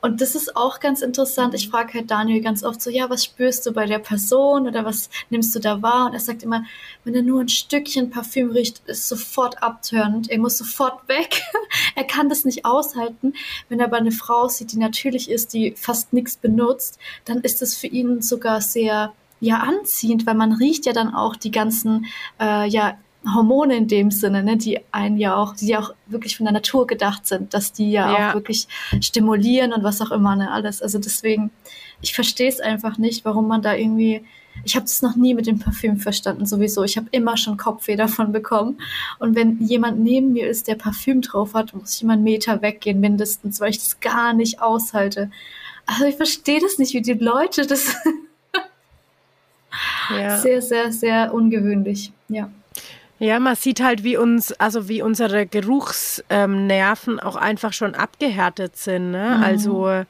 Und 0.00 0.20
das 0.20 0.34
ist 0.34 0.56
auch 0.56 0.80
ganz 0.80 1.02
interessant. 1.02 1.54
Ich 1.54 1.68
frage 1.68 1.94
halt 1.94 2.10
Daniel 2.10 2.40
ganz 2.40 2.64
oft 2.64 2.80
so, 2.80 2.90
ja, 2.90 3.10
was 3.10 3.24
spürst 3.24 3.66
du 3.66 3.72
bei 3.72 3.86
der 3.86 3.98
Person 3.98 4.66
oder 4.66 4.84
was 4.84 5.10
nimmst 5.30 5.54
du 5.54 5.60
da 5.60 5.82
wahr? 5.82 6.06
Und 6.06 6.14
er 6.14 6.20
sagt 6.20 6.42
immer, 6.42 6.64
wenn 7.04 7.14
er 7.14 7.22
nur 7.22 7.40
ein 7.40 7.48
Stückchen 7.48 8.10
Parfüm 8.10 8.50
riecht, 8.50 8.82
ist 8.86 9.08
sofort 9.08 9.62
abtörend. 9.62 10.30
Er 10.30 10.38
muss 10.38 10.58
sofort 10.58 11.06
weg. 11.08 11.42
er 11.94 12.04
kann 12.04 12.28
das 12.28 12.44
nicht 12.44 12.64
aushalten. 12.64 13.34
Wenn 13.68 13.80
er 13.80 13.86
aber 13.86 13.98
eine 13.98 14.12
Frau 14.12 14.48
sieht, 14.48 14.72
die 14.72 14.78
natürlich 14.78 15.30
ist, 15.30 15.52
die 15.52 15.74
fast 15.76 16.12
nichts 16.12 16.36
benutzt, 16.36 16.98
dann 17.26 17.40
ist 17.40 17.62
es 17.62 17.76
für 17.76 17.86
ihn 17.86 18.22
sogar 18.22 18.60
sehr 18.60 19.12
ja 19.40 19.58
anziehend, 19.58 20.26
weil 20.26 20.34
man 20.34 20.52
riecht 20.52 20.86
ja 20.86 20.92
dann 20.92 21.14
auch 21.14 21.36
die 21.36 21.50
ganzen 21.50 22.06
äh, 22.40 22.66
ja 22.68 22.96
Hormone 23.32 23.76
in 23.76 23.88
dem 23.88 24.10
Sinne, 24.10 24.42
ne, 24.42 24.56
die 24.56 24.80
einen 24.92 25.16
ja 25.16 25.36
auch, 25.36 25.56
die 25.56 25.68
ja 25.68 25.80
auch 25.80 25.94
wirklich 26.06 26.36
von 26.36 26.44
der 26.44 26.52
Natur 26.52 26.86
gedacht 26.86 27.26
sind, 27.26 27.54
dass 27.54 27.72
die 27.72 27.90
ja, 27.90 28.12
ja. 28.12 28.30
auch 28.30 28.34
wirklich 28.34 28.68
stimulieren 29.00 29.72
und 29.72 29.82
was 29.82 30.00
auch 30.02 30.10
immer, 30.10 30.36
ne, 30.36 30.50
alles. 30.50 30.82
Also 30.82 30.98
deswegen, 30.98 31.50
ich 32.02 32.14
verstehe 32.14 32.48
es 32.48 32.60
einfach 32.60 32.98
nicht, 32.98 33.24
warum 33.24 33.48
man 33.48 33.62
da 33.62 33.74
irgendwie, 33.74 34.24
ich 34.64 34.76
habe 34.76 34.84
das 34.84 35.00
noch 35.00 35.16
nie 35.16 35.34
mit 35.34 35.46
dem 35.46 35.58
Parfüm 35.58 35.98
verstanden, 35.98 36.44
sowieso. 36.44 36.84
Ich 36.84 36.96
habe 36.96 37.08
immer 37.12 37.36
schon 37.36 37.56
Kopfweh 37.56 37.96
davon 37.96 38.30
bekommen. 38.32 38.78
Und 39.18 39.34
wenn 39.34 39.58
jemand 39.60 40.00
neben 40.00 40.32
mir 40.32 40.48
ist, 40.48 40.68
der 40.68 40.76
Parfüm 40.76 41.22
drauf 41.22 41.54
hat, 41.54 41.74
muss 41.74 41.94
ich 41.94 42.02
immer 42.02 42.12
einen 42.12 42.24
Meter 42.24 42.62
weggehen, 42.62 43.00
mindestens, 43.00 43.60
weil 43.60 43.70
ich 43.70 43.78
das 43.78 44.00
gar 44.00 44.34
nicht 44.34 44.60
aushalte. 44.60 45.30
Also 45.86 46.04
ich 46.04 46.16
verstehe 46.16 46.60
das 46.60 46.78
nicht, 46.78 46.94
wie 46.94 47.02
die 47.02 47.14
Leute 47.14 47.66
das 47.66 47.96
ja. 50.10 50.36
Sehr, 50.38 50.62
sehr, 50.62 50.92
sehr 50.92 51.34
ungewöhnlich, 51.34 52.12
ja. 52.28 52.50
Ja, 53.18 53.38
man 53.38 53.54
sieht 53.54 53.80
halt, 53.80 54.02
wie 54.02 54.16
uns, 54.16 54.52
also 54.52 54.88
wie 54.88 55.00
unsere 55.00 55.46
Geruchsnerven 55.46 57.14
ähm, 57.14 57.20
auch 57.20 57.36
einfach 57.36 57.72
schon 57.72 57.94
abgehärtet 57.94 58.76
sind. 58.76 59.12
Ne? 59.12 59.36
Mhm. 59.38 59.44
Also 59.44 60.04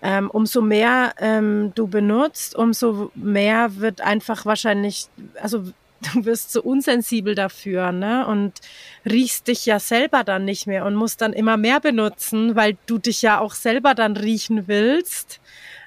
ähm, 0.00 0.30
umso 0.30 0.62
mehr 0.62 1.14
ähm, 1.18 1.72
du 1.74 1.88
benutzt, 1.88 2.54
umso 2.54 3.10
mehr 3.14 3.76
wird 3.76 4.00
einfach 4.00 4.46
wahrscheinlich, 4.46 5.08
also 5.42 5.64
du 6.14 6.24
wirst 6.24 6.52
so 6.52 6.62
unsensibel 6.62 7.34
dafür, 7.34 7.90
ne? 7.90 8.24
Und 8.26 8.60
riechst 9.04 9.48
dich 9.48 9.66
ja 9.66 9.80
selber 9.80 10.22
dann 10.22 10.44
nicht 10.44 10.68
mehr 10.68 10.84
und 10.84 10.94
musst 10.94 11.20
dann 11.20 11.32
immer 11.32 11.56
mehr 11.56 11.80
benutzen, 11.80 12.54
weil 12.54 12.76
du 12.86 12.98
dich 12.98 13.20
ja 13.20 13.40
auch 13.40 13.54
selber 13.54 13.94
dann 13.94 14.16
riechen 14.16 14.68
willst. 14.68 15.40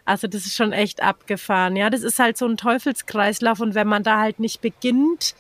Also 0.04 0.28
das 0.28 0.46
ist 0.46 0.56
schon 0.56 0.74
echt 0.74 1.02
abgefahren. 1.02 1.78
Ja, 1.78 1.90
das 1.90 2.02
ist 2.02 2.20
halt 2.20 2.38
so 2.38 2.46
ein 2.46 2.58
Teufelskreislauf 2.58 3.62
und 3.62 3.74
wenn 3.74 3.88
man 3.88 4.04
da 4.04 4.20
halt 4.20 4.40
nicht 4.40 4.60
beginnt, 4.60 5.34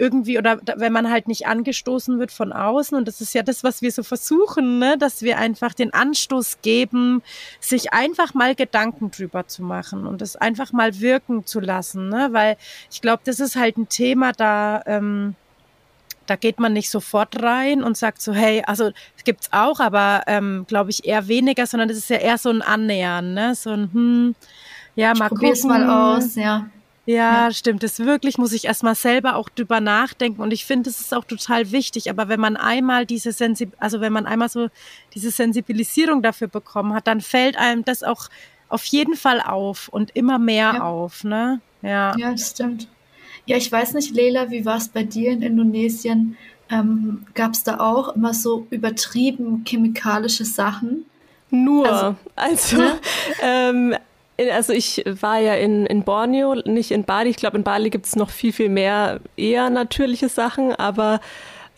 irgendwie 0.00 0.38
oder 0.38 0.58
wenn 0.76 0.92
man 0.92 1.10
halt 1.10 1.28
nicht 1.28 1.46
angestoßen 1.46 2.18
wird 2.18 2.32
von 2.32 2.52
außen 2.52 2.96
und 2.96 3.06
das 3.06 3.20
ist 3.20 3.34
ja 3.34 3.42
das, 3.42 3.62
was 3.62 3.82
wir 3.82 3.92
so 3.92 4.02
versuchen, 4.02 4.78
ne? 4.78 4.96
dass 4.98 5.20
wir 5.20 5.36
einfach 5.36 5.74
den 5.74 5.92
Anstoß 5.92 6.62
geben, 6.62 7.22
sich 7.60 7.92
einfach 7.92 8.32
mal 8.32 8.54
Gedanken 8.54 9.10
drüber 9.10 9.46
zu 9.46 9.62
machen 9.62 10.06
und 10.06 10.22
das 10.22 10.36
einfach 10.36 10.72
mal 10.72 11.00
wirken 11.00 11.44
zu 11.44 11.60
lassen, 11.60 12.08
ne? 12.08 12.30
weil 12.32 12.56
ich 12.90 13.02
glaube, 13.02 13.22
das 13.26 13.40
ist 13.40 13.56
halt 13.56 13.76
ein 13.76 13.90
Thema, 13.90 14.32
da 14.32 14.82
ähm, 14.86 15.36
da 16.26 16.36
geht 16.36 16.60
man 16.60 16.72
nicht 16.72 16.90
sofort 16.90 17.42
rein 17.42 17.82
und 17.82 17.96
sagt 17.96 18.22
so, 18.22 18.32
hey, 18.32 18.62
also 18.64 18.92
es 19.16 19.24
gibt's 19.24 19.48
auch, 19.52 19.80
aber 19.80 20.22
ähm, 20.28 20.64
glaube 20.68 20.90
ich 20.90 21.04
eher 21.04 21.26
weniger, 21.26 21.66
sondern 21.66 21.88
das 21.88 21.98
ist 21.98 22.08
ja 22.08 22.18
eher 22.18 22.38
so 22.38 22.50
ein 22.50 22.62
Annähern, 22.62 23.34
ne? 23.34 23.56
So 23.56 23.70
ein, 23.70 23.90
hm, 23.92 24.34
ja, 24.94 25.12
mal 25.14 25.28
Probier's 25.28 25.62
gucken. 25.62 25.86
mal 25.86 26.16
aus, 26.16 26.36
ja. 26.36 26.70
Ja, 27.10 27.46
ja, 27.46 27.52
stimmt. 27.52 27.82
Das 27.82 27.98
wirklich 27.98 28.38
muss 28.38 28.52
ich 28.52 28.66
erstmal 28.66 28.94
selber 28.94 29.34
auch 29.34 29.48
drüber 29.48 29.80
nachdenken. 29.80 30.40
Und 30.40 30.52
ich 30.52 30.64
finde, 30.64 30.90
es 30.90 31.00
ist 31.00 31.12
auch 31.12 31.24
total 31.24 31.72
wichtig. 31.72 32.08
Aber 32.08 32.28
wenn 32.28 32.38
man 32.38 32.56
einmal 32.56 33.04
diese 33.04 33.32
Sensib 33.32 33.72
also 33.78 34.00
wenn 34.00 34.12
man 34.12 34.26
einmal 34.26 34.48
so 34.48 34.68
diese 35.14 35.30
Sensibilisierung 35.30 36.22
dafür 36.22 36.46
bekommen 36.46 36.94
hat, 36.94 37.08
dann 37.08 37.20
fällt 37.20 37.56
einem 37.56 37.84
das 37.84 38.04
auch 38.04 38.28
auf 38.68 38.84
jeden 38.84 39.16
Fall 39.16 39.40
auf 39.40 39.88
und 39.88 40.14
immer 40.14 40.38
mehr 40.38 40.74
ja. 40.74 40.82
auf, 40.82 41.24
ne? 41.24 41.60
Ja. 41.82 42.14
Ja, 42.16 42.30
das 42.30 42.50
stimmt. 42.50 42.86
Ja, 43.46 43.56
ich 43.56 43.72
weiß 43.72 43.94
nicht, 43.94 44.14
Leila, 44.14 44.50
wie 44.50 44.64
war 44.64 44.76
es 44.76 44.88
bei 44.88 45.02
dir 45.02 45.32
in 45.32 45.42
Indonesien? 45.42 46.36
Ähm, 46.70 47.26
Gab 47.34 47.54
es 47.54 47.64
da 47.64 47.80
auch 47.80 48.14
immer 48.14 48.32
so 48.32 48.68
übertrieben 48.70 49.64
chemikalische 49.66 50.44
Sachen? 50.44 51.06
Nur. 51.50 51.88
Also, 51.88 52.16
also, 52.36 52.76
ne? 52.76 53.00
ähm, 53.42 53.96
also 54.52 54.72
ich 54.72 55.04
war 55.06 55.38
ja 55.38 55.54
in, 55.54 55.86
in 55.86 56.02
Borneo, 56.02 56.54
nicht 56.54 56.90
in 56.90 57.04
Bali. 57.04 57.30
Ich 57.30 57.36
glaube, 57.36 57.56
in 57.56 57.64
Bali 57.64 57.90
gibt 57.90 58.06
es 58.06 58.16
noch 58.16 58.30
viel, 58.30 58.52
viel 58.52 58.68
mehr 58.68 59.20
eher 59.36 59.70
natürliche 59.70 60.28
Sachen, 60.28 60.74
aber 60.74 61.20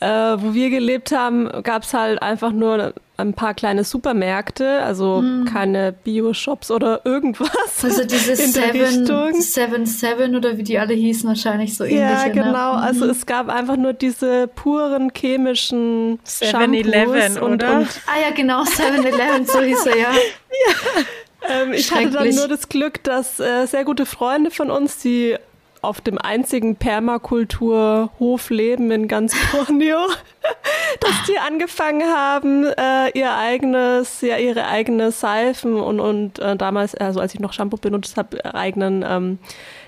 äh, 0.00 0.06
wo 0.42 0.52
wir 0.52 0.70
gelebt 0.70 1.12
haben, 1.12 1.48
gab 1.62 1.84
es 1.84 1.94
halt 1.94 2.20
einfach 2.22 2.50
nur 2.50 2.92
ein 3.16 3.34
paar 3.34 3.54
kleine 3.54 3.84
Supermärkte, 3.84 4.82
also 4.82 5.18
hm. 5.18 5.44
keine 5.44 5.92
Bio-Shops 5.92 6.72
oder 6.72 7.02
irgendwas. 7.04 7.84
Also 7.84 8.04
diese 8.04 8.34
Seven, 8.36 9.40
Seven 9.40 9.86
Seven 9.86 10.34
oder 10.34 10.58
wie 10.58 10.64
die 10.64 10.78
alle 10.78 10.94
hießen, 10.94 11.28
wahrscheinlich 11.28 11.76
so 11.76 11.84
ähnlich. 11.84 12.00
Ja, 12.00 12.26
ne? 12.26 12.32
genau. 12.32 12.74
Ne? 12.76 12.82
Also 12.82 13.06
es 13.06 13.26
gab 13.26 13.48
einfach 13.48 13.76
nur 13.76 13.92
diese 13.92 14.48
puren 14.48 15.12
chemischen 15.14 16.18
Seven 16.24 16.74
Eleven, 16.74 17.38
und, 17.38 17.62
oder? 17.62 17.78
Und, 17.78 17.88
ah 18.06 18.20
ja, 18.20 18.34
genau, 18.34 18.64
Seven 18.64 19.04
Eleven, 19.04 19.46
so 19.46 19.60
hieß 19.60 19.86
er, 19.86 19.96
ja. 19.96 20.10
ja. 20.66 21.02
Ähm, 21.48 21.72
ich 21.72 21.90
hatte 21.90 22.10
dann 22.10 22.34
nur 22.34 22.48
das 22.48 22.68
Glück, 22.68 23.02
dass 23.04 23.40
äh, 23.40 23.66
sehr 23.66 23.84
gute 23.84 24.06
Freunde 24.06 24.50
von 24.50 24.70
uns, 24.70 24.98
die 24.98 25.36
auf 25.82 26.00
dem 26.00 26.16
einzigen 26.16 26.76
Permakulturhof 26.76 28.50
leben 28.50 28.90
in 28.92 29.08
ganz 29.08 29.34
Borneo, 29.50 30.06
dass 31.00 31.24
die 31.28 31.38
angefangen 31.38 32.08
haben, 32.08 32.64
äh, 32.64 33.10
ihr 33.18 33.34
eigenes, 33.34 34.20
ja, 34.20 34.36
ihre 34.36 34.66
eigene 34.66 35.10
Seifen 35.10 35.74
und, 35.74 35.98
und 35.98 36.38
äh, 36.38 36.56
damals, 36.56 36.94
also 36.94 37.18
als 37.18 37.34
ich 37.34 37.40
noch 37.40 37.52
Shampoo 37.52 37.78
benutzt 37.78 38.16
habe, 38.16 38.54
eigenen 38.54 39.04
ähm, 39.06 39.38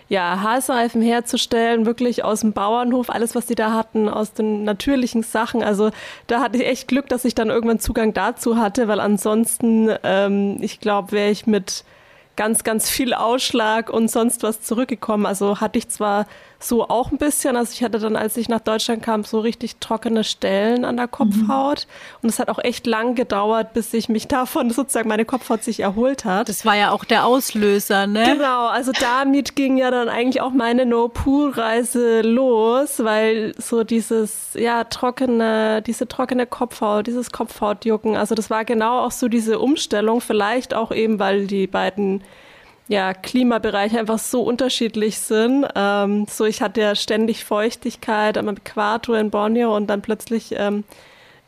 ja, 0.09 0.41
Haarseifen 0.43 1.01
herzustellen, 1.03 1.87
wirklich 1.87 2.25
aus 2.25 2.41
dem 2.41 2.53
Bauernhof, 2.53 3.09
alles, 3.09 3.35
was 3.35 3.47
die 3.47 3.55
da 3.55 3.73
hatten, 3.73 4.09
aus 4.09 4.33
den 4.33 4.65
natürlichen 4.65 5.23
Sachen. 5.23 5.63
Also 5.63 5.91
da 6.27 6.41
hatte 6.41 6.59
ich 6.59 6.67
echt 6.67 6.89
Glück, 6.89 7.09
dass 7.09 7.25
ich 7.25 7.35
dann 7.35 7.49
irgendwann 7.49 7.81
Zugang 7.81 8.13
dazu 8.13 8.59
hatte, 8.59 8.87
weil 8.87 9.01
ansonsten, 9.01 9.91
ähm, 10.03 10.59
ich 10.61 10.81
glaube, 10.81 11.13
wäre 11.13 11.31
ich 11.31 11.47
mit 11.47 11.85
ganz, 12.37 12.65
ganz 12.65 12.91
viel 12.91 13.15
Ausschlag 13.15 13.91
und 13.91 14.11
sonst 14.11 14.43
was 14.43 14.61
zurückgekommen. 14.61 15.27
Also 15.27 15.61
hatte 15.61 15.79
ich 15.79 15.89
zwar 15.89 16.27
so 16.65 16.89
auch 16.89 17.13
ein 17.13 17.19
bisschen, 17.19 17.57
also 17.57 17.73
ich 17.73 17.83
hatte 17.83 17.99
dann, 17.99 18.17
als 18.17 18.37
ich 18.37 18.49
nach 18.49 18.61
Deutschland 18.61 19.03
kam, 19.03 19.25
so 19.25 19.41
richtig 19.41 19.77
trockene 19.77 20.25
Stellen 20.25 20.85
an 20.85 20.97
der 20.97 21.09
Kopfhaut. 21.09 21.87
Mhm. 21.87 22.23
Und 22.23 22.29
es 22.31 22.39
hat 22.39 22.49
auch 22.49 22.59
echt 22.59 22.87
lang 22.87 23.15
gedauert, 23.15 23.73
bis 23.75 23.93
ich 23.93 24.09
mich 24.09 24.29
davon 24.29 24.71
sozusagen 24.71 25.09
meine 25.09 25.25
Kopfhaut 25.25 25.63
sich 25.63 25.81
erholt 25.81 26.25
hat. 26.25 26.49
Das 26.49 26.65
war 26.65 26.77
ja 26.77 26.91
auch 26.91 27.05
der 27.05 27.27
Auslöser, 27.27 28.07
ne? 28.07 28.25
Genau, 28.37 28.67
also 28.67 28.93
damit 28.99 29.57
ging 29.57 29.77
ja 29.77 29.91
dann 29.91 30.09
eigentlich 30.09 30.41
auch 30.41 30.53
meine 30.53 30.87
No-Pool-Reise 30.87 32.23
los, 32.23 33.05
weil 33.05 33.55
so 33.59 33.85
dieses, 33.85 34.55
ja, 34.55 34.85
trockene, 34.85 35.83
diese 35.83 36.09
trockene 36.09 36.47
Kopfhaut, 36.47 37.07
dieses 37.07 37.31
Kopfhautjucken, 37.31 38.17
also 38.17 38.35
das 38.35 38.51
war 38.51 38.65
genau 38.65 39.01
auch 39.01 39.13
so 39.13 39.29
diese 39.29 39.59
Umstellung, 39.59 40.21
vielleicht 40.21 40.75
auch 40.75 40.93
eben, 40.93 41.19
weil 41.19 41.47
die 41.47 41.67
beiden 41.67 42.23
ja, 42.89 43.15
Klimabereiche 43.15 43.99
einfach 43.99 44.19
so 44.19 44.43
unterschiedlich 44.43 45.19
sind. 45.19 45.67
Ähm, 45.75 46.27
so, 46.29 46.45
ich 46.45 46.61
hatte 46.61 46.81
ja 46.81 46.95
ständig 46.95 47.45
Feuchtigkeit 47.45 48.37
am 48.37 48.49
Äquator 48.49 49.19
in 49.19 49.31
Borneo 49.31 49.75
und 49.75 49.87
dann 49.87 50.03
plötzlich 50.03 50.55
ähm, 50.57 50.85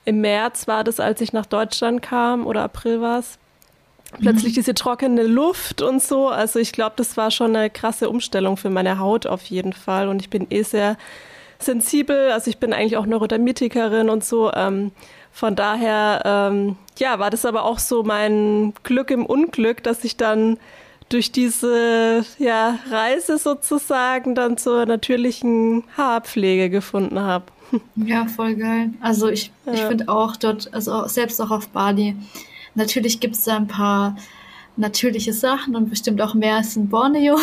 im 0.07 0.21
März 0.21 0.67
war 0.67 0.85
das, 0.85 1.01
als 1.01 1.21
ich 1.21 1.33
nach 1.33 1.47
Deutschland 1.47 2.01
kam 2.01 2.47
oder 2.47 2.63
April 2.63 3.01
war 3.01 3.19
es, 3.19 3.39
plötzlich 4.21 4.55
diese 4.55 4.73
trockene 4.73 5.25
Luft 5.25 5.83
und 5.83 6.03
so. 6.03 6.29
Also 6.29 6.59
ich 6.59 6.73
glaube, 6.73 6.95
das 6.97 7.17
war 7.17 7.31
schon 7.31 7.55
eine 7.55 7.71
krasse 7.71 8.09
Umstellung 8.09 8.57
für 8.57 8.71
meine 8.71 8.99
Haut 8.99 9.27
auf 9.27 9.43
jeden 9.45 9.73
Fall. 9.73 10.09
Und 10.09 10.23
ich 10.23 10.31
bin 10.31 10.47
eh 10.51 10.63
sehr 10.63 10.97
sensibel. 11.59 12.31
Also 12.31 12.49
ich 12.49 12.59
bin 12.59 12.73
eigentlich 12.73 12.97
auch 12.97 13.07
Neurodermitikerin 13.07 14.09
und 14.09 14.25
so. 14.25 14.53
Ähm, 14.53 14.93
von 15.33 15.57
daher, 15.57 16.23
ähm, 16.25 16.77
ja, 16.99 17.19
war 17.19 17.31
das 17.31 17.45
aber 17.45 17.65
auch 17.65 17.79
so 17.79 18.03
mein 18.03 18.73
Glück 18.85 19.11
im 19.11 19.27
Unglück, 19.27 19.83
dass 19.83 20.05
ich 20.05 20.17
dann 20.17 20.59
durch 21.09 21.33
diese 21.33 22.25
ja, 22.39 22.79
Reise 22.91 23.39
sozusagen 23.39 24.35
dann 24.35 24.57
zur 24.57 24.87
natürlichen 24.87 25.85
Haarpflege 25.97 26.71
gefunden 26.71 27.21
habe. 27.21 27.47
Ja, 27.97 28.27
voll 28.27 28.55
geil. 28.55 28.91
Also 29.01 29.29
ich, 29.29 29.51
ja. 29.67 29.73
ich 29.73 29.81
finde 29.81 30.09
auch 30.09 30.37
dort, 30.37 30.73
also 30.73 31.09
selbst 31.09 31.41
auch 31.41 31.51
auf 31.51 31.69
Bali, 31.71 32.15
natürlich 32.77 33.19
gibt 33.19 33.35
es 33.35 33.43
da 33.43 33.57
ein 33.57 33.67
paar 33.67 34.17
natürliche 34.77 35.33
Sachen 35.33 35.75
und 35.75 35.91
bestimmt 35.91 36.21
auch 36.21 36.35
mehr 36.35 36.57
als 36.57 36.77
in 36.77 36.89
Borneo. 36.89 37.39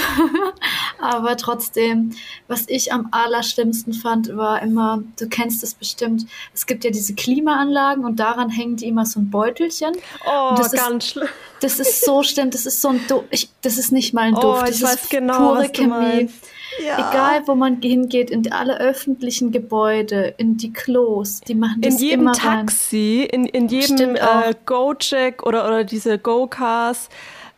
Aber 0.99 1.35
trotzdem, 1.37 2.11
was 2.47 2.65
ich 2.67 2.93
am 2.93 3.09
allerschlimmsten 3.11 3.93
fand, 3.93 4.35
war 4.35 4.61
immer, 4.61 5.03
du 5.19 5.27
kennst 5.27 5.63
es 5.63 5.73
bestimmt, 5.73 6.25
es 6.53 6.65
gibt 6.65 6.83
ja 6.83 6.91
diese 6.91 7.15
Klimaanlagen 7.15 8.05
und 8.05 8.19
daran 8.19 8.49
hängen 8.49 8.75
die 8.75 8.87
immer 8.87 9.05
so 9.05 9.19
ein 9.19 9.29
Beutelchen. 9.29 9.93
Oh, 10.25 10.55
ganz 10.71 11.07
schlimm. 11.07 11.27
Das 11.59 11.79
ist 11.79 12.05
so 12.05 12.23
schlimm, 12.23 12.51
das 12.51 12.65
ist 12.65 12.81
so 12.81 12.89
ein 12.89 13.01
Duft, 13.07 13.49
das 13.61 13.77
ist 13.77 13.91
nicht 13.91 14.13
mal 14.13 14.21
ein 14.21 14.35
oh, 14.35 14.41
Duft, 14.41 14.61
oh, 14.61 14.65
das 14.65 14.81
ist 14.81 15.09
genau, 15.09 15.53
pure 15.53 15.69
Chemie. 15.69 16.29
Ja. 16.81 17.09
Egal, 17.11 17.47
wo 17.47 17.55
man 17.55 17.81
hingeht, 17.81 18.31
in 18.31 18.51
alle 18.51 18.79
öffentlichen 18.79 19.51
Gebäude, 19.51 20.33
in 20.37 20.57
die 20.57 20.73
Klos, 20.73 21.41
die 21.41 21.55
machen 21.55 21.81
das 21.81 21.95
in 21.95 21.99
jedem 21.99 22.21
immer 22.21 22.33
Taxi, 22.33 23.27
in, 23.31 23.45
in 23.45 23.67
jedem 23.67 24.15
äh, 24.15 24.53
Go-Check 24.65 25.43
oder, 25.43 25.67
oder 25.67 25.83
diese 25.83 26.17
Go-Cars. 26.17 27.09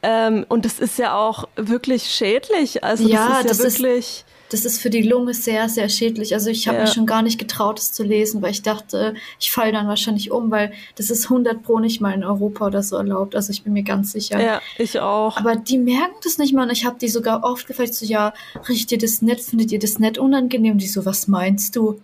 Ähm, 0.08 0.45
und 0.49 0.66
das 0.66 0.80
ist 0.80 0.99
ja 0.99 1.18
auch 1.18 1.47
wirklich 1.56 2.03
schädlich. 2.03 2.84
Also 2.84 3.08
ja, 3.08 3.41
das 3.43 3.51
ist 3.51 3.60
ja 3.60 3.66
das 3.66 3.80
wirklich. 3.82 4.06
Ist 4.06 4.26
das 4.49 4.64
ist 4.64 4.80
für 4.80 4.91
die 4.91 5.01
Lunge 5.01 5.34
sehr, 5.34 5.68
sehr 5.70 5.89
schädlich. 5.89 6.34
Also 6.34 6.49
ich 6.49 6.68
habe 6.68 6.78
ja. 6.78 6.84
mich 6.84 6.93
schon 6.93 7.08
gar 7.08 7.24
nicht 7.24 7.39
getraut, 7.39 7.80
es 7.80 7.91
zu 7.91 8.03
lesen, 8.03 8.41
weil 8.41 8.51
ich 8.51 8.62
dachte, 8.62 9.16
ich 9.39 9.51
falle 9.51 9.72
dann 9.72 9.88
wahrscheinlich 9.88 10.32
um, 10.32 10.51
weil 10.51 10.72
das 10.95 11.10
ist 11.10 11.26
100 11.26 11.64
pro 11.64 11.80
nicht 11.80 11.99
mal 11.99 12.14
in 12.14 12.24
Europa 12.24 12.68
oder 12.68 12.84
so 12.84 12.95
erlaubt. 12.95 13.36
Also 13.36 13.51
ich 13.51 13.64
bin 13.64 13.74
mir 13.74 13.84
ganz 13.84 14.12
sicher. 14.12 14.39
Ja, 14.39 14.62
ich 14.78 14.99
auch. 14.99 15.38
Aber 15.38 15.56
die 15.56 15.80
merken 15.80 16.16
das 16.24 16.38
nicht 16.38 16.53
mal. 16.53 16.64
Und 16.64 16.72
ich 16.72 16.86
habe 16.86 16.99
die 16.99 17.10
sogar 17.10 17.43
oft 17.43 17.66
gefragt, 17.66 17.95
so, 17.95 18.06
ja, 18.06 18.34
riecht 18.70 18.91
ihr 18.91 18.99
das 18.99 19.24
nett? 19.24 19.41
Findet 19.41 19.72
ihr 19.72 19.80
das 19.80 19.97
nett 19.97 20.18
unangenehm? 20.20 20.74
Und 20.74 20.82
die 20.82 20.88
so, 20.88 21.06
was 21.06 21.28
meinst 21.28 21.76
du? 21.76 22.01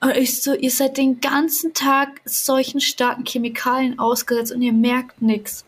Und 0.00 0.16
ich 0.16 0.42
so, 0.42 0.52
ihr 0.52 0.70
seid 0.70 0.98
den 0.98 1.20
ganzen 1.20 1.74
Tag 1.74 2.20
solchen 2.24 2.80
starken 2.80 3.24
Chemikalien 3.24 3.98
ausgesetzt 3.98 4.52
und 4.52 4.62
ihr 4.62 4.72
merkt 4.72 5.22
nichts. 5.22 5.64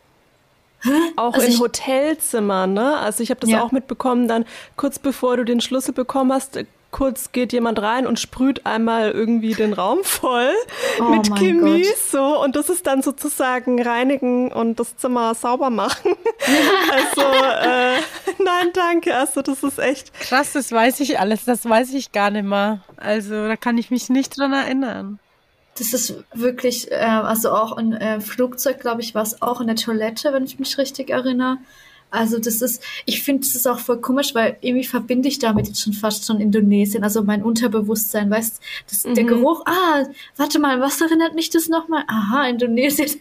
Auch 1.16 1.34
also 1.34 1.46
in 1.46 1.58
Hotelzimmern, 1.58 2.72
ne? 2.72 2.98
Also 2.98 3.22
ich 3.22 3.30
habe 3.30 3.40
das 3.40 3.50
ja. 3.50 3.62
auch 3.62 3.72
mitbekommen, 3.72 4.28
dann 4.28 4.44
kurz 4.76 4.98
bevor 4.98 5.36
du 5.36 5.44
den 5.44 5.60
Schlüssel 5.60 5.92
bekommen 5.92 6.32
hast, 6.32 6.58
kurz 6.90 7.32
geht 7.32 7.52
jemand 7.52 7.80
rein 7.82 8.06
und 8.06 8.18
sprüht 8.18 8.64
einmal 8.64 9.10
irgendwie 9.10 9.54
den 9.54 9.72
Raum 9.72 9.98
voll 10.04 10.54
oh 11.00 11.04
mit 11.04 11.30
Chemie 11.36 11.84
so 12.10 12.42
und 12.42 12.56
das 12.56 12.70
ist 12.70 12.86
dann 12.86 13.02
sozusagen 13.02 13.82
reinigen 13.82 14.50
und 14.52 14.80
das 14.80 14.96
Zimmer 14.96 15.34
sauber 15.34 15.70
machen. 15.70 16.14
also 16.92 17.20
äh, 17.20 17.98
nein, 18.42 18.70
danke. 18.72 19.14
Also 19.14 19.42
das 19.42 19.62
ist 19.62 19.78
echt 19.78 20.14
krass. 20.14 20.52
Das 20.52 20.72
weiß 20.72 21.00
ich 21.00 21.20
alles. 21.20 21.44
Das 21.44 21.68
weiß 21.68 21.92
ich 21.92 22.12
gar 22.12 22.30
nicht 22.30 22.46
mehr. 22.46 22.80
Also 22.96 23.48
da 23.48 23.56
kann 23.56 23.76
ich 23.76 23.90
mich 23.90 24.08
nicht 24.08 24.38
dran 24.38 24.52
erinnern. 24.52 25.18
Das 25.78 25.92
ist 25.92 26.14
wirklich, 26.34 26.90
äh, 26.90 26.96
also 26.96 27.50
auch 27.50 27.76
ein 27.76 27.92
äh, 27.92 28.20
Flugzeug, 28.20 28.80
glaube 28.80 29.00
ich, 29.00 29.14
war 29.14 29.22
es 29.22 29.40
auch 29.42 29.60
in 29.60 29.66
der 29.66 29.76
Toilette, 29.76 30.32
wenn 30.32 30.44
ich 30.44 30.58
mich 30.58 30.76
richtig 30.78 31.10
erinnere. 31.10 31.58
Also 32.10 32.38
das 32.38 32.62
ist, 32.62 32.82
ich 33.04 33.22
finde, 33.22 33.46
das 33.46 33.54
ist 33.54 33.66
auch 33.66 33.78
voll 33.78 34.00
komisch, 34.00 34.34
weil 34.34 34.56
irgendwie 34.62 34.86
verbinde 34.86 35.28
ich 35.28 35.38
damit 35.38 35.68
jetzt 35.68 35.82
schon 35.82 35.92
fast 35.92 36.26
schon 36.26 36.40
Indonesien, 36.40 37.04
also 37.04 37.22
mein 37.22 37.42
Unterbewusstsein, 37.42 38.30
weißt 38.30 38.60
das, 38.88 39.04
mhm. 39.04 39.14
der 39.14 39.24
Geruch, 39.24 39.62
ah, 39.66 40.04
warte 40.36 40.58
mal, 40.58 40.80
was 40.80 41.00
erinnert 41.00 41.34
mich 41.34 41.50
das 41.50 41.68
nochmal? 41.68 42.04
Aha, 42.08 42.48
Indonesien. 42.48 43.20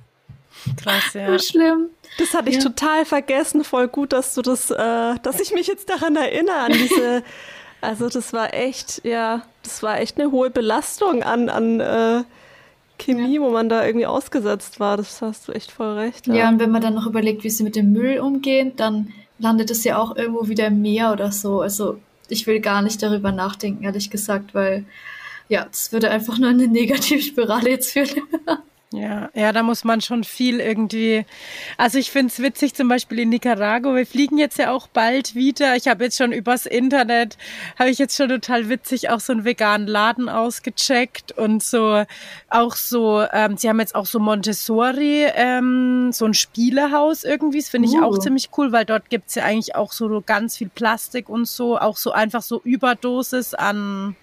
Krass, 0.82 1.12
ja. 1.12 1.38
Schlimm. 1.38 1.90
Das 2.18 2.34
hatte 2.34 2.50
ich 2.50 2.56
ja. 2.56 2.62
total 2.62 3.04
vergessen. 3.04 3.64
Voll 3.64 3.88
gut, 3.88 4.12
dass 4.12 4.34
du 4.34 4.42
das, 4.42 4.70
äh, 4.70 5.14
dass 5.22 5.40
ich 5.40 5.52
mich 5.52 5.66
jetzt 5.66 5.90
daran 5.90 6.16
erinnere, 6.16 6.56
an 6.56 6.72
diese 6.72 7.22
Also 7.82 8.08
das 8.08 8.32
war 8.32 8.54
echt, 8.54 9.04
ja, 9.04 9.42
das 9.64 9.82
war 9.82 10.00
echt 10.00 10.18
eine 10.18 10.30
hohe 10.30 10.50
Belastung 10.50 11.24
an, 11.24 11.48
an 11.48 11.80
äh, 11.80 12.22
Chemie, 12.98 13.34
ja. 13.34 13.40
wo 13.40 13.50
man 13.50 13.68
da 13.68 13.84
irgendwie 13.84 14.06
ausgesetzt 14.06 14.78
war. 14.78 14.96
Das 14.96 15.20
hast 15.20 15.48
du 15.48 15.52
echt 15.52 15.72
voll 15.72 15.98
recht. 15.98 16.28
Ja. 16.28 16.34
ja, 16.34 16.48
und 16.48 16.60
wenn 16.60 16.70
man 16.70 16.80
dann 16.80 16.94
noch 16.94 17.06
überlegt, 17.06 17.42
wie 17.42 17.50
sie 17.50 17.64
mit 17.64 17.74
dem 17.74 17.92
Müll 17.92 18.20
umgehen, 18.20 18.72
dann 18.76 19.12
landet 19.40 19.70
es 19.72 19.82
ja 19.82 19.98
auch 19.98 20.16
irgendwo 20.16 20.46
wieder 20.46 20.68
im 20.68 20.80
Meer 20.80 21.12
oder 21.12 21.32
so. 21.32 21.60
Also 21.60 21.98
ich 22.28 22.46
will 22.46 22.60
gar 22.60 22.82
nicht 22.82 23.02
darüber 23.02 23.32
nachdenken, 23.32 23.82
ehrlich 23.82 24.10
gesagt, 24.10 24.54
weil 24.54 24.84
ja, 25.48 25.64
das 25.64 25.92
würde 25.92 26.10
einfach 26.10 26.38
nur 26.38 26.50
eine 26.50 26.68
Negativspirale 26.68 27.70
jetzt 27.70 27.92
führen. 27.92 28.22
Ja, 28.92 29.30
ja, 29.34 29.52
da 29.52 29.62
muss 29.62 29.84
man 29.84 30.00
schon 30.00 30.22
viel 30.22 30.60
irgendwie. 30.60 31.24
Also 31.78 31.98
ich 31.98 32.10
finde 32.10 32.28
es 32.28 32.42
witzig, 32.42 32.74
zum 32.74 32.88
Beispiel 32.88 33.20
in 33.20 33.30
Nicaragua. 33.30 33.94
Wir 33.94 34.06
fliegen 34.06 34.38
jetzt 34.38 34.58
ja 34.58 34.70
auch 34.70 34.86
bald 34.86 35.34
wieder. 35.34 35.76
Ich 35.76 35.88
habe 35.88 36.04
jetzt 36.04 36.18
schon 36.18 36.32
übers 36.32 36.66
Internet, 36.66 37.38
habe 37.78 37.90
ich 37.90 37.98
jetzt 37.98 38.16
schon 38.16 38.28
total 38.28 38.68
witzig 38.68 39.10
auch 39.10 39.20
so 39.20 39.32
einen 39.32 39.44
veganen 39.44 39.86
Laden 39.86 40.28
ausgecheckt 40.28 41.32
und 41.32 41.62
so 41.62 42.04
auch 42.50 42.76
so. 42.76 43.24
Ähm, 43.32 43.56
sie 43.56 43.68
haben 43.68 43.80
jetzt 43.80 43.94
auch 43.94 44.06
so 44.06 44.18
Montessori, 44.18 45.26
ähm, 45.34 46.12
so 46.12 46.26
ein 46.26 46.34
Spielehaus 46.34 47.24
irgendwie. 47.24 47.58
Das 47.58 47.70
finde 47.70 47.88
ich 47.88 47.94
uh. 47.94 48.04
auch 48.04 48.18
ziemlich 48.18 48.50
cool, 48.58 48.72
weil 48.72 48.84
dort 48.84 49.08
gibt's 49.08 49.34
ja 49.34 49.44
eigentlich 49.44 49.74
auch 49.74 49.92
so 49.92 50.22
ganz 50.24 50.58
viel 50.58 50.68
Plastik 50.68 51.28
und 51.28 51.48
so, 51.48 51.78
auch 51.78 51.96
so 51.96 52.12
einfach 52.12 52.42
so 52.42 52.60
Überdosis 52.62 53.54
an 53.54 54.16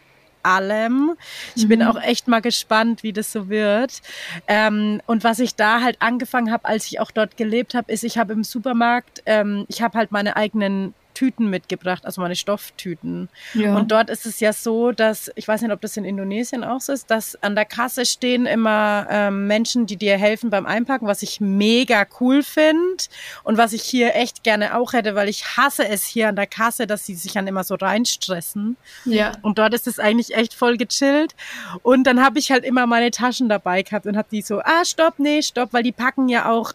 allem. 0.44 1.16
Ich 1.56 1.66
mhm. 1.66 1.70
bin 1.70 1.84
auch 1.84 2.02
echt 2.02 2.28
mal 2.28 2.42
gespannt, 2.42 3.04
wie 3.04 3.14
das 3.14 3.32
so 3.32 3.50
wird. 3.50 4.02
Ähm, 4.48 5.02
und 5.06 5.24
was 5.24 5.40
ich 5.40 5.56
da 5.56 5.82
halt 5.82 5.98
angefangen 6.02 6.52
habe, 6.52 6.66
als 6.66 6.88
ich 6.88 7.00
auch 7.00 7.12
dort 7.12 7.38
gelebt 7.38 7.74
habe, 7.74 7.92
ist, 7.92 8.04
ich 8.04 8.18
habe 8.18 8.34
im 8.34 8.44
Supermarkt, 8.44 9.24
ähm, 9.26 9.66
ich 9.68 9.82
habe 9.82 9.98
halt 9.98 10.12
meine 10.12 10.36
eigenen 10.36 10.94
Tüten 11.20 11.50
mitgebracht, 11.50 12.06
also 12.06 12.22
meine 12.22 12.38
Stofftüten. 12.38 13.28
Ja. 13.54 13.76
Und 13.76 13.92
dort 13.92 14.10
ist 14.10 14.26
es 14.26 14.40
ja 14.40 14.54
so, 14.54 14.94
dass, 14.94 15.30
ich 15.36 15.46
weiß 15.46 15.62
nicht, 15.62 15.72
ob 15.74 15.82
das 15.82 15.98
in 15.98 16.06
Indonesien 16.06 16.64
auch 16.64 16.80
so 16.80 16.94
ist, 16.94 17.12
dass 17.12 17.36
an 17.44 17.56
der 17.56 17.66
Kasse 17.66 18.06
stehen 18.06 18.46
immer 18.46 19.06
ähm, 19.10 19.46
Menschen, 19.46 19.86
die 19.86 19.98
dir 19.98 20.18
helfen 20.18 20.50
beim 20.50 20.66
Einpacken, 20.66 21.08
was 21.08 21.22
ich 21.22 21.42
mega 21.42 22.08
cool 22.22 22.42
finde 22.42 23.04
und 23.44 23.58
was 23.58 23.74
ich 23.74 23.82
hier 23.82 24.16
echt 24.16 24.46
gerne 24.46 24.78
auch 24.78 24.94
hätte, 24.94 25.14
weil 25.14 25.28
ich 25.28 25.58
hasse 25.58 25.86
es 25.86 26.06
hier 26.06 26.30
an 26.30 26.38
der 26.38 26.48
Kasse, 26.48 26.88
dass 26.88 27.06
sie 27.06 27.16
sich 27.16 27.34
dann 27.34 27.48
immer 27.48 27.66
so 27.66 27.76
reinstressen. 27.76 28.78
Ja. 29.04 29.34
Und 29.42 29.58
dort 29.58 29.74
ist 29.74 29.88
es 29.88 30.00
eigentlich 30.00 30.34
echt 30.36 30.54
voll 30.54 30.78
gechillt. 30.78 31.36
Und 31.84 32.06
dann 32.06 32.24
habe 32.24 32.40
ich 32.40 32.50
halt 32.50 32.64
immer 32.64 32.88
meine 32.88 33.12
Taschen 33.12 33.50
dabei 33.50 33.82
gehabt 33.82 34.06
und 34.06 34.16
habe 34.16 34.30
die 34.32 34.42
so, 34.42 34.62
ah, 34.62 34.86
stopp, 34.86 35.16
nee, 35.20 35.42
stopp, 35.42 35.74
weil 35.74 35.84
die 35.84 35.92
packen 35.92 36.30
ja 36.30 36.50
auch 36.50 36.72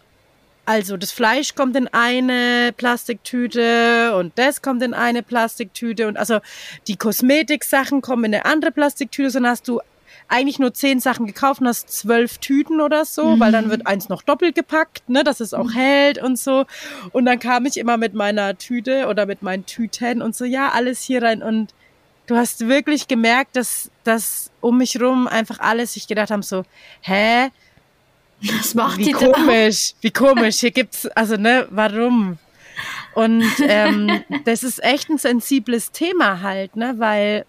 also 0.65 0.97
das 0.97 1.11
Fleisch 1.11 1.55
kommt 1.55 1.75
in 1.75 1.87
eine 1.87 2.73
Plastiktüte 2.75 4.15
und 4.15 4.33
das 4.35 4.61
kommt 4.61 4.81
in 4.81 4.93
eine 4.93 5.23
Plastiktüte 5.23 6.07
und 6.07 6.17
also 6.17 6.39
die 6.87 6.95
Kosmetiksachen 6.95 8.01
kommen 8.01 8.25
in 8.25 8.35
eine 8.35 8.45
andere 8.45 8.71
Plastiktüte, 8.71 9.29
sondern 9.29 9.51
hast 9.51 9.67
du 9.67 9.81
eigentlich 10.27 10.57
nur 10.57 10.73
zehn 10.73 10.99
Sachen 10.99 11.27
gekauft 11.27 11.61
und 11.61 11.67
hast 11.67 11.89
zwölf 11.89 12.39
Tüten 12.39 12.81
oder 12.81 13.05
so, 13.05 13.35
mhm. 13.35 13.39
weil 13.39 13.51
dann 13.51 13.69
wird 13.69 13.85
eins 13.85 14.09
noch 14.09 14.23
doppelt 14.23 14.55
gepackt, 14.55 15.07
ne, 15.07 15.23
dass 15.23 15.39
es 15.39 15.53
auch 15.53 15.65
mhm. 15.65 15.73
hält 15.73 16.17
und 16.17 16.39
so. 16.39 16.65
Und 17.11 17.25
dann 17.25 17.39
kam 17.39 17.65
ich 17.65 17.77
immer 17.77 17.97
mit 17.97 18.13
meiner 18.13 18.57
Tüte 18.57 19.07
oder 19.07 19.25
mit 19.25 19.43
meinen 19.43 19.65
Tüten 19.65 20.21
und 20.21 20.35
so, 20.35 20.45
ja, 20.45 20.69
alles 20.69 21.01
hier 21.01 21.21
rein 21.21 21.43
und 21.43 21.73
du 22.27 22.35
hast 22.35 22.67
wirklich 22.67 23.07
gemerkt, 23.07 23.55
dass, 23.55 23.91
dass 24.03 24.51
um 24.61 24.79
mich 24.79 24.99
rum 24.99 25.27
einfach 25.27 25.59
alles 25.59 25.93
sich 25.93 26.07
gedacht 26.07 26.31
haben 26.31 26.41
so, 26.41 26.63
hä, 27.01 27.49
das 28.41 28.75
macht 28.75 28.97
wie 28.97 29.05
die 29.05 29.11
komisch, 29.11 29.93
da? 29.93 29.97
wie 30.01 30.11
komisch. 30.11 30.59
Hier 30.59 30.71
gibt's, 30.71 31.07
also 31.07 31.37
ne, 31.37 31.67
warum? 31.69 32.37
Und 33.13 33.45
ähm, 33.61 34.23
das 34.45 34.63
ist 34.63 34.83
echt 34.83 35.09
ein 35.09 35.17
sensibles 35.17 35.91
Thema 35.91 36.41
halt, 36.41 36.75
ne, 36.75 36.95
weil 36.97 37.45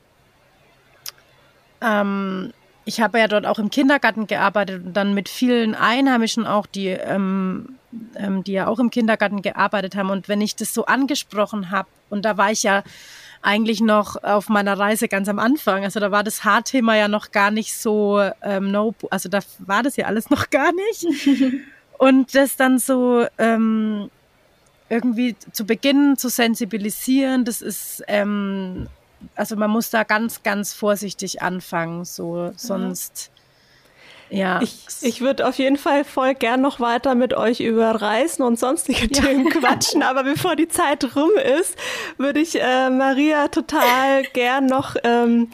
ähm, 1.81 2.53
ich 2.85 3.01
habe 3.01 3.19
ja 3.19 3.27
dort 3.27 3.47
auch 3.47 3.59
im 3.59 3.71
Kindergarten 3.71 4.29
gearbeitet 4.29 4.85
und 4.85 4.95
dann 4.95 5.13
mit 5.13 5.29
vielen 5.29 5.75
Einheimischen 5.75 6.47
auch, 6.47 6.67
die, 6.67 6.89
ähm, 6.89 7.77
ähm, 8.15 8.45
die 8.45 8.53
ja 8.53 8.69
auch 8.69 8.79
im 8.79 8.91
Kindergarten 8.91 9.43
gearbeitet 9.43 9.97
haben. 9.97 10.11
Und 10.11 10.29
wenn 10.29 10.41
ich 10.41 10.55
das 10.55 10.73
so 10.73 10.87
angesprochen 10.87 11.71
habe, 11.71 11.89
und 12.11 12.25
da 12.25 12.37
war 12.37 12.53
ich 12.53 12.63
ja 12.63 12.85
eigentlich 13.47 13.81
noch 13.81 14.23
auf 14.25 14.49
meiner 14.49 14.77
Reise 14.77 15.07
ganz 15.07 15.29
am 15.29 15.39
Anfang. 15.39 15.85
Also 15.85 16.01
da 16.01 16.11
war 16.11 16.25
das 16.25 16.45
Haarthema 16.45 16.97
ja 16.97 17.07
noch 17.07 17.31
gar 17.31 17.53
nicht 17.53 17.79
so, 17.79 18.21
ähm, 18.43 18.73
no, 18.73 18.93
also 19.11 19.29
da 19.29 19.39
war 19.61 19.85
das 19.85 19.97
ja 19.97 20.07
alles 20.07 20.31
noch 20.31 20.51
gar 20.51 20.73
nicht. 20.73 21.07
Und 21.97 22.35
das 22.35 22.57
dann 22.57 22.81
so 22.81 23.25
ähm, 23.39 24.11
irgendwie 24.89 25.37
zu 25.53 25.65
beginnen 25.65 26.17
zu 26.17 26.29
sensibilisieren, 26.29 27.45
das 27.45 27.63
ist, 27.63 28.03
ähm, 28.09 28.89
also 29.37 29.55
man 29.55 29.71
muss 29.71 29.91
da 29.91 30.03
ganz, 30.03 30.43
ganz 30.43 30.75
vorsichtig 30.75 31.41
anfangen, 31.41 32.05
so 32.05 32.53
sonst. 32.57 33.31
Ja. 34.31 34.61
Ich, 34.63 34.79
ich 35.03 35.21
würde 35.21 35.47
auf 35.47 35.57
jeden 35.59 35.77
Fall 35.77 36.05
voll 36.05 36.35
gern 36.35 36.61
noch 36.61 36.81
weiter 36.81 37.15
mit 37.15 37.35
euch 37.35 37.61
über 37.61 37.91
Reisen 37.91 38.43
und 38.43 38.59
sonstige 38.59 39.07
ja. 39.13 39.23
Themen 39.23 39.49
quatschen. 39.51 40.03
Aber 40.03 40.25
bevor 40.25 40.57
die 40.57 40.69
Zeit 40.69 41.17
rum 41.17 41.31
ist, 41.61 41.77
würde 42.19 42.41
ich 42.41 42.61
äh, 42.61 42.91
Maria 42.91 43.49
total 43.49 44.23
gern 44.33 44.67
noch 44.67 44.97
ähm, 45.05 45.49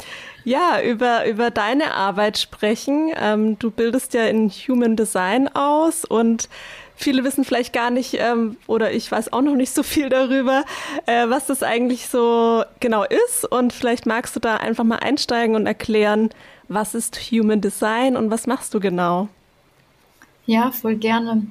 ja, 0.44 0.80
über, 0.82 1.26
über 1.26 1.50
deine 1.50 1.94
Arbeit 1.94 2.38
sprechen. 2.38 3.12
Ähm, 3.16 3.58
du 3.58 3.70
bildest 3.70 4.14
ja 4.14 4.24
in 4.24 4.48
Human 4.50 4.96
Design 4.96 5.48
aus 5.54 6.04
und 6.04 6.48
viele 7.02 7.24
wissen 7.24 7.44
vielleicht 7.44 7.72
gar 7.72 7.90
nicht 7.90 8.14
ähm, 8.18 8.56
oder 8.66 8.92
ich 8.92 9.10
weiß 9.10 9.32
auch 9.32 9.42
noch 9.42 9.54
nicht 9.54 9.74
so 9.74 9.82
viel 9.82 10.08
darüber, 10.08 10.64
äh, 11.06 11.28
was 11.28 11.46
das 11.46 11.62
eigentlich 11.62 12.08
so 12.08 12.64
genau 12.80 13.04
ist. 13.04 13.44
Und 13.50 13.72
vielleicht 13.72 14.06
magst 14.06 14.34
du 14.36 14.40
da 14.40 14.56
einfach 14.56 14.84
mal 14.84 14.96
einsteigen 14.96 15.56
und 15.56 15.66
erklären, 15.66 16.30
was 16.68 16.94
ist 16.94 17.16
Human 17.30 17.60
Design 17.60 18.16
und 18.16 18.30
was 18.30 18.46
machst 18.46 18.72
du 18.74 18.80
genau? 18.80 19.28
Ja, 20.46 20.70
voll 20.70 20.96
gerne. 20.96 21.46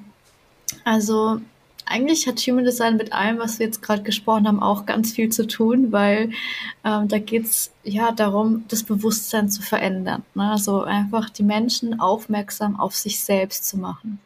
Also 0.84 1.40
eigentlich 1.86 2.28
hat 2.28 2.40
Human 2.40 2.64
Design 2.64 2.98
mit 2.98 3.14
allem, 3.14 3.38
was 3.38 3.60
wir 3.60 3.66
jetzt 3.66 3.82
gerade 3.82 4.04
gesprochen 4.04 4.48
haben, 4.48 4.62
auch 4.62 4.86
ganz 4.86 5.12
viel 5.12 5.30
zu 5.30 5.46
tun, 5.46 5.92
weil 5.92 6.32
ähm, 6.84 7.08
da 7.08 7.20
geht 7.20 7.46
es 7.46 7.72
ja 7.84 8.12
darum, 8.12 8.64
das 8.70 8.84
Bewusstsein 8.84 9.50
zu 9.50 9.62
verändern. 9.62 10.24
Ne? 10.34 10.52
Also 10.52 10.84
einfach 10.84 11.30
die 11.30 11.44
Menschen 11.44 12.00
aufmerksam 12.00 12.80
auf 12.80 12.96
sich 12.96 13.20
selbst 13.20 13.66
zu 13.66 13.78
machen. 13.78 14.20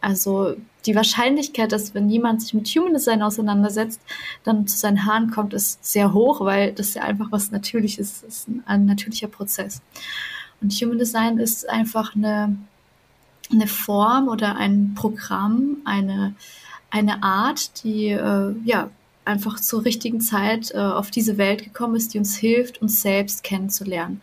Also 0.00 0.56
die 0.86 0.94
Wahrscheinlichkeit, 0.94 1.72
dass 1.72 1.94
wenn 1.94 2.08
jemand 2.08 2.42
sich 2.42 2.54
mit 2.54 2.68
Human 2.68 2.94
Design 2.94 3.22
auseinandersetzt, 3.22 4.00
dann 4.44 4.66
zu 4.66 4.78
seinen 4.78 5.04
Haaren 5.04 5.30
kommt, 5.30 5.52
ist 5.52 5.84
sehr 5.84 6.12
hoch, 6.12 6.40
weil 6.40 6.72
das 6.72 6.94
ja 6.94 7.02
einfach 7.02 7.32
was 7.32 7.50
Natürliches 7.50 8.22
ist, 8.22 8.24
ist 8.24 8.48
ein, 8.48 8.62
ein 8.66 8.84
natürlicher 8.86 9.28
Prozess. 9.28 9.82
Und 10.60 10.72
Human 10.74 10.98
Design 10.98 11.38
ist 11.38 11.68
einfach 11.68 12.14
eine, 12.14 12.56
eine 13.50 13.66
Form 13.66 14.28
oder 14.28 14.56
ein 14.56 14.94
Programm, 14.94 15.78
eine, 15.84 16.34
eine 16.90 17.22
Art, 17.22 17.82
die 17.82 18.08
äh, 18.08 18.54
ja 18.64 18.90
einfach 19.24 19.58
zur 19.58 19.84
richtigen 19.84 20.20
Zeit 20.20 20.70
äh, 20.72 20.78
auf 20.78 21.10
diese 21.10 21.36
Welt 21.36 21.64
gekommen 21.64 21.96
ist, 21.96 22.14
die 22.14 22.18
uns 22.18 22.36
hilft, 22.36 22.80
uns 22.80 23.02
selbst 23.02 23.42
kennenzulernen 23.42 24.20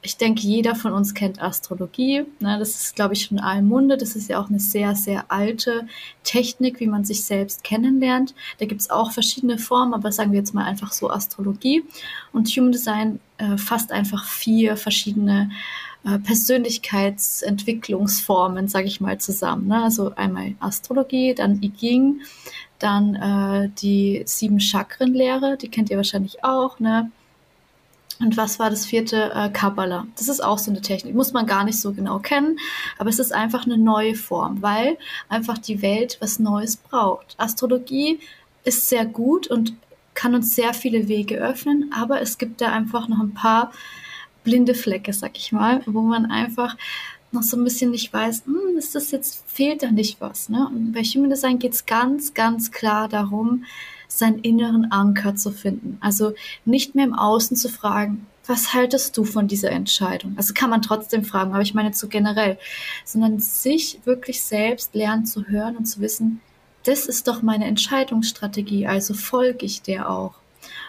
ich 0.00 0.16
denke, 0.16 0.42
jeder 0.42 0.76
von 0.76 0.92
uns 0.92 1.12
kennt 1.12 1.42
Astrologie. 1.42 2.24
Ne? 2.38 2.56
Das 2.58 2.76
ist, 2.76 2.94
glaube 2.94 3.14
ich, 3.14 3.24
schon 3.24 3.38
in 3.38 3.44
allem 3.44 3.66
Munde. 3.66 3.96
Das 3.96 4.14
ist 4.14 4.30
ja 4.30 4.40
auch 4.40 4.48
eine 4.48 4.60
sehr, 4.60 4.94
sehr 4.94 5.24
alte 5.30 5.88
Technik, 6.22 6.78
wie 6.78 6.86
man 6.86 7.04
sich 7.04 7.24
selbst 7.24 7.64
kennenlernt. 7.64 8.32
Da 8.58 8.66
gibt 8.66 8.80
es 8.80 8.90
auch 8.90 9.10
verschiedene 9.10 9.58
Formen, 9.58 9.94
aber 9.94 10.12
sagen 10.12 10.30
wir 10.30 10.38
jetzt 10.38 10.54
mal 10.54 10.64
einfach 10.64 10.92
so 10.92 11.10
Astrologie. 11.10 11.82
Und 12.32 12.46
Human 12.48 12.70
Design 12.70 13.18
äh, 13.38 13.58
fasst 13.58 13.90
einfach 13.90 14.24
vier 14.24 14.76
verschiedene 14.76 15.50
äh, 16.04 16.20
Persönlichkeitsentwicklungsformen, 16.20 18.68
sage 18.68 18.86
ich 18.86 19.00
mal, 19.00 19.18
zusammen. 19.18 19.66
Ne? 19.66 19.82
Also 19.82 20.14
einmal 20.14 20.54
Astrologie, 20.60 21.34
dann 21.34 21.60
I 21.60 21.72
Ching, 21.72 22.20
dann 22.78 23.16
äh, 23.16 23.68
die 23.80 24.22
sieben 24.26 24.60
Chakrenlehre, 24.60 25.56
die 25.56 25.68
kennt 25.68 25.90
ihr 25.90 25.96
wahrscheinlich 25.96 26.44
auch, 26.44 26.78
ne? 26.78 27.10
Und 28.20 28.36
was 28.36 28.58
war 28.58 28.70
das 28.70 28.86
vierte? 28.86 29.32
Äh, 29.34 29.50
Kabbalah. 29.50 30.06
Das 30.16 30.28
ist 30.28 30.42
auch 30.42 30.58
so 30.58 30.70
eine 30.70 30.80
Technik. 30.80 31.14
Muss 31.14 31.32
man 31.32 31.46
gar 31.46 31.64
nicht 31.64 31.80
so 31.80 31.92
genau 31.92 32.18
kennen, 32.18 32.58
aber 32.98 33.10
es 33.10 33.18
ist 33.18 33.32
einfach 33.32 33.64
eine 33.64 33.78
neue 33.78 34.14
Form, 34.14 34.60
weil 34.62 34.98
einfach 35.28 35.58
die 35.58 35.82
Welt 35.82 36.18
was 36.20 36.38
Neues 36.38 36.76
braucht. 36.76 37.34
Astrologie 37.38 38.20
ist 38.64 38.88
sehr 38.88 39.06
gut 39.06 39.46
und 39.46 39.74
kann 40.14 40.34
uns 40.34 40.56
sehr 40.56 40.74
viele 40.74 41.06
Wege 41.06 41.36
öffnen, 41.36 41.92
aber 41.94 42.20
es 42.20 42.38
gibt 42.38 42.60
da 42.60 42.72
einfach 42.72 43.08
noch 43.08 43.20
ein 43.20 43.34
paar 43.34 43.72
blinde 44.42 44.74
Flecke, 44.74 45.12
sag 45.12 45.36
ich 45.38 45.52
mal, 45.52 45.82
wo 45.86 46.02
man 46.02 46.26
einfach 46.26 46.76
noch 47.30 47.42
so 47.42 47.56
ein 47.56 47.64
bisschen 47.64 47.90
nicht 47.90 48.12
weiß, 48.12 48.44
hm, 48.46 48.78
ist 48.78 48.94
das 48.94 49.10
jetzt, 49.10 49.44
fehlt 49.46 49.82
da 49.82 49.90
nicht 49.90 50.20
was. 50.20 50.48
Ne? 50.48 50.66
Und 50.66 50.92
bei 50.92 51.02
Human 51.02 51.30
Design 51.30 51.58
geht 51.58 51.74
es 51.74 51.86
ganz, 51.86 52.34
ganz 52.34 52.72
klar 52.72 53.08
darum, 53.08 53.64
seinen 54.08 54.40
inneren 54.40 54.90
Anker 54.90 55.36
zu 55.36 55.52
finden. 55.52 55.98
Also 56.00 56.32
nicht 56.64 56.94
mehr 56.94 57.04
im 57.04 57.14
Außen 57.14 57.56
zu 57.56 57.68
fragen, 57.68 58.26
was 58.46 58.72
haltest 58.72 59.16
du 59.16 59.24
von 59.24 59.46
dieser 59.46 59.70
Entscheidung? 59.70 60.34
Also 60.36 60.54
kann 60.54 60.70
man 60.70 60.80
trotzdem 60.80 61.22
fragen, 61.22 61.52
aber 61.52 61.62
ich 61.62 61.74
meine 61.74 61.92
zu 61.92 62.08
generell, 62.08 62.58
sondern 63.04 63.38
sich 63.38 64.00
wirklich 64.04 64.42
selbst 64.42 64.94
lernen 64.94 65.26
zu 65.26 65.46
hören 65.46 65.76
und 65.76 65.84
zu 65.84 66.00
wissen, 66.00 66.40
das 66.84 67.04
ist 67.06 67.28
doch 67.28 67.42
meine 67.42 67.66
Entscheidungsstrategie, 67.66 68.86
also 68.86 69.12
folge 69.12 69.66
ich 69.66 69.82
der 69.82 70.10
auch. 70.10 70.34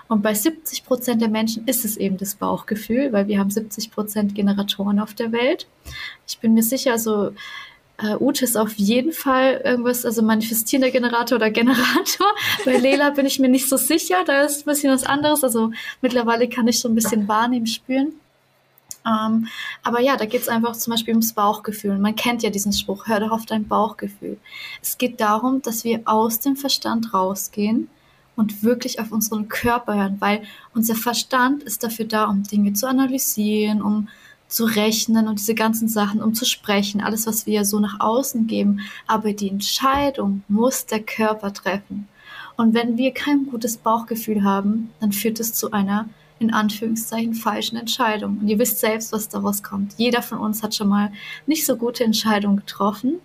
Und 0.07 0.23
bei 0.23 0.33
70 0.33 0.85
Prozent 0.85 1.21
der 1.21 1.29
Menschen 1.29 1.67
ist 1.67 1.85
es 1.85 1.97
eben 1.97 2.17
das 2.17 2.35
Bauchgefühl, 2.35 3.11
weil 3.11 3.27
wir 3.27 3.39
haben 3.39 3.51
70 3.51 3.91
Prozent 3.91 4.33
Generatoren 4.35 4.99
auf 4.99 5.13
der 5.13 5.31
Welt. 5.31 5.67
Ich 6.27 6.39
bin 6.39 6.53
mir 6.53 6.63
sicher, 6.63 6.93
also 6.93 7.33
äh, 8.01 8.15
Ute 8.19 8.45
ist 8.45 8.57
auf 8.57 8.73
jeden 8.73 9.11
Fall 9.11 9.61
irgendwas, 9.63 10.05
also 10.05 10.21
manifestierender 10.21 10.91
Generator 10.91 11.37
oder 11.37 11.49
Generator. 11.51 12.27
Bei 12.65 12.77
Lela 12.77 13.09
bin 13.11 13.25
ich 13.25 13.39
mir 13.39 13.49
nicht 13.49 13.67
so 13.67 13.77
sicher, 13.77 14.23
da 14.25 14.43
ist 14.43 14.61
ein 14.61 14.65
bisschen 14.65 14.91
was 14.91 15.03
anderes. 15.03 15.43
Also 15.43 15.71
mittlerweile 16.01 16.47
kann 16.47 16.67
ich 16.67 16.79
so 16.79 16.87
ein 16.87 16.95
bisschen 16.95 17.27
wahrnehmen, 17.27 17.67
spüren. 17.67 18.13
Ähm, 19.05 19.47
aber 19.83 20.01
ja, 20.01 20.17
da 20.17 20.25
geht 20.25 20.41
es 20.41 20.49
einfach 20.49 20.75
zum 20.75 20.91
Beispiel 20.91 21.13
ums 21.13 21.33
Bauchgefühl. 21.33 21.97
Man 21.97 22.15
kennt 22.15 22.43
ja 22.43 22.49
diesen 22.49 22.73
Spruch, 22.73 23.07
hör 23.07 23.19
doch 23.19 23.31
auf 23.31 23.45
dein 23.45 23.67
Bauchgefühl. 23.67 24.37
Es 24.81 24.97
geht 24.97 25.19
darum, 25.19 25.61
dass 25.61 25.83
wir 25.83 26.01
aus 26.05 26.39
dem 26.39 26.55
Verstand 26.55 27.13
rausgehen 27.13 27.89
und 28.35 28.63
wirklich 28.63 28.99
auf 28.99 29.11
unseren 29.11 29.49
Körper 29.49 29.95
hören, 29.95 30.17
weil 30.19 30.43
unser 30.73 30.95
Verstand 30.95 31.63
ist 31.63 31.83
dafür 31.83 32.05
da, 32.05 32.25
um 32.25 32.43
Dinge 32.43 32.73
zu 32.73 32.87
analysieren, 32.87 33.81
um 33.81 34.07
zu 34.49 34.65
rechnen 34.65 35.27
und 35.27 35.39
diese 35.39 35.55
ganzen 35.55 35.87
Sachen, 35.87 36.21
um 36.21 36.33
zu 36.33 36.43
sprechen, 36.43 37.01
alles, 37.01 37.27
was 37.27 37.45
wir 37.45 37.63
so 37.63 37.79
nach 37.79 37.99
außen 37.99 38.47
geben. 38.47 38.81
Aber 39.07 39.31
die 39.31 39.49
Entscheidung 39.49 40.43
muss 40.47 40.85
der 40.85 41.01
Körper 41.01 41.53
treffen. 41.53 42.07
Und 42.57 42.73
wenn 42.73 42.97
wir 42.97 43.13
kein 43.13 43.45
gutes 43.45 43.77
Bauchgefühl 43.77 44.43
haben, 44.43 44.89
dann 44.99 45.13
führt 45.13 45.39
es 45.39 45.53
zu 45.53 45.71
einer 45.71 46.09
in 46.39 46.51
Anführungszeichen 46.51 47.35
falschen 47.35 47.77
Entscheidung. 47.77 48.39
Und 48.39 48.47
ihr 48.47 48.59
wisst 48.59 48.79
selbst, 48.79 49.11
was 49.11 49.29
daraus 49.29 49.61
kommt. 49.61 49.93
Jeder 49.97 50.21
von 50.21 50.39
uns 50.39 50.63
hat 50.63 50.73
schon 50.73 50.87
mal 50.87 51.11
nicht 51.45 51.65
so 51.65 51.75
gute 51.75 52.03
Entscheidungen 52.03 52.57
getroffen 52.57 53.19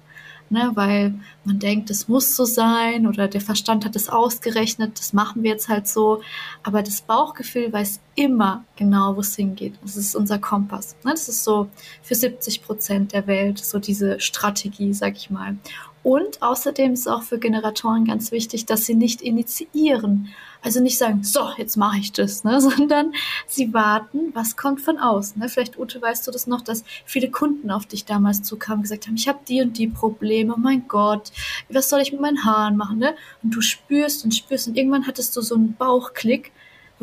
ne, 0.50 0.70
weil 0.74 1.14
man 1.44 1.58
denkt, 1.58 1.90
es 1.90 2.08
muss 2.08 2.36
so 2.36 2.44
sein 2.44 3.06
oder 3.06 3.28
der 3.28 3.40
Verstand 3.40 3.84
hat 3.84 3.96
es 3.96 4.08
ausgerechnet, 4.08 4.98
das 4.98 5.12
machen 5.12 5.42
wir 5.42 5.50
jetzt 5.50 5.68
halt 5.68 5.88
so. 5.88 6.22
Aber 6.62 6.82
das 6.82 7.02
Bauchgefühl 7.02 7.72
weiß 7.72 8.00
immer 8.14 8.64
genau, 8.76 9.16
wo 9.16 9.20
es 9.20 9.36
hingeht. 9.36 9.74
Das 9.82 9.96
ist 9.96 10.14
unser 10.14 10.38
Kompass. 10.38 10.96
Ne? 11.04 11.12
Das 11.12 11.28
ist 11.28 11.44
so 11.44 11.68
für 12.02 12.14
70 12.14 12.62
Prozent 12.62 13.12
der 13.12 13.26
Welt 13.26 13.58
so 13.58 13.78
diese 13.78 14.20
Strategie, 14.20 14.92
sag 14.92 15.16
ich 15.16 15.30
mal. 15.30 15.56
Und 16.04 16.42
außerdem 16.42 16.92
ist 16.92 17.08
auch 17.08 17.22
für 17.22 17.38
Generatoren 17.38 18.04
ganz 18.04 18.30
wichtig, 18.30 18.66
dass 18.66 18.84
sie 18.84 18.94
nicht 18.94 19.22
initiieren. 19.22 20.28
Also 20.60 20.80
nicht 20.80 20.98
sagen, 20.98 21.24
so, 21.24 21.48
jetzt 21.56 21.76
mache 21.78 21.98
ich 21.98 22.12
das, 22.12 22.44
ne? 22.44 22.60
sondern 22.60 23.12
sie 23.46 23.72
warten, 23.72 24.30
was 24.34 24.56
kommt 24.56 24.82
von 24.82 24.98
außen. 24.98 25.40
Ne? 25.40 25.48
Vielleicht, 25.48 25.78
Ute, 25.78 26.00
weißt 26.02 26.26
du 26.26 26.30
das 26.30 26.46
noch, 26.46 26.60
dass 26.60 26.84
viele 27.06 27.30
Kunden 27.30 27.70
auf 27.70 27.86
dich 27.86 28.04
damals 28.04 28.42
zukamen 28.42 28.80
und 28.80 28.82
gesagt 28.82 29.06
haben, 29.06 29.16
ich 29.16 29.28
habe 29.28 29.40
die 29.48 29.62
und 29.62 29.78
die 29.78 29.88
Probleme, 29.88 30.52
oh 30.54 30.60
mein 30.60 30.86
Gott, 30.88 31.32
was 31.70 31.88
soll 31.88 32.02
ich 32.02 32.12
mit 32.12 32.20
meinen 32.20 32.44
Haaren 32.44 32.76
machen? 32.76 32.98
Ne? 32.98 33.14
Und 33.42 33.54
du 33.54 33.62
spürst 33.62 34.24
und 34.24 34.34
spürst 34.34 34.68
und 34.68 34.76
irgendwann 34.76 35.06
hattest 35.06 35.34
du 35.34 35.40
so 35.40 35.54
einen 35.54 35.74
Bauchklick 35.74 36.52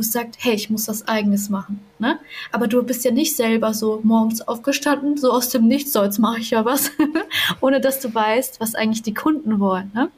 es 0.02 0.12
sagt, 0.12 0.38
hey, 0.40 0.54
ich 0.54 0.70
muss 0.70 0.88
was 0.88 1.08
eigenes 1.08 1.50
machen. 1.50 1.80
Ne? 2.00 2.20
Aber 2.52 2.68
du 2.68 2.84
bist 2.84 3.06
ja 3.06 3.12
nicht 3.12 3.36
selber 3.36 3.74
so 3.74 4.02
morgens 4.04 4.42
aufgestanden, 4.42 5.18
so 5.18 5.32
aus 5.32 5.50
dem 5.50 5.68
Nichts, 5.68 5.94
so 5.94 6.04
jetzt 6.04 6.20
mache 6.20 6.40
ich 6.40 6.52
ja 6.52 6.66
was, 6.66 6.92
ohne 7.62 7.82
dass 7.82 8.00
du 8.00 8.14
weißt, 8.14 8.60
was 8.60 8.76
eigentlich 8.76 9.04
die 9.04 9.14
Kunden 9.14 9.60
wollen. 9.60 9.92
Ne? 9.94 10.12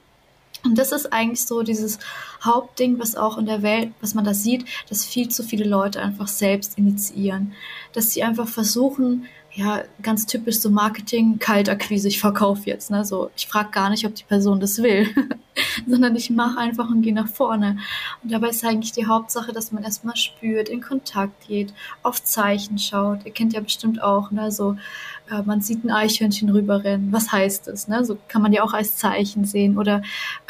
Und 0.63 0.77
das 0.77 0.93
ist 0.93 1.11
eigentlich 1.11 1.41
so 1.41 1.61
dieses 1.61 1.99
Hauptding, 2.43 2.97
was 2.99 3.15
auch 3.15 3.37
in 3.37 3.45
der 3.45 3.61
Welt, 3.63 3.91
was 3.99 4.13
man 4.13 4.23
da 4.23 4.33
sieht, 4.33 4.65
dass 4.89 5.05
viel 5.05 5.27
zu 5.27 5.43
viele 5.43 5.65
Leute 5.65 6.01
einfach 6.01 6.27
selbst 6.27 6.77
initiieren. 6.77 7.53
Dass 7.91 8.11
sie 8.11 8.23
einfach 8.23 8.47
versuchen, 8.47 9.25
ja, 9.55 9.83
ganz 10.01 10.25
typisch 10.25 10.59
so 10.59 10.69
Marketing, 10.71 11.37
Kaltakquise, 11.37 12.07
ich 12.07 12.19
verkaufe 12.19 12.63
jetzt, 12.65 12.89
ne? 12.89 13.05
So, 13.05 13.29
ich 13.35 13.45
frage 13.45 13.69
gar 13.69 13.89
nicht, 13.91 14.05
ob 14.05 14.15
die 14.15 14.23
Person 14.23 14.59
das 14.59 14.81
will, 14.81 15.07
sondern 15.87 16.15
ich 16.15 16.31
mache 16.31 16.57
einfach 16.57 16.89
und 16.89 17.03
gehe 17.03 17.13
nach 17.13 17.27
vorne. 17.27 17.77
Und 18.23 18.31
dabei 18.31 18.49
ist 18.49 18.65
eigentlich 18.65 18.93
die 18.93 19.05
Hauptsache, 19.05 19.53
dass 19.53 19.71
man 19.71 19.83
erstmal 19.83 20.15
spürt, 20.15 20.69
in 20.69 20.81
Kontakt 20.81 21.47
geht, 21.47 21.71
auf 22.01 22.23
Zeichen 22.23 22.79
schaut. 22.79 23.25
Ihr 23.25 23.31
kennt 23.31 23.53
ja 23.53 23.61
bestimmt 23.61 24.01
auch, 24.01 24.31
ne, 24.31 24.51
so 24.51 24.75
äh, 25.29 25.41
man 25.43 25.61
sieht 25.61 25.83
ein 25.83 25.91
Eichhörnchen 25.91 26.49
rüberrennen. 26.49 27.11
Was 27.11 27.31
heißt 27.31 27.67
das? 27.67 27.87
Ne? 27.87 28.03
So 28.05 28.17
kann 28.27 28.41
man 28.41 28.53
ja 28.53 28.63
auch 28.63 28.73
als 28.73 28.97
Zeichen 28.97 29.45
sehen. 29.45 29.77
Oder 29.77 30.01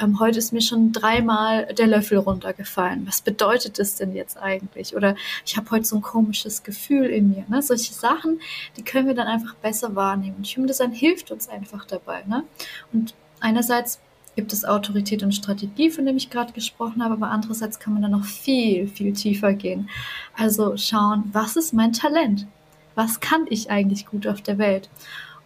ähm, 0.01 0.19
heute 0.19 0.39
ist 0.39 0.53
mir 0.53 0.61
schon 0.61 0.91
dreimal 0.91 1.65
der 1.73 1.87
Löffel 1.87 2.17
runtergefallen. 2.17 3.05
Was 3.05 3.21
bedeutet 3.21 3.79
das 3.79 3.95
denn 3.95 4.15
jetzt 4.15 4.37
eigentlich? 4.37 4.95
Oder 4.95 5.15
ich 5.45 5.57
habe 5.57 5.69
heute 5.71 5.85
so 5.85 5.97
ein 5.97 6.01
komisches 6.01 6.63
Gefühl 6.63 7.05
in 7.05 7.29
mir. 7.29 7.45
Ne? 7.47 7.61
Solche 7.61 7.93
Sachen, 7.93 8.39
die 8.77 8.83
können 8.83 9.07
wir 9.07 9.15
dann 9.15 9.27
einfach 9.27 9.55
besser 9.55 9.95
wahrnehmen. 9.95 10.37
Und 10.37 10.47
Human 10.47 10.67
Design 10.67 10.91
hilft 10.91 11.31
uns 11.31 11.49
einfach 11.49 11.85
dabei. 11.85 12.23
Ne? 12.27 12.43
Und 12.91 13.13
einerseits 13.39 13.99
gibt 14.35 14.51
es 14.51 14.65
Autorität 14.65 15.21
und 15.21 15.33
Strategie, 15.33 15.91
von 15.91 16.05
dem 16.05 16.17
ich 16.17 16.31
gerade 16.31 16.53
gesprochen 16.53 17.03
habe, 17.03 17.13
aber 17.13 17.29
andererseits 17.29 17.79
kann 17.79 17.93
man 17.93 18.01
dann 18.01 18.11
noch 18.11 18.25
viel, 18.25 18.87
viel 18.87 19.13
tiefer 19.13 19.53
gehen. 19.53 19.89
Also 20.35 20.75
schauen, 20.77 21.29
was 21.31 21.55
ist 21.55 21.73
mein 21.73 21.93
Talent? 21.93 22.47
Was 22.95 23.19
kann 23.19 23.45
ich 23.49 23.69
eigentlich 23.69 24.05
gut 24.05 24.27
auf 24.27 24.41
der 24.41 24.57
Welt? 24.57 24.89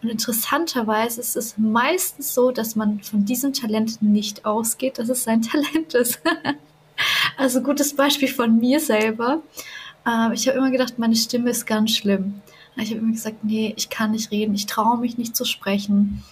Und 0.02 0.08
interessanterweise 0.10 1.20
ist 1.20 1.36
es 1.36 1.58
meistens 1.58 2.32
so, 2.34 2.52
dass 2.52 2.76
man 2.76 3.00
von 3.00 3.24
diesem 3.24 3.52
Talent 3.52 4.00
nicht 4.00 4.44
ausgeht, 4.44 4.98
dass 4.98 5.08
es 5.08 5.24
sein 5.24 5.42
Talent 5.42 5.94
ist. 5.94 6.20
also 7.36 7.62
gutes 7.62 7.94
Beispiel 7.94 8.28
von 8.28 8.58
mir 8.58 8.80
selber. 8.80 9.42
Äh, 10.06 10.34
ich 10.34 10.46
habe 10.46 10.58
immer 10.58 10.70
gedacht, 10.70 10.98
meine 10.98 11.16
Stimme 11.16 11.50
ist 11.50 11.66
ganz 11.66 11.92
schlimm. 11.92 12.40
Ich 12.76 12.90
habe 12.90 13.00
immer 13.00 13.12
gesagt, 13.12 13.42
nee, 13.42 13.74
ich 13.76 13.90
kann 13.90 14.12
nicht 14.12 14.30
reden, 14.30 14.54
ich 14.54 14.66
traue 14.66 14.98
mich 14.98 15.18
nicht 15.18 15.34
zu 15.34 15.44
sprechen. 15.44 16.22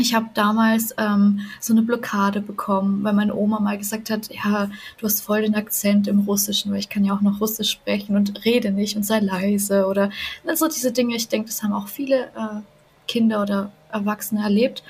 Ich 0.00 0.14
habe 0.14 0.30
damals 0.34 0.94
ähm, 0.96 1.40
so 1.60 1.74
eine 1.74 1.82
Blockade 1.82 2.40
bekommen, 2.40 3.04
weil 3.04 3.12
meine 3.12 3.34
Oma 3.34 3.60
mal 3.60 3.76
gesagt 3.76 4.08
hat, 4.10 4.30
ja, 4.32 4.70
du 4.98 5.06
hast 5.06 5.20
voll 5.20 5.42
den 5.42 5.54
Akzent 5.54 6.08
im 6.08 6.20
Russischen, 6.20 6.72
weil 6.72 6.78
ich 6.78 6.88
kann 6.88 7.04
ja 7.04 7.14
auch 7.14 7.20
noch 7.20 7.40
Russisch 7.40 7.70
sprechen 7.70 8.16
und 8.16 8.44
rede 8.44 8.70
nicht 8.70 8.96
und 8.96 9.04
sei 9.04 9.20
leise 9.20 9.86
oder 9.86 10.10
so 10.54 10.68
diese 10.68 10.92
Dinge. 10.92 11.16
Ich 11.16 11.28
denke, 11.28 11.48
das 11.48 11.62
haben 11.62 11.72
auch 11.72 11.88
viele 11.88 12.24
äh, 12.28 12.60
Kinder 13.06 13.42
oder 13.42 13.72
Erwachsene 13.92 14.42
erlebt. 14.42 14.82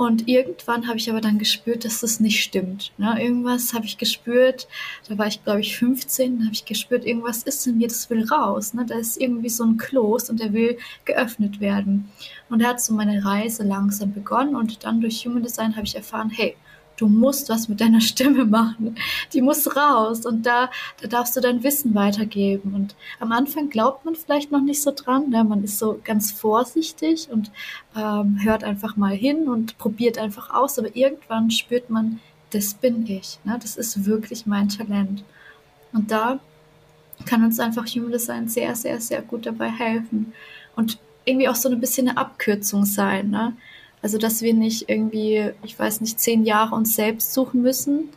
Und 0.00 0.28
irgendwann 0.28 0.88
habe 0.88 0.96
ich 0.96 1.10
aber 1.10 1.20
dann 1.20 1.38
gespürt, 1.38 1.84
dass 1.84 2.00
das 2.00 2.20
nicht 2.20 2.42
stimmt. 2.42 2.90
Ne? 2.96 3.22
Irgendwas 3.22 3.74
habe 3.74 3.84
ich 3.84 3.98
gespürt, 3.98 4.66
da 5.06 5.18
war 5.18 5.26
ich 5.26 5.44
glaube 5.44 5.60
ich 5.60 5.76
15, 5.76 6.38
da 6.38 6.44
habe 6.46 6.54
ich 6.54 6.64
gespürt, 6.64 7.04
irgendwas 7.04 7.42
ist 7.42 7.66
in 7.66 7.76
mir, 7.76 7.86
das 7.86 8.08
will 8.08 8.24
raus. 8.24 8.72
Ne? 8.72 8.86
Da 8.86 8.96
ist 8.96 9.20
irgendwie 9.20 9.50
so 9.50 9.62
ein 9.62 9.76
Kloß 9.76 10.30
und 10.30 10.40
der 10.40 10.54
will 10.54 10.78
geöffnet 11.04 11.60
werden. 11.60 12.08
Und 12.48 12.62
da 12.62 12.68
hat 12.68 12.80
so 12.80 12.94
meine 12.94 13.22
Reise 13.22 13.62
langsam 13.62 14.14
begonnen 14.14 14.56
und 14.56 14.84
dann 14.84 15.02
durch 15.02 15.26
Human 15.26 15.42
Design 15.42 15.76
habe 15.76 15.84
ich 15.84 15.94
erfahren, 15.94 16.30
hey, 16.30 16.56
du 17.00 17.08
musst 17.08 17.48
was 17.48 17.68
mit 17.68 17.80
deiner 17.80 18.00
Stimme 18.10 18.44
machen. 18.44 18.96
Die 19.32 19.40
muss 19.40 19.76
raus 19.76 20.26
und 20.26 20.44
da, 20.44 20.70
da 21.00 21.08
darfst 21.08 21.36
du 21.36 21.40
dein 21.40 21.62
Wissen 21.62 21.94
weitergeben. 21.94 22.74
Und 22.74 22.94
am 23.18 23.32
Anfang 23.32 23.70
glaubt 23.70 24.04
man 24.04 24.14
vielleicht 24.14 24.52
noch 24.52 24.60
nicht 24.60 24.82
so 24.82 24.92
dran. 24.94 25.30
Ne? 25.30 25.42
Man 25.44 25.64
ist 25.64 25.78
so 25.78 26.00
ganz 26.04 26.30
vorsichtig 26.32 27.28
und 27.30 27.50
ähm, 27.96 28.38
hört 28.42 28.64
einfach 28.64 28.96
mal 28.96 29.14
hin 29.14 29.48
und 29.48 29.78
probiert 29.78 30.18
einfach 30.18 30.50
aus. 30.50 30.78
Aber 30.78 30.94
irgendwann 30.94 31.50
spürt 31.50 31.90
man, 31.90 32.20
das 32.50 32.74
bin 32.74 33.06
ich. 33.06 33.38
Ne? 33.44 33.58
Das 33.60 33.76
ist 33.76 34.04
wirklich 34.04 34.46
mein 34.46 34.68
Talent. 34.68 35.24
Und 35.92 36.10
da 36.10 36.38
kann 37.26 37.44
uns 37.44 37.58
einfach 37.60 37.86
Human 37.86 38.12
Design 38.12 38.48
sehr, 38.48 38.74
sehr, 38.74 39.00
sehr 39.00 39.22
gut 39.22 39.46
dabei 39.46 39.70
helfen. 39.70 40.32
Und 40.76 40.98
irgendwie 41.24 41.48
auch 41.48 41.54
so 41.54 41.68
ein 41.68 41.80
bisschen 41.80 42.08
eine 42.08 42.16
Abkürzung 42.16 42.84
sein. 42.84 43.30
Ne? 43.30 43.56
Also, 44.02 44.18
dass 44.18 44.42
wir 44.42 44.54
nicht 44.54 44.88
irgendwie, 44.88 45.50
ich 45.62 45.78
weiß 45.78 46.00
nicht, 46.00 46.18
zehn 46.20 46.44
Jahre 46.44 46.74
uns 46.74 46.94
selbst 46.94 47.32
suchen 47.32 47.62
müssen 47.62 48.08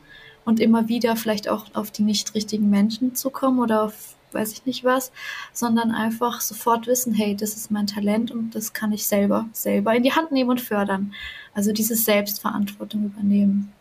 und 0.45 0.59
immer 0.59 0.87
wieder 0.87 1.15
vielleicht 1.15 1.49
auch 1.49 1.65
auf 1.73 1.91
die 1.91 2.03
nicht 2.03 2.35
richtigen 2.35 2.69
Menschen 2.69 3.15
zu 3.15 3.29
kommen 3.29 3.59
oder 3.59 3.83
auf 3.83 4.15
weiß 4.33 4.53
ich 4.53 4.65
nicht 4.65 4.83
was, 4.83 5.11
sondern 5.51 5.91
einfach 5.91 6.41
sofort 6.41 6.87
wissen, 6.87 7.13
hey, 7.13 7.35
das 7.35 7.55
ist 7.55 7.71
mein 7.71 7.87
Talent 7.87 8.31
und 8.31 8.55
das 8.55 8.73
kann 8.73 8.91
ich 8.91 9.05
selber, 9.05 9.45
selber 9.53 9.93
in 9.95 10.03
die 10.03 10.13
Hand 10.13 10.31
nehmen 10.31 10.49
und 10.49 10.61
fördern. 10.61 11.13
Also 11.53 11.71
diese 11.71 11.95
Selbstverantwortung 11.95 13.05
übernehmen. 13.05 13.71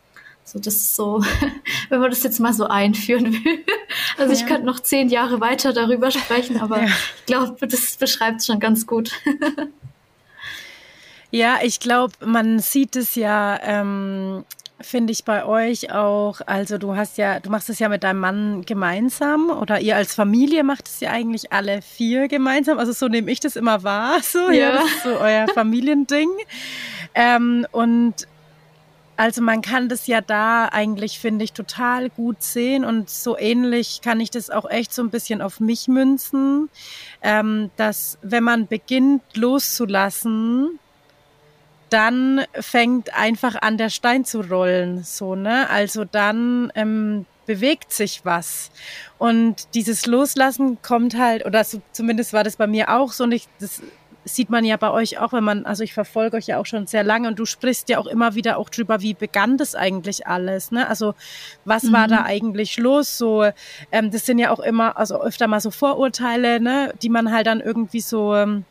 So, 0.45 0.59
das 0.59 0.75
ist 0.75 0.97
so, 0.97 1.25
wenn 1.89 2.01
man 2.01 2.11
das 2.11 2.23
jetzt 2.23 2.41
mal 2.41 2.53
so 2.53 2.67
einführen 2.67 3.33
will. 3.33 3.65
Also 4.19 4.35
ich 4.35 4.47
könnte 4.47 4.67
noch 4.67 4.79
zehn 4.79 5.09
Jahre 5.09 5.41
weiter 5.41 5.73
darüber 5.73 6.11
sprechen, 6.11 6.61
aber 6.61 6.83
ja. 6.83 6.87
ich 6.87 7.27
glaube, 7.27 7.67
das 7.67 7.97
beschreibt 7.97 8.41
es 8.41 8.47
schon 8.47 8.61
ganz 8.61 8.87
gut. 8.87 9.11
Ja, 11.33 11.61
ich 11.63 11.81
glaube, 11.81 12.13
man 12.27 12.59
sieht 12.59 12.95
es 12.95 13.15
ja, 13.15 13.59
ähm, 13.63 14.45
finde 14.83 15.13
ich 15.13 15.25
bei 15.25 15.47
euch 15.47 15.91
auch. 15.91 16.43
Also 16.45 16.77
du 16.77 16.95
hast 16.95 17.17
ja, 17.17 17.41
du 17.41 17.49
machst 17.49 17.71
es 17.71 17.79
ja 17.79 17.89
mit 17.89 18.05
deinem 18.05 18.21
Mann 18.21 18.63
gemeinsam 18.67 19.49
oder 19.49 19.81
ihr 19.81 19.97
als 19.97 20.15
Familie 20.15 20.63
macht 20.63 20.89
es 20.89 21.01
ja 21.01 21.11
eigentlich 21.11 21.51
alle 21.51 21.81
vier 21.81 22.29
gemeinsam. 22.29 22.79
Also 22.79 22.93
so 22.93 23.09
nehme 23.09 23.31
ich 23.31 23.41
das 23.41 23.57
immer 23.57 23.83
wahr. 23.83 24.19
So, 24.23 24.51
ja, 24.51 24.53
ja 24.53 24.73
das 24.73 24.85
ist 24.85 25.03
so 25.05 25.19
euer 25.19 25.49
Familiending. 25.49 26.29
ähm, 27.15 27.67
und 27.73 28.29
also 29.17 29.41
man 29.41 29.63
kann 29.63 29.89
das 29.89 30.07
ja 30.07 30.21
da 30.21 30.67
eigentlich, 30.67 31.19
finde 31.19 31.45
ich, 31.45 31.55
total 31.55 32.11
gut 32.11 32.43
sehen 32.43 32.85
und 32.85 33.09
so 33.09 33.39
ähnlich 33.39 34.01
kann 34.03 34.21
ich 34.21 34.31
das 34.31 34.51
auch 34.51 34.69
echt 34.69 34.93
so 34.93 35.03
ein 35.03 35.11
bisschen 35.11 35.41
auf 35.41 35.61
mich 35.61 35.89
münzen, 35.89 36.69
ähm, 37.23 37.71
dass 37.77 38.19
wenn 38.21 38.45
man 38.45 38.67
beginnt 38.67 39.23
loszulassen, 39.35 40.79
dann 41.93 42.45
fängt 42.55 43.15
einfach 43.15 43.57
an, 43.61 43.77
der 43.77 43.91
Stein 43.91 44.25
zu 44.25 44.41
rollen, 44.41 45.05
so, 45.05 45.35
ne? 45.35 45.69
Also 45.71 46.05
dann 46.05 46.73
ähm, 46.75 47.27
bewegt 47.47 47.93
sich 47.93 48.25
was. 48.25 48.71
Und 49.19 49.75
dieses 49.75 50.07
Loslassen 50.07 50.79
kommt 50.83 51.17
halt, 51.17 51.45
oder 51.45 51.65
so, 51.65 51.83
zumindest 51.93 52.33
war 52.33 52.45
das 52.45 52.57
bei 52.57 52.67
mir 52.67 52.89
auch 52.91 53.13
so, 53.13 53.25
und 53.25 53.33
ich, 53.33 53.49
das 53.61 53.83
sieht 54.25 54.51
man 54.51 54.65
ja 54.65 54.77
bei 54.77 54.91
euch 54.91 55.19
auch, 55.19 55.33
wenn 55.33 55.45
man, 55.45 55.67
also 55.67 55.83
ich 55.83 55.95
verfolge 55.95 56.37
euch 56.37 56.47
ja 56.47 56.59
auch 56.59 56.67
schon 56.67 56.87
sehr 56.87 57.03
lange 57.03 57.29
und 57.29 57.39
du 57.39 57.45
sprichst 57.45 57.89
ja 57.89 57.99
auch 57.99 58.07
immer 58.07 58.35
wieder 58.35 58.57
auch 58.57 58.69
drüber, 58.69 59.01
wie 59.01 59.15
begann 59.15 59.57
das 59.57 59.75
eigentlich 59.75 60.27
alles, 60.27 60.71
ne? 60.71 60.89
Also 60.89 61.15
was 61.65 61.85
mhm. 61.85 61.93
war 61.93 62.09
da 62.09 62.23
eigentlich 62.23 62.79
los? 62.79 63.19
So, 63.19 63.51
ähm, 63.91 64.11
das 64.11 64.27
sind 64.27 64.39
ja 64.39 64.51
auch 64.51 64.61
immer, 64.61 64.97
also 64.97 65.21
öfter 65.21 65.49
mal 65.49 65.61
so 65.61 65.71
Vorurteile, 65.71 66.61
ne, 66.61 66.95
die 67.03 67.09
man 67.09 67.33
halt 67.33 67.47
dann 67.47 67.61
irgendwie 67.61 68.01
so 68.01 68.35
ähm, 68.35 68.65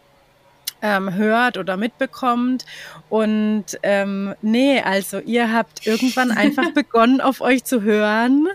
ähm, 0.81 1.13
hört 1.13 1.57
oder 1.57 1.77
mitbekommt. 1.77 2.65
Und 3.09 3.65
ähm, 3.83 4.35
nee, 4.41 4.81
also 4.81 5.19
ihr 5.19 5.51
habt 5.51 5.85
irgendwann 5.85 6.31
einfach 6.37 6.71
begonnen, 6.71 7.21
auf 7.21 7.41
euch 7.41 7.63
zu 7.63 7.81
hören. 7.81 8.47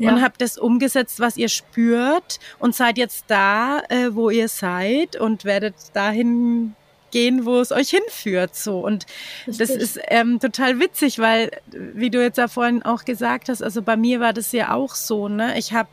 Ja. 0.00 0.10
und 0.10 0.22
habt 0.22 0.40
das 0.40 0.58
umgesetzt, 0.58 1.20
was 1.20 1.36
ihr 1.36 1.48
spürt 1.48 2.40
und 2.58 2.74
seid 2.74 2.98
jetzt 2.98 3.26
da, 3.28 3.80
äh, 3.88 4.08
wo 4.10 4.28
ihr 4.28 4.48
seid 4.48 5.14
und 5.14 5.44
werdet 5.44 5.76
dahin 5.92 6.74
gehen, 7.14 7.46
wo 7.46 7.60
es 7.60 7.72
euch 7.72 7.90
hinführt. 7.90 8.56
So 8.56 8.80
und 8.80 9.06
Richtig. 9.46 9.58
das 9.58 9.70
ist 9.70 10.00
ähm, 10.08 10.40
total 10.40 10.80
witzig, 10.80 11.20
weil 11.20 11.50
wie 11.66 12.10
du 12.10 12.20
jetzt 12.20 12.38
ja 12.38 12.48
vorhin 12.48 12.82
auch 12.82 13.04
gesagt 13.04 13.48
hast, 13.48 13.62
also 13.62 13.82
bei 13.82 13.96
mir 13.96 14.20
war 14.20 14.32
das 14.34 14.52
ja 14.52 14.74
auch 14.74 14.94
so. 14.94 15.28
Ne, 15.28 15.56
ich 15.56 15.72
habe 15.72 15.88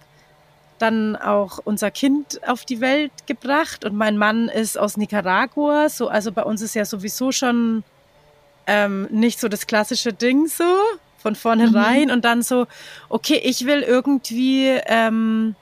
dann 0.82 1.16
auch 1.16 1.60
unser 1.64 1.92
Kind 1.92 2.40
auf 2.48 2.66
die 2.66 2.82
Welt 2.82 3.12
gebracht 3.28 3.86
und 3.86 3.96
mein 3.96 4.18
Mann 4.18 4.50
ist 4.50 4.78
aus 4.78 4.98
Nicaragua. 4.98 5.90
So, 5.90 6.08
also 6.08 6.32
bei 6.32 6.44
uns 6.44 6.62
ist 6.62 6.76
ja 6.76 6.86
sowieso 6.86 7.32
schon 7.32 7.84
ähm, 8.68 9.08
nicht 9.12 9.40
so 9.40 9.48
das 9.48 9.68
klassische 9.68 10.14
Ding 10.14 10.48
so 10.48 10.64
von 11.18 11.36
vornherein 11.36 12.06
mhm. 12.06 12.12
und 12.12 12.26
dann 12.26 12.42
so, 12.42 12.68
okay, 13.10 13.40
ich 13.44 13.66
will 13.66 13.82
irgendwie, 13.82 14.68
ähm, 14.86 15.56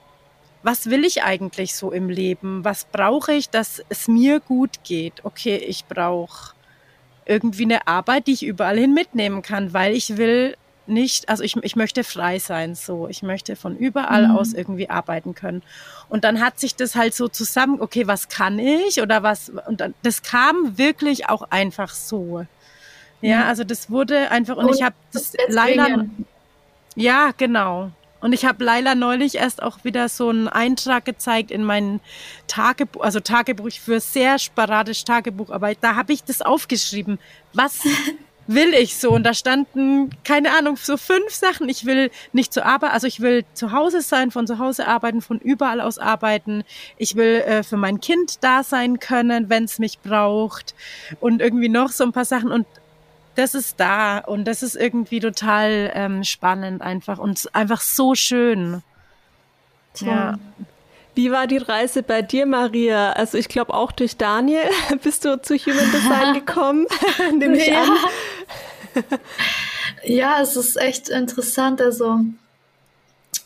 was 0.62 0.90
will 0.90 1.04
ich 1.04 1.22
eigentlich 1.22 1.74
so 1.74 1.90
im 1.90 2.08
Leben? 2.08 2.64
Was 2.64 2.84
brauche 2.84 3.32
ich, 3.32 3.50
dass 3.50 3.82
es 3.88 4.08
mir 4.08 4.40
gut 4.40 4.82
geht? 4.84 5.24
Okay, 5.24 5.56
ich 5.56 5.86
brauche 5.86 6.54
irgendwie 7.26 7.64
eine 7.64 7.86
Arbeit, 7.86 8.26
die 8.26 8.32
ich 8.32 8.42
überall 8.44 8.78
hin 8.78 8.94
mitnehmen 8.94 9.42
kann, 9.42 9.72
weil 9.72 9.94
ich 9.94 10.16
will 10.16 10.56
nicht, 10.86 11.28
also 11.28 11.42
ich, 11.42 11.56
ich 11.56 11.76
möchte 11.76 12.04
frei 12.04 12.38
sein, 12.38 12.74
so. 12.74 13.08
Ich 13.08 13.22
möchte 13.22 13.56
von 13.56 13.76
überall 13.76 14.28
mhm. 14.28 14.36
aus 14.36 14.52
irgendwie 14.52 14.90
arbeiten 14.90 15.34
können. 15.34 15.62
Und 16.08 16.24
dann 16.24 16.40
hat 16.40 16.58
sich 16.58 16.76
das 16.76 16.96
halt 16.96 17.14
so 17.14 17.28
zusammen, 17.28 17.80
okay, 17.80 18.06
was 18.06 18.28
kann 18.28 18.58
ich 18.58 19.00
oder 19.00 19.22
was, 19.22 19.50
und 19.68 19.80
dann, 19.80 19.94
das 20.02 20.22
kam 20.22 20.76
wirklich 20.78 21.28
auch 21.28 21.42
einfach 21.50 21.90
so. 21.94 22.46
Ja, 23.22 23.44
also 23.44 23.64
das 23.64 23.90
wurde 23.90 24.30
einfach, 24.30 24.56
und, 24.56 24.66
und 24.66 24.74
ich 24.74 24.82
habe 24.82 24.94
das 25.12 25.34
leider, 25.48 26.06
ja, 26.96 27.32
genau. 27.36 27.90
Und 28.20 28.34
ich 28.34 28.44
habe 28.44 28.62
leider 28.62 28.94
neulich 28.94 29.36
erst 29.36 29.62
auch 29.62 29.82
wieder 29.84 30.08
so 30.08 30.28
einen 30.28 30.48
Eintrag 30.48 31.04
gezeigt 31.06 31.50
in 31.50 31.64
mein 31.64 32.00
Tagebuch, 32.46 33.02
also 33.02 33.20
Tagebuch 33.20 33.72
für 33.72 33.98
sehr 34.00 34.38
sporadisch 34.38 35.04
Tagebucharbeit. 35.04 35.78
Da 35.80 35.96
habe 35.96 36.12
ich 36.12 36.22
das 36.24 36.42
aufgeschrieben. 36.42 37.18
Was 37.54 37.80
will 38.54 38.74
ich 38.74 38.96
so. 38.96 39.12
Und 39.12 39.24
da 39.24 39.32
standen, 39.32 40.10
keine 40.24 40.52
Ahnung, 40.56 40.76
so 40.76 40.96
fünf 40.96 41.30
Sachen. 41.30 41.68
Ich 41.68 41.86
will 41.86 42.10
nicht 42.32 42.52
zur 42.52 42.66
Arbeit, 42.66 42.92
also 42.92 43.06
ich 43.06 43.20
will 43.20 43.44
zu 43.54 43.72
Hause 43.72 44.02
sein, 44.02 44.30
von 44.30 44.46
zu 44.46 44.58
Hause 44.58 44.86
arbeiten, 44.86 45.22
von 45.22 45.38
überall 45.38 45.80
aus 45.80 45.98
arbeiten. 45.98 46.64
Ich 46.96 47.14
will 47.14 47.40
äh, 47.40 47.62
für 47.62 47.76
mein 47.76 48.00
Kind 48.00 48.42
da 48.42 48.62
sein 48.62 48.98
können, 48.98 49.48
wenn 49.48 49.64
es 49.64 49.78
mich 49.78 50.00
braucht. 50.00 50.74
Und 51.20 51.40
irgendwie 51.40 51.68
noch 51.68 51.90
so 51.90 52.04
ein 52.04 52.12
paar 52.12 52.24
Sachen. 52.24 52.50
Und 52.50 52.66
das 53.36 53.54
ist 53.54 53.78
da. 53.78 54.18
Und 54.18 54.46
das 54.46 54.62
ist 54.62 54.74
irgendwie 54.74 55.20
total 55.20 55.92
ähm, 55.94 56.24
spannend 56.24 56.82
einfach 56.82 57.18
und 57.18 57.48
einfach 57.54 57.80
so 57.80 58.14
schön. 58.14 58.82
Toll. 59.94 60.08
Ja. 60.08 60.38
Wie 61.20 61.30
war 61.30 61.46
die 61.46 61.58
Reise 61.58 62.02
bei 62.02 62.22
dir, 62.22 62.46
Maria? 62.46 63.12
Also 63.12 63.36
ich 63.36 63.48
glaube 63.48 63.74
auch 63.74 63.92
durch 63.92 64.16
Daniel 64.16 64.62
bist 65.02 65.26
du 65.26 65.38
zu 65.42 65.54
Human 65.54 65.92
Design 65.92 66.32
gekommen, 66.46 66.86
nehme 67.38 67.58
ich 67.58 67.66
ja. 67.66 67.82
an. 67.82 69.18
ja, 70.02 70.40
es 70.40 70.56
ist 70.56 70.80
echt 70.80 71.10
interessant. 71.10 71.82
Also 71.82 72.20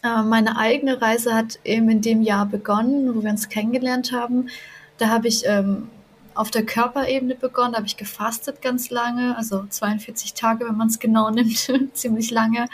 äh, 0.04 0.22
meine 0.22 0.56
eigene 0.56 1.02
Reise 1.02 1.34
hat 1.34 1.58
eben 1.64 1.88
in 1.88 2.00
dem 2.00 2.22
Jahr 2.22 2.46
begonnen, 2.46 3.12
wo 3.12 3.24
wir 3.24 3.30
uns 3.30 3.48
kennengelernt 3.48 4.12
haben. 4.12 4.50
Da 4.98 5.08
habe 5.08 5.26
ich 5.26 5.42
ähm, 5.44 5.88
auf 6.36 6.52
der 6.52 6.64
Körperebene 6.64 7.34
begonnen, 7.34 7.72
da 7.72 7.78
habe 7.78 7.88
ich 7.88 7.96
gefastet 7.96 8.62
ganz 8.62 8.90
lange, 8.90 9.36
also 9.36 9.64
42 9.68 10.34
Tage, 10.34 10.68
wenn 10.68 10.76
man 10.76 10.86
es 10.86 11.00
genau 11.00 11.28
nimmt, 11.28 11.58
ziemlich 11.94 12.30
lange 12.30 12.66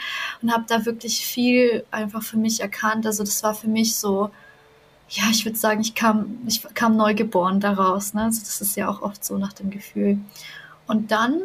und 0.43 0.53
habe 0.53 0.65
da 0.67 0.85
wirklich 0.85 1.25
viel 1.25 1.85
einfach 1.89 2.21
für 2.21 2.37
mich 2.37 2.59
erkannt. 2.59 3.07
Also 3.07 3.23
das 3.23 3.41
war 3.41 3.55
für 3.55 3.67
mich 3.67 3.95
so 3.95 4.29
ja, 5.11 5.25
ich 5.29 5.45
würde 5.45 5.57
sagen, 5.57 5.81
ich 5.81 5.93
kam, 5.93 6.39
ich 6.47 6.63
kam 6.73 6.95
neugeboren 6.95 7.59
daraus. 7.59 8.13
Ne? 8.13 8.23
Also 8.23 8.39
das 8.41 8.61
ist 8.61 8.77
ja 8.77 8.89
auch 8.89 9.01
oft 9.01 9.23
so 9.23 9.37
nach 9.37 9.53
dem 9.53 9.69
Gefühl. 9.69 10.19
Und 10.87 11.11
dann 11.11 11.41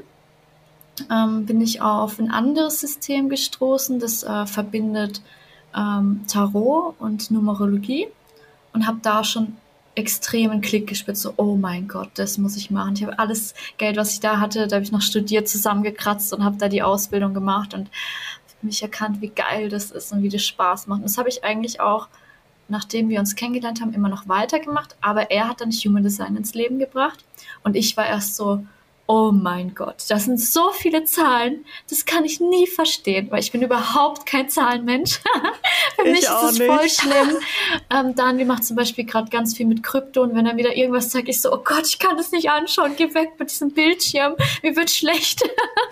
ähm, 1.11 1.47
bin 1.47 1.61
ich 1.61 1.81
auf 1.81 2.19
ein 2.19 2.31
anderes 2.31 2.81
System 2.81 3.29
gestoßen, 3.29 3.99
das 3.99 4.23
äh, 4.23 4.47
verbindet 4.47 5.21
ähm, 5.75 6.25
Tarot 6.29 6.95
und 7.01 7.31
Numerologie 7.31 8.07
und 8.73 8.87
habe 8.87 8.99
da 9.03 9.25
schon 9.25 9.57
extremen 9.97 10.61
Klick 10.61 10.87
gespürt, 10.87 11.17
so, 11.17 11.33
oh 11.37 11.57
mein 11.57 11.89
Gott, 11.89 12.11
das 12.15 12.39
muss 12.39 12.57
ich 12.57 12.71
machen. 12.71 12.95
Ich 12.95 13.03
habe 13.03 13.19
alles 13.19 13.55
Geld, 13.79 13.97
was 13.97 14.13
ich 14.13 14.21
da 14.21 14.39
hatte, 14.41 14.69
da 14.69 14.77
habe 14.77 14.85
ich 14.85 14.93
noch 14.93 15.03
studiert, 15.03 15.49
zusammengekratzt 15.49 16.33
und 16.33 16.45
habe 16.45 16.57
da 16.59 16.69
die 16.69 16.83
Ausbildung 16.83 17.35
gemacht 17.35 17.75
und 17.75 17.91
mich 18.63 18.83
erkannt, 18.83 19.21
wie 19.21 19.29
geil 19.29 19.69
das 19.69 19.91
ist 19.91 20.13
und 20.13 20.23
wie 20.23 20.29
das 20.29 20.45
Spaß 20.45 20.87
macht. 20.87 20.99
Und 20.99 21.05
das 21.05 21.19
habe 21.19 21.29
ich 21.29 21.45
eigentlich 21.45 21.81
auch, 21.81 22.09
nachdem 22.69 23.09
wir 23.09 23.21
uns 23.21 23.37
kennengelernt 23.37 23.81
haben, 23.81 23.93
immer 23.93 24.09
noch 24.09 24.29
weitergemacht, 24.29 24.97
aber 25.01 25.31
er 25.31 25.49
hat 25.49 25.61
dann 25.61 25.71
Human 25.71 26.03
Design 26.03 26.37
ins 26.37 26.55
Leben 26.55 26.79
gebracht 26.79 27.25
und 27.63 27.77
ich 27.77 27.97
war 27.97 28.07
erst 28.07 28.37
so, 28.37 28.65
oh 29.09 29.31
mein 29.33 29.75
Gott, 29.75 30.05
das 30.09 30.25
sind 30.25 30.41
so 30.41 30.71
viele 30.73 31.05
Zahlen, 31.05 31.65
das 31.89 32.07
kann 32.07 32.25
ich 32.25 32.41
nie 32.41 32.67
verstehen, 32.67 33.31
weil 33.31 33.41
ich 33.41 33.53
bin 33.53 33.63
überhaupt 33.63 34.27
kein 34.27 34.49
Zahlenmensch. 34.49 35.21
Für 35.97 36.03
ich 36.03 36.13
mich 36.13 36.23
ist 36.23 36.43
es 36.43 36.59
voll 36.59 36.89
schlimm. 36.89 37.37
Ähm, 37.91 38.15
Daniel 38.15 38.47
macht 38.47 38.65
zum 38.65 38.77
Beispiel 38.77 39.05
gerade 39.05 39.31
ganz 39.31 39.57
viel 39.57 39.67
mit 39.67 39.83
Krypto 39.83 40.23
und 40.23 40.35
wenn 40.35 40.47
er 40.47 40.57
wieder 40.57 40.77
irgendwas 40.77 41.11
sagt, 41.11 41.29
ich 41.29 41.41
so, 41.41 41.53
oh 41.53 41.63
Gott, 41.63 41.87
ich 41.87 41.99
kann 41.99 42.17
das 42.17 42.33
nicht 42.33 42.51
anschauen, 42.51 42.95
geh 42.97 43.15
weg 43.15 43.35
mit 43.39 43.51
diesem 43.51 43.71
Bildschirm, 43.71 44.35
mir 44.63 44.75
wird 44.75 44.91
schlecht. 44.91 45.43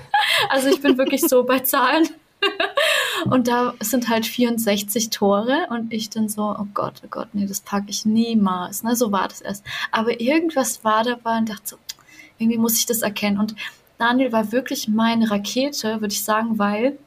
also 0.49 0.68
ich 0.68 0.81
bin 0.81 0.99
wirklich 0.99 1.20
so 1.22 1.45
bei 1.45 1.61
Zahlen. 1.61 2.09
und 3.26 3.49
da 3.49 3.74
sind 3.80 4.09
halt 4.09 4.26
64 4.26 5.11
Tore 5.11 5.66
und 5.70 5.92
ich 5.92 6.11
dann 6.11 6.28
so, 6.28 6.42
oh 6.42 6.66
Gott, 6.74 6.95
oh 7.05 7.09
Gott, 7.11 7.28
nee, 7.32 7.47
das 7.47 7.61
packe 7.61 7.86
ich 7.88 8.05
niemals. 8.05 8.82
Ne, 8.82 8.97
so 8.97 9.12
war 9.12 9.28
das 9.28 9.40
erst. 9.40 9.64
Aber 9.90 10.20
irgendwas 10.20 10.84
war 10.84 11.05
dabei 11.05 11.38
und 11.38 11.49
dachte 11.49 11.62
so, 11.64 11.76
irgendwie 12.38 12.59
muss 12.59 12.76
ich 12.78 12.86
das 12.86 13.03
erkennen. 13.03 13.38
Und 13.38 13.55
Daniel 13.99 14.32
war 14.32 14.53
wirklich 14.53 14.88
meine 14.88 15.30
Rakete, 15.30 16.01
würde 16.01 16.12
ich 16.12 16.24
sagen, 16.24 16.59
weil 16.59 16.99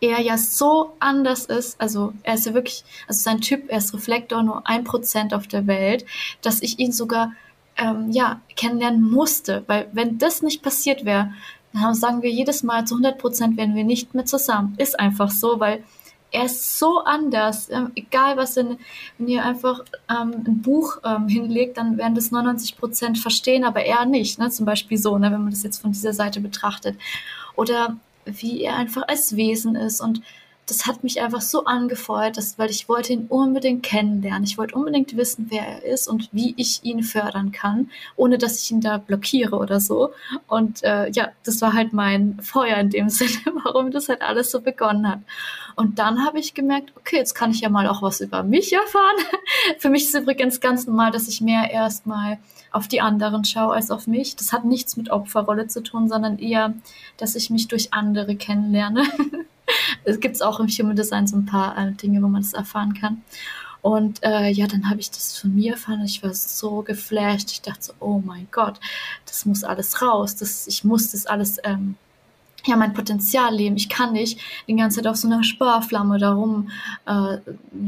er 0.00 0.20
ja 0.20 0.36
so 0.36 0.94
anders 1.00 1.46
ist, 1.46 1.80
also 1.80 2.12
er 2.22 2.34
ist 2.34 2.46
ja 2.46 2.54
wirklich, 2.54 2.84
also 3.08 3.20
sein 3.22 3.40
Typ, 3.40 3.64
er 3.68 3.78
ist 3.78 3.94
Reflektor 3.94 4.42
nur 4.42 4.66
ein 4.66 4.84
Prozent 4.84 5.32
auf 5.34 5.46
der 5.46 5.66
Welt, 5.66 6.04
dass 6.42 6.62
ich 6.62 6.78
ihn 6.78 6.92
sogar 6.92 7.32
ähm, 7.76 8.10
ja 8.10 8.40
kennenlernen 8.56 9.02
musste, 9.02 9.64
weil 9.66 9.88
wenn 9.92 10.18
das 10.18 10.42
nicht 10.42 10.62
passiert 10.62 11.04
wäre, 11.04 11.32
dann 11.74 11.94
sagen 11.94 12.22
wir 12.22 12.30
jedes 12.30 12.62
Mal 12.62 12.86
zu 12.86 12.94
100 12.94 13.18
Prozent 13.18 13.56
wären 13.56 13.74
wir 13.74 13.84
nicht 13.84 14.14
mehr 14.14 14.24
zusammen. 14.24 14.74
Ist 14.78 14.98
einfach 14.98 15.30
so, 15.30 15.60
weil 15.60 15.82
er 16.30 16.46
ist 16.46 16.78
so 16.78 16.98
anders. 17.00 17.70
Ähm, 17.70 17.92
egal 17.94 18.36
was, 18.36 18.54
denn, 18.54 18.78
wenn 19.18 19.28
ihr 19.28 19.44
einfach 19.44 19.80
ähm, 20.10 20.44
ein 20.46 20.62
Buch 20.62 20.98
ähm, 21.04 21.28
hinlegt, 21.28 21.76
dann 21.76 21.96
werden 21.96 22.14
das 22.14 22.32
99 22.32 22.76
Prozent 22.76 23.18
verstehen, 23.18 23.64
aber 23.64 23.84
er 23.84 24.04
nicht. 24.04 24.38
Ne? 24.38 24.50
Zum 24.50 24.66
Beispiel 24.66 24.98
so, 24.98 25.16
ne? 25.16 25.30
wenn 25.30 25.42
man 25.42 25.50
das 25.50 25.62
jetzt 25.62 25.80
von 25.80 25.92
dieser 25.92 26.12
Seite 26.12 26.40
betrachtet. 26.40 26.98
Oder 27.54 27.96
wie 28.24 28.62
er 28.62 28.76
einfach 28.76 29.06
als 29.06 29.36
Wesen 29.36 29.76
ist 29.76 30.00
und 30.00 30.22
das 30.66 30.86
hat 30.86 31.04
mich 31.04 31.20
einfach 31.20 31.42
so 31.42 31.64
angefeuert, 31.64 32.36
dass, 32.36 32.58
weil 32.58 32.70
ich 32.70 32.88
wollte 32.88 33.12
ihn 33.12 33.26
unbedingt 33.28 33.82
kennenlernen. 33.82 34.44
Ich 34.44 34.56
wollte 34.56 34.74
unbedingt 34.74 35.16
wissen, 35.16 35.46
wer 35.50 35.62
er 35.62 35.84
ist 35.84 36.08
und 36.08 36.30
wie 36.32 36.54
ich 36.56 36.82
ihn 36.84 37.02
fördern 37.02 37.52
kann, 37.52 37.90
ohne 38.16 38.38
dass 38.38 38.62
ich 38.62 38.70
ihn 38.70 38.80
da 38.80 38.98
blockiere 38.98 39.56
oder 39.56 39.78
so. 39.80 40.12
Und 40.46 40.82
äh, 40.82 41.10
ja, 41.10 41.28
das 41.44 41.60
war 41.60 41.74
halt 41.74 41.92
mein 41.92 42.38
Feuer 42.40 42.78
in 42.78 42.90
dem 42.90 43.08
Sinne, 43.10 43.60
warum 43.64 43.90
das 43.90 44.08
halt 44.08 44.22
alles 44.22 44.50
so 44.50 44.60
begonnen 44.60 45.08
hat. 45.08 45.20
Und 45.76 45.98
dann 45.98 46.24
habe 46.24 46.38
ich 46.38 46.54
gemerkt, 46.54 46.92
okay, 46.96 47.16
jetzt 47.16 47.34
kann 47.34 47.50
ich 47.50 47.60
ja 47.60 47.68
mal 47.68 47.88
auch 47.88 48.00
was 48.00 48.20
über 48.20 48.42
mich 48.42 48.72
erfahren. 48.72 49.16
Für 49.78 49.90
mich 49.90 50.04
ist 50.04 50.14
übrigens 50.14 50.60
ganz 50.60 50.86
normal, 50.86 51.10
dass 51.10 51.28
ich 51.28 51.40
mehr 51.40 51.70
erstmal 51.70 52.38
auf 52.70 52.88
die 52.88 53.00
anderen 53.00 53.44
schaue 53.44 53.74
als 53.74 53.90
auf 53.90 54.06
mich. 54.06 54.36
Das 54.36 54.52
hat 54.52 54.64
nichts 54.64 54.96
mit 54.96 55.10
Opferrolle 55.10 55.66
zu 55.66 55.82
tun, 55.82 56.08
sondern 56.08 56.38
eher, 56.38 56.74
dass 57.16 57.34
ich 57.34 57.50
mich 57.50 57.68
durch 57.68 57.92
andere 57.92 58.36
kennenlerne. 58.36 59.04
es 60.04 60.20
gibt 60.20 60.42
auch 60.42 60.60
im 60.60 60.68
Human 60.68 60.96
Design 60.96 61.26
so 61.26 61.36
ein 61.36 61.46
paar 61.46 61.76
äh, 61.76 61.92
Dinge, 61.92 62.22
wo 62.22 62.28
man 62.28 62.42
das 62.42 62.52
erfahren 62.52 62.94
kann. 62.94 63.22
Und 63.84 64.22
äh, 64.22 64.48
ja, 64.48 64.66
dann 64.66 64.88
habe 64.88 65.00
ich 65.00 65.10
das 65.10 65.38
von 65.38 65.54
mir 65.54 65.72
erfahren. 65.72 66.02
Ich 66.06 66.22
war 66.22 66.32
so 66.32 66.80
geflasht. 66.80 67.50
Ich 67.52 67.60
dachte 67.60 67.82
so, 67.82 67.92
oh 68.00 68.22
mein 68.24 68.48
Gott, 68.50 68.80
das 69.26 69.44
muss 69.44 69.62
alles 69.62 70.00
raus. 70.00 70.36
Das, 70.36 70.66
ich 70.66 70.84
muss 70.84 71.10
das 71.10 71.26
alles, 71.26 71.58
ähm, 71.64 71.96
ja, 72.64 72.76
mein 72.76 72.94
Potenzial 72.94 73.54
leben. 73.54 73.76
Ich 73.76 73.90
kann 73.90 74.14
nicht 74.14 74.40
die 74.66 74.74
ganze 74.74 74.96
Zeit 74.96 75.06
auf 75.06 75.16
so 75.16 75.28
einer 75.28 75.44
Sparflamme 75.44 76.18
darum 76.18 76.70
äh, 77.06 77.36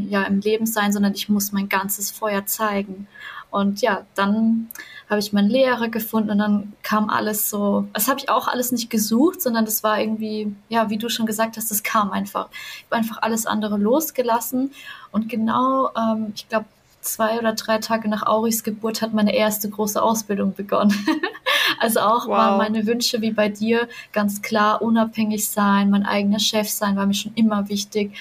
ja, 0.07 0.24
im 0.24 0.41
Leben 0.41 0.66
sein, 0.66 0.93
sondern 0.93 1.14
ich 1.14 1.31
muss 1.31 1.53
mein 1.53 1.70
ganzes 1.70 2.11
Feuer 2.11 2.45
zeigen. 2.45 3.07
Und 3.57 3.81
ja, 3.81 4.05
dann 4.15 4.69
habe 5.09 5.19
ich 5.19 5.33
meinen 5.33 5.49
Lehrer 5.49 5.89
gefunden 5.89 6.31
und 6.31 6.39
dann 6.39 6.75
kam 6.83 7.09
alles 7.09 7.49
so. 7.49 7.89
Das 7.95 8.07
habe 8.07 8.21
ich 8.21 8.29
auch 8.29 8.49
alles 8.49 8.71
nicht 8.71 8.91
gesucht, 8.91 9.41
sondern 9.41 9.65
das 9.65 9.83
war 9.83 9.99
irgendwie, 9.99 10.55
ja, 10.69 10.91
wie 10.91 10.99
du 10.99 11.09
schon 11.09 11.25
gesagt 11.25 11.57
hast, 11.57 11.71
das 11.71 11.83
kam 11.83 12.11
einfach. 12.11 12.49
Ich 12.53 12.85
habe 12.91 12.97
einfach 12.97 13.23
alles 13.23 13.47
andere 13.47 13.79
losgelassen 13.79 14.73
und 15.11 15.31
genau, 15.31 15.89
ähm, 15.97 16.33
ich 16.35 16.47
glaube, 16.51 16.67
zwei 17.01 17.39
oder 17.39 17.55
drei 17.55 17.79
Tage 17.79 18.11
nach 18.11 18.27
Auris 18.27 18.63
Geburt 18.63 19.01
hat 19.01 19.15
meine 19.15 19.35
erste 19.35 19.71
große 19.71 20.03
Ausbildung 20.03 20.55
begonnen. 20.55 20.95
also 21.81 22.01
auch 22.01 22.27
wow. 22.27 22.37
waren 22.37 22.59
meine 22.59 22.87
Wünsche 22.87 23.23
wie 23.23 23.31
bei 23.31 23.49
dir 23.49 23.89
ganz 24.13 24.43
klar 24.43 24.83
unabhängig 24.83 25.49
sein, 25.49 25.89
mein 25.89 26.05
eigener 26.05 26.41
Chef 26.41 26.69
sein, 26.69 26.97
war 26.97 27.07
mir 27.07 27.15
schon 27.15 27.33
immer 27.37 27.71
wichtig, 27.71 28.13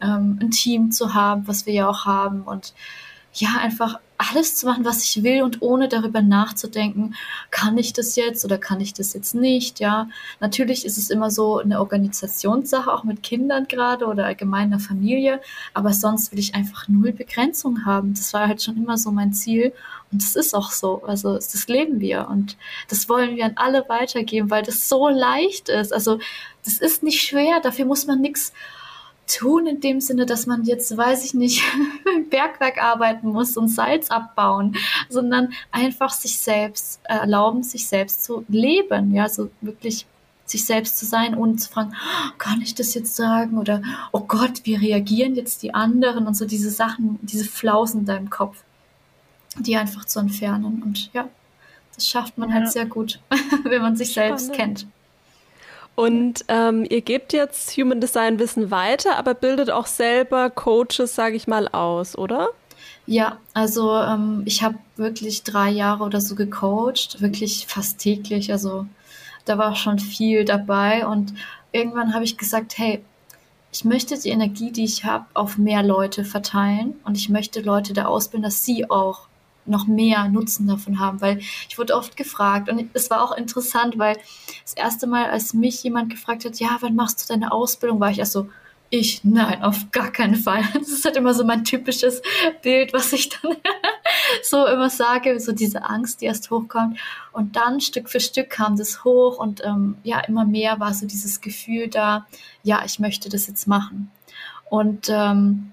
ähm, 0.00 0.38
ein 0.40 0.52
Team 0.52 0.92
zu 0.92 1.14
haben, 1.14 1.48
was 1.48 1.66
wir 1.66 1.72
ja 1.72 1.88
auch 1.88 2.04
haben 2.04 2.42
und 2.42 2.74
ja, 3.34 3.48
einfach 3.60 3.98
alles 4.16 4.56
zu 4.56 4.66
machen, 4.66 4.84
was 4.84 5.02
ich 5.04 5.22
will 5.22 5.42
und 5.42 5.60
ohne 5.60 5.88
darüber 5.88 6.22
nachzudenken, 6.22 7.14
kann 7.50 7.76
ich 7.78 7.92
das 7.92 8.16
jetzt 8.16 8.44
oder 8.44 8.58
kann 8.58 8.80
ich 8.80 8.94
das 8.94 9.12
jetzt 9.12 9.34
nicht, 9.34 9.80
ja. 9.80 10.08
Natürlich 10.40 10.84
ist 10.84 10.98
es 10.98 11.10
immer 11.10 11.30
so 11.30 11.58
eine 11.58 11.80
Organisationssache, 11.80 12.92
auch 12.92 13.04
mit 13.04 13.22
Kindern 13.22 13.66
gerade 13.66 14.06
oder 14.06 14.26
allgemeiner 14.26 14.78
Familie, 14.78 15.40
aber 15.72 15.92
sonst 15.92 16.32
will 16.32 16.38
ich 16.38 16.54
einfach 16.54 16.88
null 16.88 17.12
Begrenzung 17.12 17.84
haben. 17.84 18.14
Das 18.14 18.32
war 18.32 18.46
halt 18.46 18.62
schon 18.62 18.76
immer 18.76 18.98
so 18.98 19.10
mein 19.10 19.32
Ziel 19.32 19.72
und 20.12 20.22
das 20.22 20.36
ist 20.36 20.54
auch 20.54 20.70
so. 20.70 21.02
Also 21.04 21.34
das 21.34 21.66
leben 21.66 22.00
wir 22.00 22.28
und 22.30 22.56
das 22.88 23.08
wollen 23.08 23.36
wir 23.36 23.44
an 23.44 23.56
alle 23.56 23.88
weitergeben, 23.88 24.50
weil 24.50 24.62
das 24.62 24.88
so 24.88 25.08
leicht 25.08 25.68
ist. 25.68 25.92
Also 25.92 26.18
das 26.64 26.78
ist 26.78 27.02
nicht 27.02 27.20
schwer, 27.20 27.60
dafür 27.60 27.84
muss 27.84 28.06
man 28.06 28.20
nichts 28.20 28.52
tun 29.26 29.66
in 29.66 29.80
dem 29.80 30.00
Sinne, 30.00 30.26
dass 30.26 30.46
man 30.46 30.64
jetzt, 30.64 30.96
weiß 30.96 31.24
ich 31.24 31.34
nicht, 31.34 31.62
im 32.16 32.28
Bergwerk 32.28 32.82
arbeiten 32.82 33.28
muss 33.28 33.56
und 33.56 33.68
Salz 33.68 34.10
abbauen, 34.10 34.76
sondern 35.08 35.52
einfach 35.70 36.10
sich 36.10 36.38
selbst 36.38 37.00
erlauben, 37.04 37.62
sich 37.62 37.86
selbst 37.86 38.24
zu 38.24 38.44
leben, 38.48 39.14
ja, 39.14 39.28
so 39.28 39.50
wirklich 39.60 40.06
sich 40.46 40.64
selbst 40.66 40.98
zu 40.98 41.06
sein, 41.06 41.34
ohne 41.34 41.56
zu 41.56 41.70
fragen, 41.70 41.92
oh, 41.94 42.30
kann 42.36 42.60
ich 42.60 42.74
das 42.74 42.94
jetzt 42.94 43.16
sagen 43.16 43.56
oder 43.58 43.82
oh 44.12 44.20
Gott, 44.20 44.60
wie 44.64 44.74
reagieren 44.74 45.34
jetzt 45.34 45.62
die 45.62 45.72
anderen 45.72 46.26
und 46.26 46.36
so 46.36 46.44
diese 46.44 46.70
Sachen, 46.70 47.18
diese 47.22 47.46
Flausen 47.46 48.00
in 48.00 48.06
deinem 48.06 48.30
Kopf, 48.30 48.62
die 49.58 49.76
einfach 49.76 50.04
zu 50.04 50.20
entfernen 50.20 50.82
und 50.82 51.10
ja, 51.14 51.28
das 51.94 52.08
schafft 52.08 52.36
man 52.36 52.52
halt 52.52 52.62
ja. 52.62 52.64
halt 52.66 52.72
sehr 52.72 52.86
gut, 52.86 53.20
wenn 53.64 53.80
man 53.80 53.96
sich 53.96 54.12
Spannend. 54.12 54.40
selbst 54.40 54.52
kennt. 54.52 54.86
Und 55.96 56.44
ähm, 56.48 56.84
ihr 56.88 57.02
gebt 57.02 57.32
jetzt 57.32 57.76
Human 57.76 58.00
Design 58.00 58.38
Wissen 58.38 58.70
weiter, 58.70 59.16
aber 59.16 59.34
bildet 59.34 59.70
auch 59.70 59.86
selber 59.86 60.50
Coaches, 60.50 61.14
sage 61.14 61.36
ich 61.36 61.46
mal, 61.46 61.68
aus, 61.68 62.18
oder? 62.18 62.48
Ja, 63.06 63.38
also 63.52 63.94
ähm, 63.96 64.42
ich 64.44 64.62
habe 64.62 64.76
wirklich 64.96 65.42
drei 65.42 65.70
Jahre 65.70 66.04
oder 66.04 66.20
so 66.20 66.34
gecoacht, 66.34 67.20
wirklich 67.20 67.66
fast 67.66 67.98
täglich. 67.98 68.50
Also 68.50 68.86
da 69.44 69.58
war 69.58 69.76
schon 69.76 69.98
viel 69.98 70.44
dabei 70.44 71.06
und 71.06 71.34
irgendwann 71.70 72.14
habe 72.14 72.24
ich 72.24 72.38
gesagt, 72.38 72.78
hey, 72.78 73.04
ich 73.72 73.84
möchte 73.84 74.18
die 74.18 74.30
Energie, 74.30 74.72
die 74.72 74.84
ich 74.84 75.04
habe, 75.04 75.26
auf 75.34 75.58
mehr 75.58 75.82
Leute 75.82 76.24
verteilen 76.24 76.94
und 77.04 77.18
ich 77.18 77.28
möchte 77.28 77.60
Leute 77.60 77.92
da 77.92 78.06
ausbilden, 78.06 78.44
dass 78.44 78.64
sie 78.64 78.88
auch 78.88 79.26
noch 79.66 79.86
mehr 79.86 80.28
Nutzen 80.28 80.66
davon 80.66 80.98
haben, 80.98 81.20
weil 81.20 81.38
ich 81.38 81.78
wurde 81.78 81.94
oft 81.94 82.16
gefragt 82.16 82.68
und 82.68 82.90
es 82.94 83.10
war 83.10 83.22
auch 83.22 83.36
interessant, 83.36 83.98
weil 83.98 84.16
das 84.62 84.74
erste 84.74 85.06
Mal, 85.06 85.30
als 85.30 85.54
mich 85.54 85.82
jemand 85.82 86.10
gefragt 86.10 86.44
hat, 86.44 86.58
ja, 86.60 86.76
wann 86.80 86.94
machst 86.94 87.22
du 87.22 87.32
deine 87.32 87.52
Ausbildung, 87.52 88.00
war 88.00 88.10
ich 88.10 88.18
erst 88.18 88.32
so, 88.32 88.48
ich, 88.90 89.24
nein, 89.24 89.62
auf 89.62 89.90
gar 89.90 90.10
keinen 90.12 90.36
Fall. 90.36 90.62
Das 90.74 90.88
ist 90.88 91.04
halt 91.04 91.16
immer 91.16 91.34
so 91.34 91.44
mein 91.44 91.64
typisches 91.64 92.22
Bild, 92.62 92.92
was 92.92 93.12
ich 93.12 93.28
dann 93.28 93.56
so 94.42 94.66
immer 94.66 94.90
sage, 94.90 95.40
so 95.40 95.52
diese 95.52 95.84
Angst, 95.84 96.20
die 96.20 96.26
erst 96.26 96.50
hochkommt. 96.50 96.98
Und 97.32 97.56
dann 97.56 97.80
Stück 97.80 98.08
für 98.08 98.20
Stück 98.20 98.50
kam 98.50 98.76
das 98.76 99.04
hoch 99.04 99.38
und 99.38 99.64
ähm, 99.64 99.96
ja, 100.04 100.20
immer 100.20 100.44
mehr 100.44 100.78
war 100.78 100.94
so 100.94 101.06
dieses 101.06 101.40
Gefühl 101.40 101.88
da, 101.88 102.26
ja, 102.62 102.82
ich 102.84 103.00
möchte 103.00 103.28
das 103.28 103.46
jetzt 103.46 103.66
machen. 103.66 104.10
Und 104.70 105.08
ähm, 105.10 105.72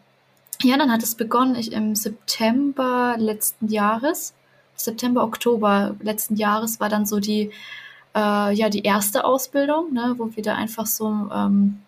ja, 0.63 0.77
dann 0.77 0.91
hat 0.91 1.03
es 1.03 1.15
begonnen 1.15 1.55
ich, 1.55 1.71
im 1.71 1.95
September 1.95 3.15
letzten 3.17 3.67
Jahres. 3.67 4.33
September, 4.75 5.23
Oktober 5.23 5.95
letzten 6.01 6.35
Jahres 6.35 6.79
war 6.79 6.89
dann 6.89 7.05
so 7.05 7.19
die, 7.19 7.51
äh, 8.15 8.53
ja, 8.53 8.69
die 8.69 8.83
erste 8.83 9.25
Ausbildung, 9.25 9.93
ne, 9.93 10.15
wo 10.17 10.35
wir 10.35 10.43
da 10.43 10.55
einfach 10.55 10.85
so 10.85 11.29
ähm, 11.33 11.81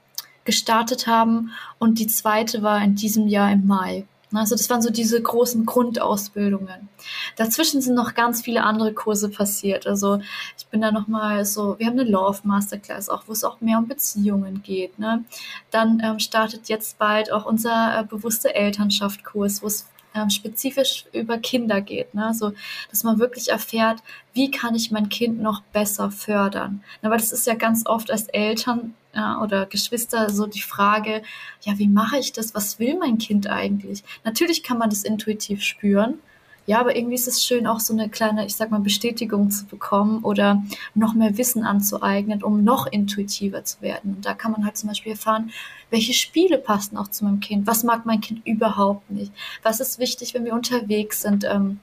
gestartet 0.46 1.08
haben. 1.08 1.52
Und 1.80 2.00
die 2.00 2.08
zweite 2.08 2.62
war 2.62 2.84
in 2.84 2.96
diesem 2.96 3.28
Jahr 3.28 3.52
im 3.52 3.66
Mai. 3.66 4.06
Also 4.34 4.56
das 4.56 4.70
waren 4.70 4.82
so 4.82 4.90
diese 4.90 5.22
großen 5.22 5.66
Grundausbildungen. 5.66 6.90
Dazwischen 7.36 7.82
sind 7.82 7.96
noch 7.96 8.16
ganz 8.16 8.42
viele 8.42 8.64
andere 8.64 8.94
Kurse 8.94 9.30
passiert. 9.30 9.88
Also 9.88 10.20
ich 10.58 10.66
bin 10.68 10.82
da 10.82 10.92
noch 10.92 11.08
mal 11.08 11.46
so, 11.46 11.78
wir 11.78 11.88
haben 11.88 12.00
eine 12.00 12.10
Love 12.10 12.40
Masterclass 12.44 13.10
auch, 13.10 13.24
wo 13.28 13.32
es 13.32 13.44
auch 13.44 13.62
mehr 13.62 13.78
um 13.78 13.88
Beziehungen 13.88 14.64
geht. 14.64 14.98
Ne? 15.00 15.24
Dann 15.72 16.02
ähm, 16.04 16.20
startet 16.20 16.70
jetzt 16.70 16.98
bald 16.98 17.32
auch 17.32 17.46
unser 17.46 18.00
äh, 18.00 18.04
bewusste 18.04 18.56
Elternschaft 18.56 19.24
Kurs, 19.24 19.62
wo 19.62 19.68
es 19.68 19.88
ähm, 20.16 20.30
spezifisch 20.30 21.06
über 21.12 21.38
Kinder 21.38 21.82
geht. 21.82 22.14
Ne? 22.14 22.28
Also, 22.28 22.54
dass 22.90 23.04
man 23.04 23.20
wirklich 23.20 23.50
erfährt, 23.50 24.02
wie 24.34 24.52
kann 24.52 24.76
ich 24.76 24.92
mein 24.92 25.10
Kind 25.10 25.42
noch 25.42 25.62
besser 25.74 26.12
fördern. 26.12 26.84
Na, 27.02 27.10
weil 27.10 27.18
das 27.18 27.32
ist 27.32 27.48
ja 27.48 27.56
ganz 27.56 27.86
oft 27.86 28.12
als 28.12 28.28
Eltern 28.28 28.94
ja, 29.14 29.42
oder 29.42 29.66
Geschwister 29.66 30.30
so 30.30 30.48
die 30.48 30.62
Frage, 30.62 31.22
ja, 31.62 31.78
wie 31.78 31.88
mache 31.88 32.18
ich 32.18 32.34
das? 32.34 32.56
Was 32.56 32.80
will 32.80 32.98
mein 32.98 33.18
Kind 33.18 33.48
eigentlich? 33.48 34.04
Natürlich 34.24 34.64
kann 34.64 34.78
man 34.78 34.90
das 34.90 35.04
intuitiv 35.04 35.62
spüren, 35.62 36.20
ja, 36.66 36.80
aber 36.80 36.96
irgendwie 36.96 37.16
ist 37.16 37.28
es 37.28 37.44
schön, 37.44 37.68
auch 37.68 37.82
so 37.82 37.94
eine 37.94 38.08
kleine, 38.08 38.46
ich 38.46 38.56
sag 38.56 38.72
mal, 38.72 38.80
Bestätigung 38.80 39.52
zu 39.52 39.66
bekommen 39.66 40.24
oder 40.24 40.64
noch 40.96 41.14
mehr 41.14 41.38
Wissen 41.38 41.64
anzueignen, 41.64 42.42
um 42.42 42.64
noch 42.64 42.88
intuitiver 42.88 43.66
zu 43.66 43.82
werden. 43.82 44.16
Und 44.16 44.26
da 44.26 44.34
kann 44.34 44.54
man 44.54 44.64
halt 44.64 44.78
zum 44.78 44.88
Beispiel 44.88 45.12
erfahren, 45.12 45.52
welche 45.90 46.14
Spiele 46.14 46.58
passen 46.58 46.96
auch 46.96 47.10
zu 47.10 47.26
meinem 47.26 47.42
Kind, 47.42 47.68
was 47.68 47.84
mag 47.84 48.06
mein 48.06 48.22
Kind 48.22 48.46
überhaupt 48.46 49.12
nicht, 49.12 49.34
was 49.62 49.82
ist 49.82 50.00
wichtig, 50.00 50.34
wenn 50.34 50.46
wir 50.46 50.54
unterwegs 50.54 51.22
sind. 51.22 51.44
Ähm, 51.44 51.80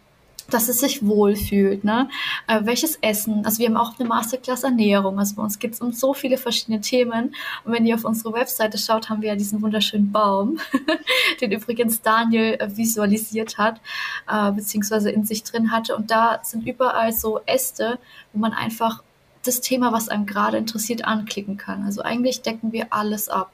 dass 0.51 0.68
es 0.68 0.80
sich 0.80 1.07
wohlfühlt, 1.07 1.84
ne? 1.84 2.09
Äh, 2.46 2.61
welches 2.64 2.96
Essen, 2.96 3.44
also 3.44 3.59
wir 3.59 3.68
haben 3.68 3.76
auch 3.76 3.98
eine 3.98 4.09
Masterclass 4.09 4.64
Ernährung, 4.64 5.18
also 5.18 5.36
bei 5.36 5.42
uns 5.42 5.59
geht 5.59 5.74
es 5.74 5.80
um 5.80 5.92
so 5.92 6.14
viele 6.14 6.38
verschiedene 6.38 6.80
Themen 6.80 7.34
und 7.64 7.72
wenn 7.72 7.86
ihr 7.86 7.94
auf 7.94 8.05
unsere 8.05 8.32
Webseite 8.32 8.78
schaut, 8.78 9.09
haben 9.09 9.22
wir 9.22 9.30
ja 9.30 9.36
diesen 9.36 9.62
wunderschönen 9.62 10.12
Baum, 10.12 10.59
den 11.40 11.53
übrigens 11.53 12.03
Daniel 12.03 12.55
äh, 12.55 12.76
visualisiert 12.76 13.59
hat, 13.59 13.80
äh, 14.28 14.53
beziehungsweise 14.53 15.11
in 15.11 15.24
sich 15.24 15.42
drin 15.42 15.70
hatte 15.70 15.96
und 15.96 16.11
da 16.11 16.40
sind 16.42 16.66
überall 16.66 17.12
so 17.12 17.40
Äste, 17.46 17.98
wo 18.32 18.38
man 18.40 18.53
einfach 18.53 19.03
das 19.44 19.61
Thema, 19.61 19.92
was 19.92 20.09
einem 20.09 20.26
gerade 20.26 20.59
interessiert, 20.59 21.05
anklicken 21.05 21.57
kann. 21.57 21.84
Also 21.84 22.03
eigentlich 22.03 22.42
decken 22.42 22.72
wir 22.72 22.88
alles 22.90 23.28
ab. 23.28 23.51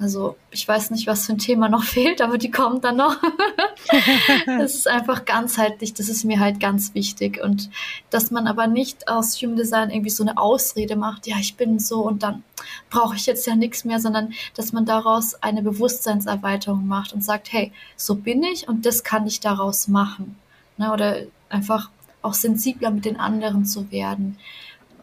Also 0.00 0.36
ich 0.50 0.66
weiß 0.66 0.92
nicht, 0.92 1.06
was 1.06 1.26
für 1.26 1.32
ein 1.32 1.38
Thema 1.38 1.68
noch 1.68 1.84
fehlt, 1.84 2.22
aber 2.22 2.38
die 2.38 2.50
kommen 2.50 2.80
dann 2.80 2.96
noch. 2.96 3.16
das 4.46 4.74
ist 4.74 4.88
einfach 4.88 5.26
ganzheitlich, 5.26 5.92
das 5.92 6.08
ist 6.08 6.24
mir 6.24 6.40
halt 6.40 6.58
ganz 6.58 6.94
wichtig. 6.94 7.38
Und 7.42 7.70
dass 8.08 8.30
man 8.30 8.46
aber 8.46 8.66
nicht 8.66 9.08
aus 9.08 9.40
Human 9.42 9.56
Design 9.56 9.90
irgendwie 9.90 10.10
so 10.10 10.24
eine 10.24 10.38
Ausrede 10.38 10.96
macht, 10.96 11.26
ja, 11.26 11.36
ich 11.38 11.56
bin 11.56 11.78
so 11.78 12.00
und 12.00 12.22
dann 12.22 12.42
brauche 12.88 13.14
ich 13.14 13.26
jetzt 13.26 13.46
ja 13.46 13.54
nichts 13.54 13.84
mehr, 13.84 14.00
sondern 14.00 14.32
dass 14.54 14.72
man 14.72 14.86
daraus 14.86 15.34
eine 15.42 15.60
Bewusstseinserweiterung 15.60 16.86
macht 16.86 17.12
und 17.12 17.22
sagt, 17.22 17.52
hey, 17.52 17.70
so 17.96 18.14
bin 18.14 18.42
ich 18.42 18.68
und 18.68 18.86
das 18.86 19.04
kann 19.04 19.26
ich 19.26 19.40
daraus 19.40 19.86
machen. 19.86 20.36
Ne? 20.78 20.92
Oder 20.92 21.24
einfach 21.50 21.90
auch 22.22 22.34
sensibler 22.34 22.90
mit 22.90 23.04
den 23.04 23.18
anderen 23.18 23.66
zu 23.66 23.90
werden. 23.90 24.38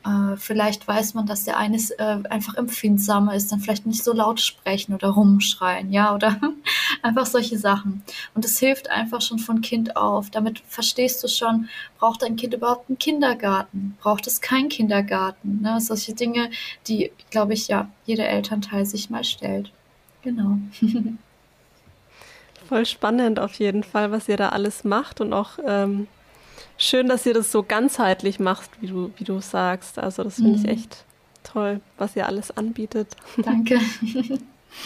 Äh, 0.08 0.38
vielleicht 0.38 0.88
weiß 0.88 1.16
man, 1.16 1.26
dass 1.26 1.44
der 1.44 1.58
eine 1.58 1.78
äh, 1.78 2.20
einfach 2.30 2.56
empfindsamer 2.56 3.36
ist, 3.36 3.52
dann 3.52 3.60
vielleicht 3.60 3.86
nicht 3.86 4.04
so 4.04 4.14
laut 4.14 4.40
sprechen 4.40 4.94
oder 4.94 5.10
rumschreien, 5.10 5.92
ja, 5.92 6.16
oder 6.16 6.40
einfach 7.02 7.26
solche 7.26 7.58
Sachen. 7.58 8.04
Und 8.34 8.46
es 8.46 8.58
hilft 8.58 8.90
einfach 8.90 9.22
schon 9.22 9.40
von 9.40 9.60
Kind 9.62 9.98
auf. 9.98 10.30
Damit 10.30 10.60
verstehst 10.68 11.22
du 11.24 11.28
schon, 11.28 11.68
braucht 12.00 12.22
dein 12.22 12.38
Kind 12.38 12.54
überhaupt 12.54 12.90
einen 12.90 13.00
Kindergarten? 13.00 13.98
Braucht 14.00 14.28
es 14.28 14.40
keinen 14.40 14.70
Kindergarten? 14.70 15.62
Ne? 15.62 15.82
Solche 15.82 16.14
Dinge, 16.14 16.52
die, 16.88 17.12
glaube 17.30 17.54
ich, 17.54 17.68
ja, 17.68 17.90
jeder 18.06 18.30
Elternteil 18.30 18.86
sich 18.86 19.10
mal 19.10 19.26
stellt. 19.26 19.72
Genau. 20.22 20.58
Voll 22.70 22.86
spannend 22.86 23.40
auf 23.40 23.56
jeden 23.56 23.84
Fall, 23.84 24.12
was 24.12 24.30
ihr 24.30 24.38
da 24.38 24.50
alles 24.50 24.84
macht 24.84 25.22
und 25.22 25.34
auch 25.34 25.58
ähm, 25.66 26.08
schön, 26.78 27.08
dass 27.08 27.26
ihr 27.26 27.34
das 27.34 27.52
so 27.52 27.64
ganzheitlich 27.64 28.40
macht, 28.40 28.70
wie 28.82 28.88
du, 28.88 29.12
wie 29.18 29.24
du 29.24 29.40
sagst. 29.40 30.00
Also 30.00 30.24
das 30.24 30.36
finde 30.36 30.52
mhm. 30.52 30.66
ich 30.66 30.72
echt 30.72 31.06
toll, 31.44 31.82
was 31.98 32.16
ihr 32.16 32.28
alles 32.28 32.56
anbietet. 32.56 33.16
Danke. 33.38 33.80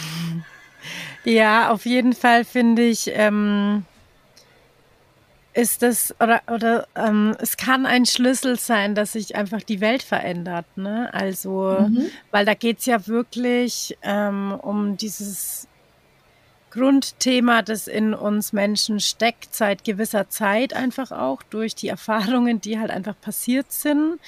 ja, 1.26 1.70
auf 1.70 1.86
jeden 1.86 2.14
Fall 2.14 2.46
finde 2.46 2.84
ich, 2.84 3.12
ähm, 3.14 3.86
ist 5.54 5.82
das 5.82 6.16
oder 6.22 6.42
oder 6.50 6.88
ähm, 6.96 7.36
es 7.40 7.58
kann 7.58 7.86
ein 7.86 8.06
Schlüssel 8.06 8.58
sein, 8.58 8.96
dass 8.96 9.14
sich 9.14 9.36
einfach 9.36 9.62
die 9.62 9.82
Welt 9.82 10.02
verändert. 10.02 10.66
Ne? 10.76 11.14
Also, 11.14 11.78
mhm. 11.80 12.06
weil 12.32 12.46
da 12.46 12.54
geht 12.54 12.80
es 12.80 12.86
ja 12.86 13.06
wirklich 13.08 13.98
ähm, 14.02 14.58
um 14.62 14.96
dieses 14.96 15.68
Grundthema, 16.72 17.62
das 17.62 17.88
in 17.88 18.14
uns 18.14 18.54
Menschen 18.54 19.00
steckt, 19.00 19.54
seit 19.54 19.84
gewisser 19.84 20.30
Zeit 20.30 20.74
einfach 20.74 21.12
auch 21.12 21.44
durch 21.44 21.76
die 21.76 21.90
Erfahrungen, 21.90 22.62
die 22.62 22.80
halt 22.80 22.90
einfach 22.90 23.16
passiert 23.20 23.72
sind. 23.72 24.20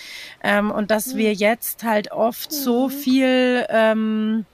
Ähm, 0.44 0.70
und 0.70 0.92
dass 0.92 1.16
wir 1.16 1.34
jetzt 1.34 1.84
halt 1.84 2.12
oft 2.12 2.52
so 2.52 2.90
viel 2.90 3.66
ähm, 3.70 4.46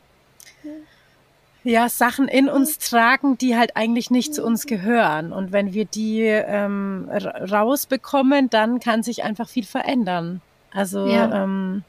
ja, 1.64 1.90
Sachen 1.90 2.28
in 2.28 2.48
uns 2.48 2.78
tragen, 2.78 3.38
die 3.38 3.58
halt 3.58 3.76
eigentlich 3.76 4.12
nicht 4.12 4.34
zu 4.34 4.44
uns 4.44 4.66
gehören. 4.66 5.34
Und 5.34 5.52
wenn 5.52 5.74
wir 5.74 5.86
die 5.86 6.22
ähm, 6.22 7.10
rausbekommen, 7.12 8.50
dann 8.50 8.80
kann 8.80 9.04
sich 9.04 9.24
einfach 9.24 9.50
viel 9.50 9.66
verändern. 9.66 10.42
Also 10.72 11.08
ja. 11.08 11.44
ähm, 11.44 11.84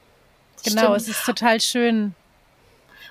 genau, 0.64 0.80
Stimmt. 0.82 0.96
es 0.96 1.08
ist 1.08 1.24
total 1.24 1.60
schön. 1.60 2.14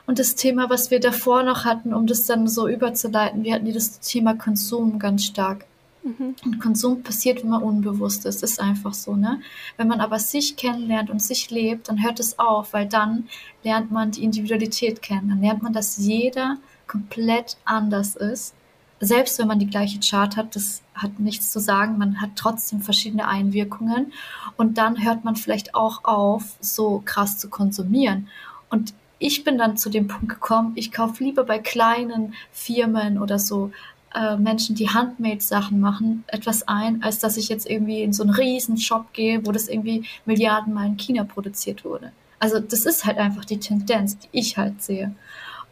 Und 0.09 0.17
das 0.17 0.33
Thema, 0.33 0.71
was 0.71 0.89
wir 0.89 0.99
davor 0.99 1.43
noch 1.43 1.65
hatten, 1.65 1.93
um 1.93 2.07
das 2.07 2.25
dann 2.25 2.47
so 2.47 2.67
überzuleiten, 2.67 3.43
wir 3.43 3.53
hatten 3.53 3.65
hier 3.65 3.75
das 3.75 3.99
Thema 3.99 4.33
Konsum 4.33 4.97
ganz 4.97 5.23
stark. 5.23 5.65
Mhm. 6.01 6.35
Und 6.43 6.59
Konsum 6.59 7.03
passiert, 7.03 7.43
wenn 7.43 7.51
man 7.51 7.61
unbewusst 7.61 8.25
ist. 8.25 8.41
Ist 8.41 8.59
einfach 8.59 8.95
so, 8.95 9.15
ne? 9.15 9.39
Wenn 9.77 9.87
man 9.87 10.01
aber 10.01 10.17
sich 10.17 10.55
kennenlernt 10.55 11.11
und 11.11 11.21
sich 11.21 11.51
lebt, 11.51 11.89
dann 11.89 12.01
hört 12.03 12.19
es 12.19 12.39
auf, 12.39 12.73
weil 12.73 12.87
dann 12.87 13.27
lernt 13.63 13.91
man 13.91 14.09
die 14.09 14.23
Individualität 14.23 15.03
kennen. 15.03 15.29
Dann 15.29 15.41
lernt 15.41 15.61
man, 15.61 15.73
dass 15.73 15.97
jeder 15.97 16.57
komplett 16.87 17.57
anders 17.63 18.15
ist. 18.15 18.55
Selbst 18.99 19.37
wenn 19.37 19.47
man 19.47 19.59
die 19.59 19.69
gleiche 19.69 19.99
Chart 19.99 20.35
hat, 20.37 20.55
das 20.55 20.81
hat 20.95 21.19
nichts 21.19 21.51
zu 21.51 21.59
sagen. 21.59 21.99
Man 21.99 22.19
hat 22.19 22.31
trotzdem 22.35 22.81
verschiedene 22.81 23.27
Einwirkungen. 23.27 24.11
Und 24.57 24.79
dann 24.79 25.03
hört 25.03 25.23
man 25.23 25.35
vielleicht 25.35 25.75
auch 25.75 26.03
auf, 26.03 26.57
so 26.61 27.03
krass 27.05 27.37
zu 27.37 27.47
konsumieren. 27.47 28.27
Und 28.71 28.95
ich 29.19 29.43
bin 29.43 29.57
dann 29.57 29.77
zu 29.77 29.89
dem 29.89 30.07
Punkt 30.07 30.29
gekommen, 30.29 30.71
ich 30.75 30.91
kaufe 30.91 31.23
lieber 31.23 31.43
bei 31.43 31.59
kleinen 31.59 32.33
Firmen 32.51 33.19
oder 33.19 33.37
so 33.37 33.71
äh, 34.15 34.37
Menschen, 34.37 34.75
die 34.75 34.89
Handmade-Sachen 34.89 35.79
machen, 35.79 36.23
etwas 36.27 36.67
ein, 36.67 37.03
als 37.03 37.19
dass 37.19 37.37
ich 37.37 37.49
jetzt 37.49 37.69
irgendwie 37.69 38.01
in 38.01 38.13
so 38.13 38.23
einen 38.23 38.33
riesen 38.33 38.77
Shop 38.77 39.13
gehe, 39.13 39.45
wo 39.45 39.51
das 39.51 39.67
irgendwie 39.67 40.05
Milliardenmal 40.25 40.87
in 40.87 40.97
China 40.97 41.23
produziert 41.25 41.85
wurde. 41.85 42.11
Also 42.39 42.59
das 42.59 42.85
ist 42.85 43.05
halt 43.05 43.17
einfach 43.17 43.45
die 43.45 43.59
Tendenz, 43.59 44.17
die 44.17 44.29
ich 44.31 44.57
halt 44.57 44.81
sehe. 44.81 45.13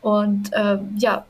Und 0.02 0.52
ähm, 0.54 0.96
ja, 0.98 1.26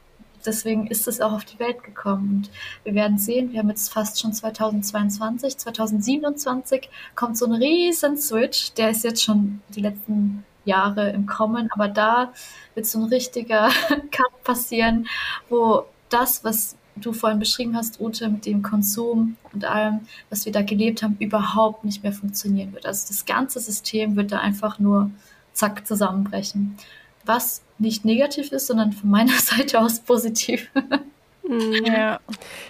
deswegen 0.45 0.87
ist 0.87 1.07
es 1.07 1.21
auch 1.21 1.33
auf 1.33 1.45
die 1.45 1.59
Welt 1.59 1.83
gekommen. 1.83 2.29
Und 2.29 2.49
wir 2.83 2.95
werden 2.95 3.19
sehen, 3.19 3.51
wir 3.51 3.59
haben 3.59 3.69
jetzt 3.69 3.93
fast 3.93 4.19
schon 4.19 4.33
2022, 4.33 5.57
2027 5.57 6.89
kommt 7.15 7.37
so 7.37 7.45
ein 7.45 7.53
riesen 7.53 8.17
Switch, 8.17 8.73
der 8.73 8.89
ist 8.89 9.03
jetzt 9.03 9.23
schon 9.23 9.61
die 9.75 9.81
letzten 9.81 10.43
Jahre 10.67 11.09
im 11.09 11.25
Kommen, 11.25 11.69
aber 11.71 11.87
da 11.87 12.33
wird 12.75 12.85
so 12.85 12.99
ein 12.99 13.05
richtiger 13.05 13.69
Cut 14.11 14.43
passieren, 14.43 15.07
wo 15.49 15.85
das, 16.09 16.43
was 16.43 16.77
du 16.95 17.13
vorhin 17.13 17.39
beschrieben 17.39 17.75
hast, 17.75 17.99
Ute, 17.99 18.29
mit 18.29 18.45
dem 18.45 18.61
Konsum 18.61 19.37
und 19.53 19.65
allem, 19.65 20.01
was 20.29 20.45
wir 20.45 20.51
da 20.51 20.61
gelebt 20.61 21.03
haben, 21.03 21.15
überhaupt 21.19 21.83
nicht 21.83 22.03
mehr 22.03 22.13
funktionieren 22.13 22.73
wird. 22.73 22.85
Also 22.85 23.07
das 23.07 23.25
ganze 23.25 23.59
System 23.59 24.15
wird 24.15 24.31
da 24.31 24.39
einfach 24.39 24.79
nur 24.79 25.11
zack 25.53 25.87
zusammenbrechen. 25.87 26.77
Was 27.25 27.61
nicht 27.77 28.05
negativ 28.05 28.51
ist, 28.51 28.67
sondern 28.67 28.93
von 28.93 29.09
meiner 29.09 29.33
Seite 29.39 29.79
aus 29.79 29.99
positiv. 29.99 30.69
Mhm. 31.47 31.85
Ja. 31.85 32.19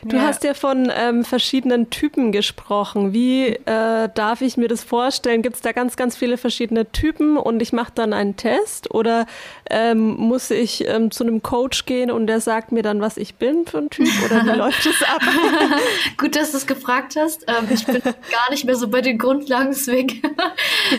Du 0.03 0.17
ja. 0.17 0.21
hast 0.23 0.43
ja 0.43 0.53
von 0.53 0.91
ähm, 0.95 1.23
verschiedenen 1.23 1.89
Typen 1.89 2.31
gesprochen. 2.31 3.13
Wie 3.13 3.47
äh, 3.47 4.09
darf 4.13 4.41
ich 4.41 4.57
mir 4.57 4.67
das 4.67 4.83
vorstellen? 4.83 5.41
Gibt 5.41 5.55
es 5.55 5.61
da 5.61 5.71
ganz, 5.71 5.95
ganz 5.95 6.15
viele 6.15 6.37
verschiedene 6.37 6.91
Typen 6.91 7.37
und 7.37 7.61
ich 7.61 7.73
mache 7.73 7.91
dann 7.95 8.13
einen 8.13 8.35
Test? 8.35 8.93
Oder 8.93 9.25
ähm, 9.69 10.15
muss 10.15 10.51
ich 10.51 10.87
ähm, 10.87 11.11
zu 11.11 11.23
einem 11.23 11.41
Coach 11.41 11.85
gehen 11.85 12.11
und 12.11 12.27
der 12.27 12.39
sagt 12.39 12.71
mir 12.71 12.83
dann, 12.83 13.01
was 13.01 13.17
ich 13.17 13.35
bin 13.35 13.65
für 13.65 13.79
ein 13.79 13.89
Typ? 13.89 14.07
Oder 14.25 14.45
wie 14.45 14.49
läuft 14.57 14.85
das 14.85 15.01
ab? 15.03 15.21
Gut, 16.17 16.35
dass 16.35 16.51
du 16.51 16.57
es 16.57 16.67
gefragt 16.67 17.15
hast. 17.17 17.45
Ähm, 17.47 17.67
ich 17.69 17.85
bin 17.85 18.01
gar 18.03 18.51
nicht 18.51 18.65
mehr 18.65 18.75
so 18.75 18.87
bei 18.87 19.01
den 19.01 19.17
Grundlagen, 19.17 19.69
deswegen 19.71 20.21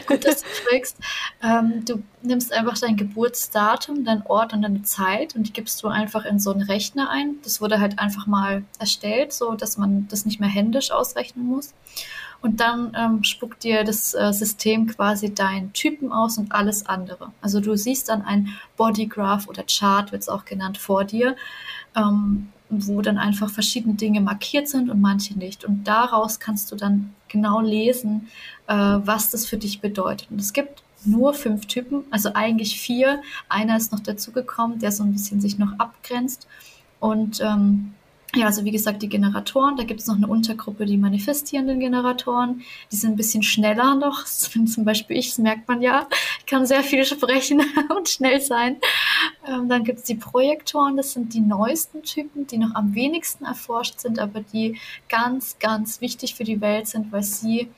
gut, 0.06 0.24
dass 0.24 0.42
du 0.42 0.48
fragst. 0.68 0.96
Ähm, 1.42 1.84
du 1.84 2.02
nimmst 2.22 2.52
einfach 2.52 2.78
dein 2.78 2.96
Geburtsdatum, 2.96 4.04
dein 4.04 4.24
Ort 4.26 4.52
und 4.52 4.62
deine 4.62 4.82
Zeit 4.82 5.36
und 5.36 5.44
die 5.44 5.52
gibst 5.52 5.82
du 5.82 5.88
einfach 5.88 6.24
in 6.24 6.38
so 6.38 6.52
einen 6.52 6.62
Rechner 6.62 7.10
ein. 7.10 7.36
Das 7.42 7.60
wurde 7.60 7.67
halt 7.76 7.98
einfach 7.98 8.26
mal 8.26 8.64
erstellt, 8.78 9.32
so 9.32 9.54
dass 9.54 9.76
man 9.76 10.08
das 10.08 10.24
nicht 10.24 10.40
mehr 10.40 10.48
händisch 10.48 10.90
ausrechnen 10.90 11.46
muss. 11.46 11.74
Und 12.40 12.60
dann 12.60 12.96
ähm, 12.96 13.24
spuckt 13.24 13.64
dir 13.64 13.84
das 13.84 14.14
äh, 14.14 14.32
System 14.32 14.86
quasi 14.86 15.34
deinen 15.34 15.72
Typen 15.72 16.12
aus 16.12 16.38
und 16.38 16.52
alles 16.52 16.86
andere. 16.86 17.32
Also 17.42 17.60
du 17.60 17.76
siehst 17.76 18.08
dann 18.08 18.22
ein 18.22 18.56
Bodygraph 18.76 19.48
oder 19.48 19.64
Chart, 19.64 20.12
wird 20.12 20.22
es 20.22 20.28
auch 20.28 20.44
genannt, 20.44 20.78
vor 20.78 21.04
dir. 21.04 21.36
Ähm, 21.96 22.48
wo 22.70 23.00
dann 23.00 23.18
einfach 23.18 23.50
verschiedene 23.50 23.94
Dinge 23.94 24.20
markiert 24.20 24.68
sind 24.68 24.90
und 24.90 25.00
manche 25.00 25.36
nicht. 25.38 25.64
Und 25.64 25.84
daraus 25.84 26.38
kannst 26.38 26.70
du 26.70 26.76
dann 26.76 27.14
genau 27.28 27.60
lesen, 27.60 28.28
äh, 28.66 28.74
was 28.74 29.30
das 29.30 29.46
für 29.46 29.56
dich 29.56 29.80
bedeutet. 29.80 30.30
Und 30.30 30.40
es 30.40 30.52
gibt 30.52 30.82
nur 31.04 31.32
fünf 31.34 31.66
Typen, 31.66 32.04
also 32.10 32.30
eigentlich 32.34 32.80
vier. 32.80 33.22
Einer 33.48 33.76
ist 33.76 33.92
noch 33.92 34.00
dazugekommen, 34.00 34.78
der 34.80 34.92
so 34.92 35.02
ein 35.02 35.12
bisschen 35.12 35.40
sich 35.40 35.58
noch 35.58 35.78
abgrenzt. 35.78 36.46
Und 37.00 37.40
ähm, 37.40 37.94
ja, 38.34 38.44
also 38.46 38.64
wie 38.64 38.70
gesagt, 38.70 39.02
die 39.02 39.08
Generatoren, 39.08 39.76
da 39.76 39.84
gibt 39.84 40.00
es 40.00 40.06
noch 40.06 40.16
eine 40.16 40.26
Untergruppe, 40.26 40.84
die 40.84 40.98
manifestierenden 40.98 41.80
Generatoren, 41.80 42.60
die 42.92 42.96
sind 42.96 43.12
ein 43.12 43.16
bisschen 43.16 43.42
schneller 43.42 43.94
noch. 43.94 44.24
Zum 44.26 44.84
Beispiel 44.84 45.16
ich, 45.16 45.30
das 45.30 45.38
merkt 45.38 45.66
man 45.66 45.80
ja, 45.80 46.06
ich 46.40 46.46
kann 46.46 46.66
sehr 46.66 46.82
viel 46.82 47.04
sprechen 47.06 47.62
und 47.96 48.08
schnell 48.08 48.40
sein. 48.40 48.76
Ähm, 49.46 49.68
dann 49.68 49.82
gibt 49.82 50.00
es 50.00 50.04
die 50.04 50.14
Projektoren, 50.14 50.96
das 50.96 51.12
sind 51.14 51.32
die 51.32 51.40
neuesten 51.40 52.02
Typen, 52.02 52.46
die 52.46 52.58
noch 52.58 52.74
am 52.74 52.94
wenigsten 52.94 53.46
erforscht 53.46 54.00
sind, 54.00 54.18
aber 54.18 54.40
die 54.40 54.78
ganz, 55.08 55.58
ganz 55.58 56.02
wichtig 56.02 56.34
für 56.34 56.44
die 56.44 56.60
Welt 56.60 56.86
sind, 56.86 57.10
weil 57.12 57.22
sie 57.22 57.68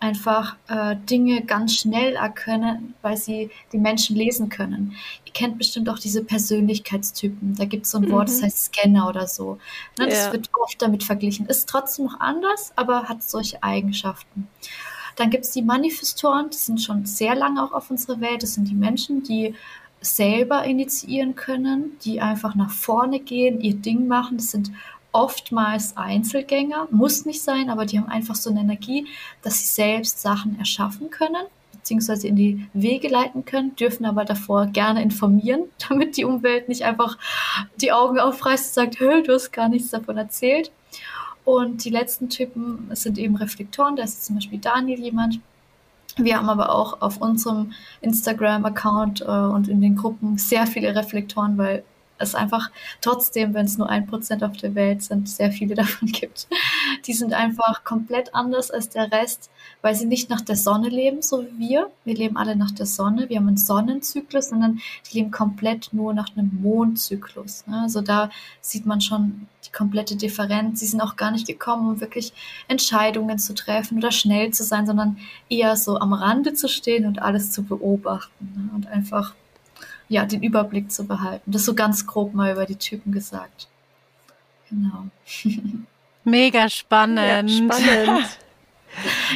einfach 0.00 0.56
äh, 0.68 0.96
Dinge 1.10 1.42
ganz 1.42 1.74
schnell 1.74 2.14
erkennen, 2.14 2.94
weil 3.02 3.16
sie 3.16 3.50
die 3.72 3.78
Menschen 3.78 4.16
lesen 4.16 4.48
können. 4.48 4.94
Ihr 5.24 5.32
kennt 5.32 5.58
bestimmt 5.58 5.88
auch 5.88 5.98
diese 5.98 6.22
Persönlichkeitstypen. 6.22 7.56
Da 7.56 7.64
gibt 7.64 7.84
es 7.84 7.92
so 7.92 7.98
ein 7.98 8.04
mhm. 8.04 8.12
Wort, 8.12 8.28
das 8.28 8.42
heißt 8.42 8.66
Scanner 8.66 9.08
oder 9.08 9.26
so. 9.26 9.58
Ne, 9.98 10.04
ja. 10.04 10.10
Das 10.10 10.32
wird 10.32 10.50
oft 10.54 10.80
damit 10.80 11.02
verglichen. 11.02 11.46
Ist 11.46 11.68
trotzdem 11.68 12.06
noch 12.06 12.20
anders, 12.20 12.72
aber 12.76 13.08
hat 13.08 13.22
solche 13.22 13.62
Eigenschaften. 13.62 14.48
Dann 15.16 15.30
gibt 15.30 15.44
es 15.44 15.50
die 15.50 15.62
Manifestoren, 15.62 16.50
die 16.50 16.58
sind 16.58 16.80
schon 16.80 17.04
sehr 17.04 17.34
lange 17.34 17.62
auch 17.64 17.72
auf 17.72 17.90
unserer 17.90 18.20
Welt. 18.20 18.44
Das 18.44 18.54
sind 18.54 18.68
die 18.68 18.74
Menschen, 18.74 19.24
die 19.24 19.54
selber 20.00 20.62
initiieren 20.64 21.34
können, 21.34 21.98
die 22.04 22.20
einfach 22.20 22.54
nach 22.54 22.70
vorne 22.70 23.18
gehen, 23.18 23.60
ihr 23.60 23.74
Ding 23.74 24.06
machen. 24.06 24.36
Das 24.36 24.52
sind 24.52 24.70
oftmals 25.12 25.96
Einzelgänger, 25.96 26.88
muss 26.90 27.24
nicht 27.24 27.42
sein, 27.42 27.70
aber 27.70 27.86
die 27.86 27.98
haben 27.98 28.08
einfach 28.08 28.34
so 28.34 28.50
eine 28.50 28.60
Energie, 28.60 29.06
dass 29.42 29.58
sie 29.58 29.66
selbst 29.66 30.20
Sachen 30.20 30.58
erschaffen 30.58 31.10
können, 31.10 31.46
beziehungsweise 31.72 32.28
in 32.28 32.36
die 32.36 32.66
Wege 32.74 33.08
leiten 33.08 33.44
können, 33.44 33.74
dürfen 33.76 34.04
aber 34.04 34.24
davor 34.24 34.66
gerne 34.66 35.02
informieren, 35.02 35.64
damit 35.88 36.16
die 36.16 36.24
Umwelt 36.24 36.68
nicht 36.68 36.82
einfach 36.82 37.18
die 37.80 37.92
Augen 37.92 38.18
aufreißt 38.18 38.76
und 38.76 38.84
sagt, 38.84 39.00
hey, 39.00 39.22
du 39.22 39.32
hast 39.32 39.52
gar 39.52 39.68
nichts 39.68 39.90
davon 39.90 40.18
erzählt. 40.18 40.70
Und 41.44 41.84
die 41.84 41.90
letzten 41.90 42.28
Typen 42.28 42.90
sind 42.92 43.16
eben 43.16 43.36
Reflektoren, 43.36 43.96
da 43.96 44.02
ist 44.02 44.26
zum 44.26 44.34
Beispiel 44.36 44.58
Daniel 44.58 45.00
jemand. 45.00 45.40
Wir 46.16 46.36
haben 46.36 46.50
aber 46.50 46.74
auch 46.74 47.00
auf 47.00 47.22
unserem 47.22 47.72
Instagram-Account 48.02 49.22
äh, 49.22 49.24
und 49.24 49.68
in 49.68 49.80
den 49.80 49.96
Gruppen 49.96 50.36
sehr 50.36 50.66
viele 50.66 50.94
Reflektoren, 50.94 51.56
weil 51.56 51.84
es 52.18 52.34
einfach 52.34 52.70
trotzdem, 53.00 53.54
wenn 53.54 53.66
es 53.66 53.78
nur 53.78 53.88
ein 53.88 54.06
Prozent 54.06 54.42
auf 54.44 54.56
der 54.56 54.74
Welt 54.74 55.02
sind, 55.02 55.28
sehr 55.28 55.52
viele 55.52 55.74
davon 55.76 56.08
gibt. 56.08 56.48
Die 57.06 57.12
sind 57.12 57.32
einfach 57.32 57.84
komplett 57.84 58.34
anders 58.34 58.70
als 58.70 58.88
der 58.88 59.10
Rest, 59.10 59.50
weil 59.82 59.94
sie 59.94 60.06
nicht 60.06 60.30
nach 60.30 60.40
der 60.40 60.56
Sonne 60.56 60.88
leben, 60.88 61.22
so 61.22 61.44
wie 61.44 61.68
wir. 61.68 61.90
Wir 62.04 62.14
leben 62.14 62.36
alle 62.36 62.56
nach 62.56 62.70
der 62.70 62.86
Sonne. 62.86 63.28
Wir 63.28 63.38
haben 63.38 63.48
einen 63.48 63.56
Sonnenzyklus, 63.56 64.50
sondern 64.50 64.80
die 65.10 65.18
leben 65.18 65.30
komplett 65.30 65.90
nur 65.92 66.14
nach 66.14 66.36
einem 66.36 66.58
Mondzyklus. 66.62 67.66
Ne? 67.66 67.80
Also 67.82 68.00
da 68.00 68.30
sieht 68.60 68.86
man 68.86 69.00
schon 69.00 69.46
die 69.66 69.72
komplette 69.72 70.16
Differenz. 70.16 70.80
Sie 70.80 70.86
sind 70.86 71.00
auch 71.00 71.16
gar 71.16 71.30
nicht 71.30 71.46
gekommen, 71.46 71.88
um 71.88 72.00
wirklich 72.00 72.32
Entscheidungen 72.68 73.38
zu 73.38 73.54
treffen 73.54 73.98
oder 73.98 74.12
schnell 74.12 74.52
zu 74.52 74.64
sein, 74.64 74.86
sondern 74.86 75.18
eher 75.48 75.76
so 75.76 75.98
am 75.98 76.12
Rande 76.12 76.54
zu 76.54 76.68
stehen 76.68 77.06
und 77.06 77.20
alles 77.20 77.52
zu 77.52 77.62
beobachten 77.62 78.52
ne? 78.56 78.70
und 78.74 78.86
einfach 78.86 79.34
ja, 80.08 80.24
den 80.24 80.42
Überblick 80.42 80.90
zu 80.90 81.06
behalten. 81.06 81.50
Das 81.50 81.64
so 81.64 81.74
ganz 81.74 82.06
grob 82.06 82.34
mal 82.34 82.52
über 82.52 82.66
die 82.66 82.76
Typen 82.76 83.12
gesagt. 83.12 83.68
Genau. 84.70 85.06
Mega 86.24 86.68
spannend. 86.68 87.18
Ja, 87.18 87.48
spannend. 87.48 88.28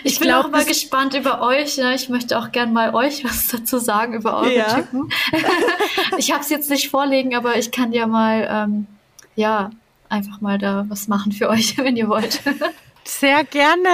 Ich, 0.03 0.15
ich 0.15 0.19
bin 0.19 0.29
glaub, 0.29 0.47
auch 0.47 0.51
mal 0.51 0.65
gespannt 0.65 1.15
über 1.15 1.41
euch. 1.41 1.77
Ne? 1.77 1.95
Ich 1.95 2.09
möchte 2.09 2.37
auch 2.39 2.51
gern 2.51 2.73
mal 2.73 2.95
euch 2.95 3.23
was 3.25 3.49
dazu 3.49 3.79
sagen 3.79 4.15
über 4.15 4.39
eure 4.39 4.57
ja. 4.57 4.75
Typen. 4.75 5.09
ich 6.17 6.33
habe 6.33 6.41
es 6.41 6.49
jetzt 6.49 6.71
nicht 6.71 6.89
vorlegen, 6.89 7.37
aber 7.37 7.57
ich 7.57 7.71
kann 7.71 7.93
ja 7.93 8.07
mal, 8.07 8.49
ähm, 8.51 8.87
ja, 9.37 9.71
einfach 10.09 10.41
mal 10.41 10.59
da 10.59 10.87
was 10.89 11.07
machen 11.07 11.31
für 11.33 11.49
euch, 11.49 11.77
wenn 11.79 11.97
ihr 11.97 12.09
wollt. 12.09 12.41
Sehr 13.05 13.45
gerne. 13.45 13.89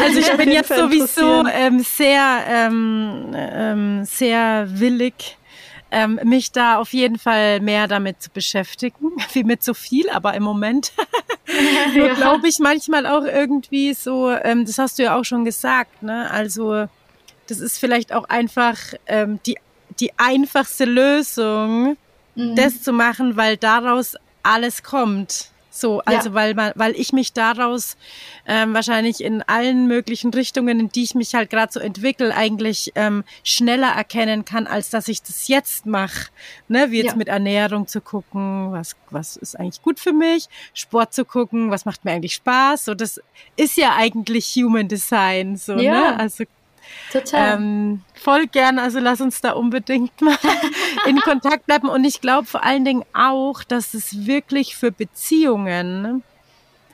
Also 0.00 0.20
ich 0.20 0.32
bin 0.36 0.50
jetzt 0.50 0.68
sowieso 0.68 1.46
ähm, 1.46 1.80
sehr, 1.80 2.44
ähm, 2.48 3.34
ähm, 3.34 4.04
sehr 4.04 4.66
willig 4.68 5.36
ähm, 5.90 6.20
mich 6.24 6.52
da 6.52 6.76
auf 6.76 6.92
jeden 6.92 7.18
Fall 7.18 7.60
mehr 7.60 7.88
damit 7.88 8.22
zu 8.22 8.30
beschäftigen, 8.30 9.12
wie 9.32 9.44
mit 9.44 9.62
so 9.62 9.74
viel, 9.74 10.08
aber 10.10 10.34
im 10.34 10.42
Moment 10.42 10.92
ja. 11.94 12.14
glaube 12.14 12.48
ich 12.48 12.58
manchmal 12.58 13.06
auch 13.06 13.24
irgendwie 13.24 13.94
so, 13.94 14.30
ähm, 14.30 14.64
das 14.64 14.78
hast 14.78 14.98
du 14.98 15.04
ja 15.04 15.18
auch 15.18 15.24
schon 15.24 15.44
gesagt, 15.44 16.02
ne? 16.02 16.30
Also 16.30 16.86
das 17.48 17.58
ist 17.58 17.78
vielleicht 17.78 18.12
auch 18.12 18.28
einfach 18.28 18.76
ähm, 19.06 19.40
die, 19.44 19.58
die 19.98 20.12
einfachste 20.16 20.84
Lösung, 20.84 21.96
mhm. 22.36 22.56
das 22.56 22.82
zu 22.82 22.92
machen, 22.92 23.36
weil 23.36 23.56
daraus 23.56 24.16
alles 24.42 24.82
kommt. 24.82 25.50
So, 25.70 26.02
also 26.04 26.30
ja. 26.30 26.34
weil 26.34 26.54
man, 26.54 26.72
weil 26.74 26.96
ich 26.96 27.12
mich 27.12 27.32
daraus 27.32 27.96
ähm, 28.46 28.74
wahrscheinlich 28.74 29.22
in 29.22 29.42
allen 29.42 29.86
möglichen 29.86 30.32
Richtungen, 30.32 30.80
in 30.80 30.88
die 30.88 31.04
ich 31.04 31.14
mich 31.14 31.34
halt 31.34 31.48
gerade 31.48 31.72
so 31.72 31.78
entwickle, 31.78 32.34
eigentlich 32.34 32.92
ähm, 32.96 33.22
schneller 33.44 33.92
erkennen 33.92 34.44
kann, 34.44 34.66
als 34.66 34.90
dass 34.90 35.06
ich 35.06 35.22
das 35.22 35.46
jetzt 35.48 35.86
mache. 35.86 36.30
Ne, 36.68 36.90
wie 36.90 36.98
jetzt 36.98 37.12
ja. 37.12 37.16
mit 37.16 37.28
Ernährung 37.28 37.86
zu 37.86 38.00
gucken, 38.00 38.72
was, 38.72 38.96
was 39.10 39.36
ist 39.36 39.58
eigentlich 39.58 39.82
gut 39.82 40.00
für 40.00 40.12
mich, 40.12 40.48
Sport 40.74 41.14
zu 41.14 41.24
gucken, 41.24 41.70
was 41.70 41.84
macht 41.84 42.04
mir 42.04 42.12
eigentlich 42.12 42.34
Spaß. 42.34 42.86
So, 42.86 42.94
das 42.94 43.20
ist 43.56 43.76
ja 43.76 43.94
eigentlich 43.96 44.46
Human 44.56 44.88
Design. 44.88 45.56
So, 45.56 45.76
ja. 45.78 45.92
ne? 45.92 46.18
Also 46.18 46.44
Total. 47.12 47.56
Ähm, 47.56 48.02
voll 48.14 48.46
gern, 48.46 48.78
also 48.78 49.00
lass 49.00 49.20
uns 49.20 49.40
da 49.40 49.52
unbedingt 49.52 50.20
mal 50.20 50.36
in 51.06 51.20
Kontakt 51.20 51.66
bleiben. 51.66 51.88
Und 51.88 52.04
ich 52.04 52.20
glaube 52.20 52.46
vor 52.46 52.64
allen 52.64 52.84
Dingen 52.84 53.04
auch, 53.12 53.64
dass 53.64 53.94
es 53.94 54.26
wirklich 54.26 54.76
für 54.76 54.92
Beziehungen 54.92 56.22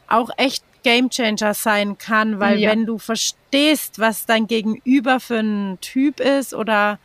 auch 0.08 0.30
echt 0.36 0.64
Gamechanger 0.82 1.52
sein 1.52 1.98
kann, 1.98 2.38
weil 2.38 2.60
ja. 2.60 2.70
wenn 2.70 2.86
du 2.86 2.98
verstehst, 2.98 3.98
was 3.98 4.24
dein 4.24 4.46
Gegenüber 4.46 5.18
für 5.18 5.40
ein 5.40 5.78
Typ 5.80 6.20
ist 6.20 6.54
oder 6.54 7.00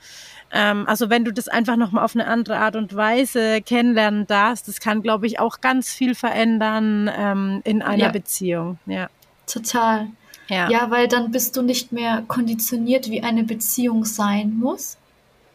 ähm, 0.51 0.85
also 0.87 1.09
wenn 1.09 1.25
du 1.25 1.33
das 1.33 1.47
einfach 1.47 1.77
nochmal 1.77 2.03
auf 2.05 2.15
eine 2.15 2.27
andere 2.27 2.57
Art 2.57 2.75
und 2.75 2.95
Weise 2.95 3.61
kennenlernen 3.61 4.27
darfst, 4.27 4.67
das 4.67 4.79
kann, 4.79 5.01
glaube 5.01 5.25
ich, 5.25 5.39
auch 5.39 5.61
ganz 5.61 5.91
viel 5.91 6.13
verändern 6.13 7.09
ähm, 7.17 7.61
in 7.63 7.81
einer 7.81 8.05
ja. 8.05 8.11
Beziehung. 8.11 8.77
Ja. 8.85 9.09
Total. 9.47 10.09
Ja. 10.47 10.69
ja, 10.69 10.91
weil 10.91 11.07
dann 11.07 11.31
bist 11.31 11.55
du 11.55 11.61
nicht 11.61 11.91
mehr 11.91 12.23
konditioniert, 12.27 13.09
wie 13.09 13.23
eine 13.23 13.43
Beziehung 13.43 14.05
sein 14.05 14.57
muss, 14.57 14.97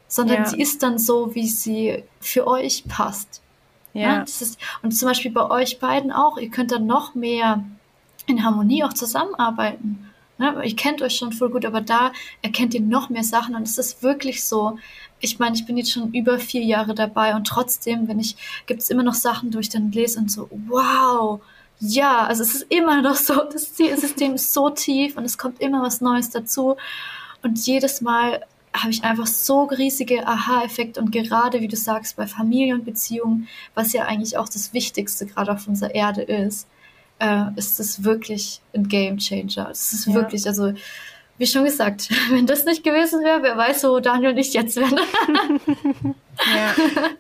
sondern 0.09 0.39
ja. 0.39 0.47
sie 0.47 0.61
ist 0.61 0.83
dann 0.83 0.99
so, 0.99 1.35
wie 1.35 1.49
sie 1.49 2.03
für 2.21 2.47
euch 2.47 2.85
passt. 2.89 3.43
Ja. 3.93 4.17
ja 4.17 4.23
ist, 4.23 4.59
und 4.83 4.93
zum 4.93 5.09
Beispiel 5.09 5.31
bei 5.31 5.51
euch 5.51 5.79
beiden 5.79 6.13
auch, 6.13 6.39
ihr 6.39 6.51
könnt 6.51 6.73
dann 6.73 6.87
noch 6.87 7.15
mehr 7.15 7.65
in 8.27 8.45
Harmonie 8.45 8.85
auch 8.85 8.93
zusammenarbeiten. 8.93 10.11
Ne? 10.39 10.63
Ihr 10.65 10.77
kennt 10.77 11.03
euch 11.03 11.17
schon 11.17 11.33
voll 11.33 11.51
gut, 11.51 11.65
aber 11.65 11.81
da 11.81 12.13
erkennt 12.43 12.75
ihr 12.75 12.81
noch 12.81 13.09
mehr 13.09 13.25
Sachen 13.25 13.55
und 13.55 13.63
es 13.63 13.79
ist 13.79 14.03
wirklich 14.03 14.45
so. 14.45 14.79
Ich 15.19 15.39
meine, 15.39 15.57
ich 15.57 15.65
bin 15.65 15.79
jetzt 15.79 15.93
schon 15.93 16.13
über 16.13 16.39
vier 16.39 16.63
Jahre 16.63 16.95
dabei 16.95 17.35
und 17.35 17.47
trotzdem, 17.47 18.07
wenn 18.07 18.21
ich, 18.21 18.37
gibt 18.67 18.83
es 18.83 18.91
immer 18.91 19.03
noch 19.03 19.15
Sachen, 19.15 19.51
die 19.51 19.59
ich 19.59 19.71
dann 19.71 19.93
lese 19.93 20.19
und 20.19 20.31
so, 20.31 20.49
wow, 20.69 21.41
ja, 21.79 22.25
also 22.25 22.43
es 22.43 22.55
ist 22.55 22.67
immer 22.71 23.03
noch 23.03 23.17
so, 23.17 23.35
das 23.53 23.77
System 23.77 24.35
ist 24.35 24.53
so 24.53 24.71
tief 24.71 25.17
und 25.17 25.25
es 25.25 25.39
kommt 25.39 25.61
immer 25.61 25.83
was 25.83 26.01
Neues 26.01 26.31
dazu. 26.31 26.77
Und 27.43 27.67
jedes 27.67 28.01
Mal 28.01 28.45
habe 28.75 28.91
ich 28.91 29.05
einfach 29.05 29.27
so 29.27 29.65
riesige 29.65 30.27
Aha-Effekte 30.27 31.01
und 31.01 31.11
gerade, 31.11 31.61
wie 31.61 31.69
du 31.69 31.77
sagst, 31.77 32.17
bei 32.17 32.27
Familienbeziehungen, 32.27 33.49
was 33.75 33.93
ja 33.93 34.05
eigentlich 34.05 34.37
auch 34.37 34.49
das 34.49 34.73
Wichtigste 34.73 35.27
gerade 35.27 35.53
auf 35.53 35.67
unserer 35.67 35.95
Erde 35.95 36.23
ist, 36.23 36.67
äh, 37.19 37.45
ist 37.57 37.81
es 37.81 38.05
wirklich 38.05 38.61
ein 38.75 38.89
Game 38.89 39.19
Changer. 39.19 39.71
Es 39.71 39.93
ist 39.93 40.07
ja. 40.07 40.15
wirklich, 40.15 40.47
also 40.47 40.73
wie 41.39 41.47
schon 41.47 41.65
gesagt, 41.65 42.09
wenn 42.31 42.47
das 42.47 42.65
nicht 42.65 42.85
gewesen 42.85 43.23
wäre, 43.23 43.43
wer 43.43 43.57
weiß, 43.57 43.85
wo 43.85 44.01
Daniel 44.01 44.31
und 44.31 44.39
ich 44.39 44.53
jetzt 44.53 44.77
wären. 44.77 44.99
Ja. 46.55 46.75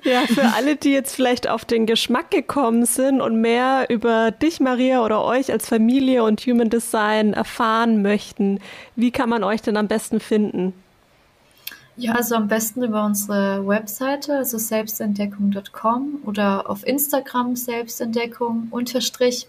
ja, 0.04 0.20
für 0.26 0.52
alle, 0.54 0.76
die 0.76 0.92
jetzt 0.92 1.14
vielleicht 1.16 1.48
auf 1.48 1.64
den 1.64 1.86
Geschmack 1.86 2.30
gekommen 2.30 2.84
sind 2.84 3.22
und 3.22 3.40
mehr 3.40 3.86
über 3.88 4.30
dich, 4.30 4.60
Maria, 4.60 5.02
oder 5.02 5.24
euch 5.24 5.50
als 5.50 5.66
Familie 5.66 6.22
und 6.22 6.42
Human 6.42 6.68
Design 6.68 7.32
erfahren 7.32 8.02
möchten, 8.02 8.60
wie 8.94 9.10
kann 9.10 9.30
man 9.30 9.42
euch 9.42 9.62
denn 9.62 9.78
am 9.78 9.88
besten 9.88 10.20
finden? 10.20 10.74
Ja, 11.96 12.12
also 12.12 12.34
am 12.34 12.46
besten 12.46 12.82
über 12.82 13.06
unsere 13.06 13.66
Webseite, 13.66 14.36
also 14.36 14.58
selbstentdeckung.com 14.58 16.20
oder 16.26 16.68
auf 16.68 16.86
Instagram 16.86 17.56
Selbstentdeckung 17.56 18.68
unterstrich 18.70 19.48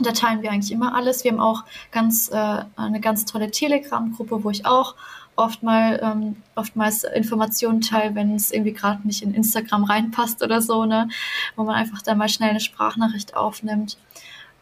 Da 0.00 0.12
teilen 0.12 0.42
wir 0.42 0.50
eigentlich 0.50 0.72
immer 0.72 0.94
alles. 0.94 1.24
Wir 1.24 1.32
haben 1.32 1.40
auch 1.40 1.64
ganz, 1.90 2.30
äh, 2.30 2.64
eine 2.76 3.00
ganz 3.00 3.24
tolle 3.24 3.50
Telegram-Gruppe, 3.50 4.44
wo 4.44 4.50
ich 4.50 4.66
auch 4.66 4.94
oft 5.36 5.62
mal, 5.62 6.00
ähm, 6.02 6.36
oftmals 6.56 7.04
Informationen 7.04 7.80
teile, 7.80 8.14
wenn 8.14 8.34
es 8.34 8.50
irgendwie 8.50 8.72
gerade 8.72 9.06
nicht 9.06 9.22
in 9.22 9.34
Instagram 9.34 9.84
reinpasst 9.84 10.42
oder 10.42 10.60
so, 10.60 10.84
ne? 10.84 11.08
wo 11.54 11.64
man 11.64 11.76
einfach 11.76 12.02
da 12.02 12.14
mal 12.14 12.28
schnell 12.28 12.50
eine 12.50 12.60
Sprachnachricht 12.60 13.36
aufnimmt. 13.36 13.96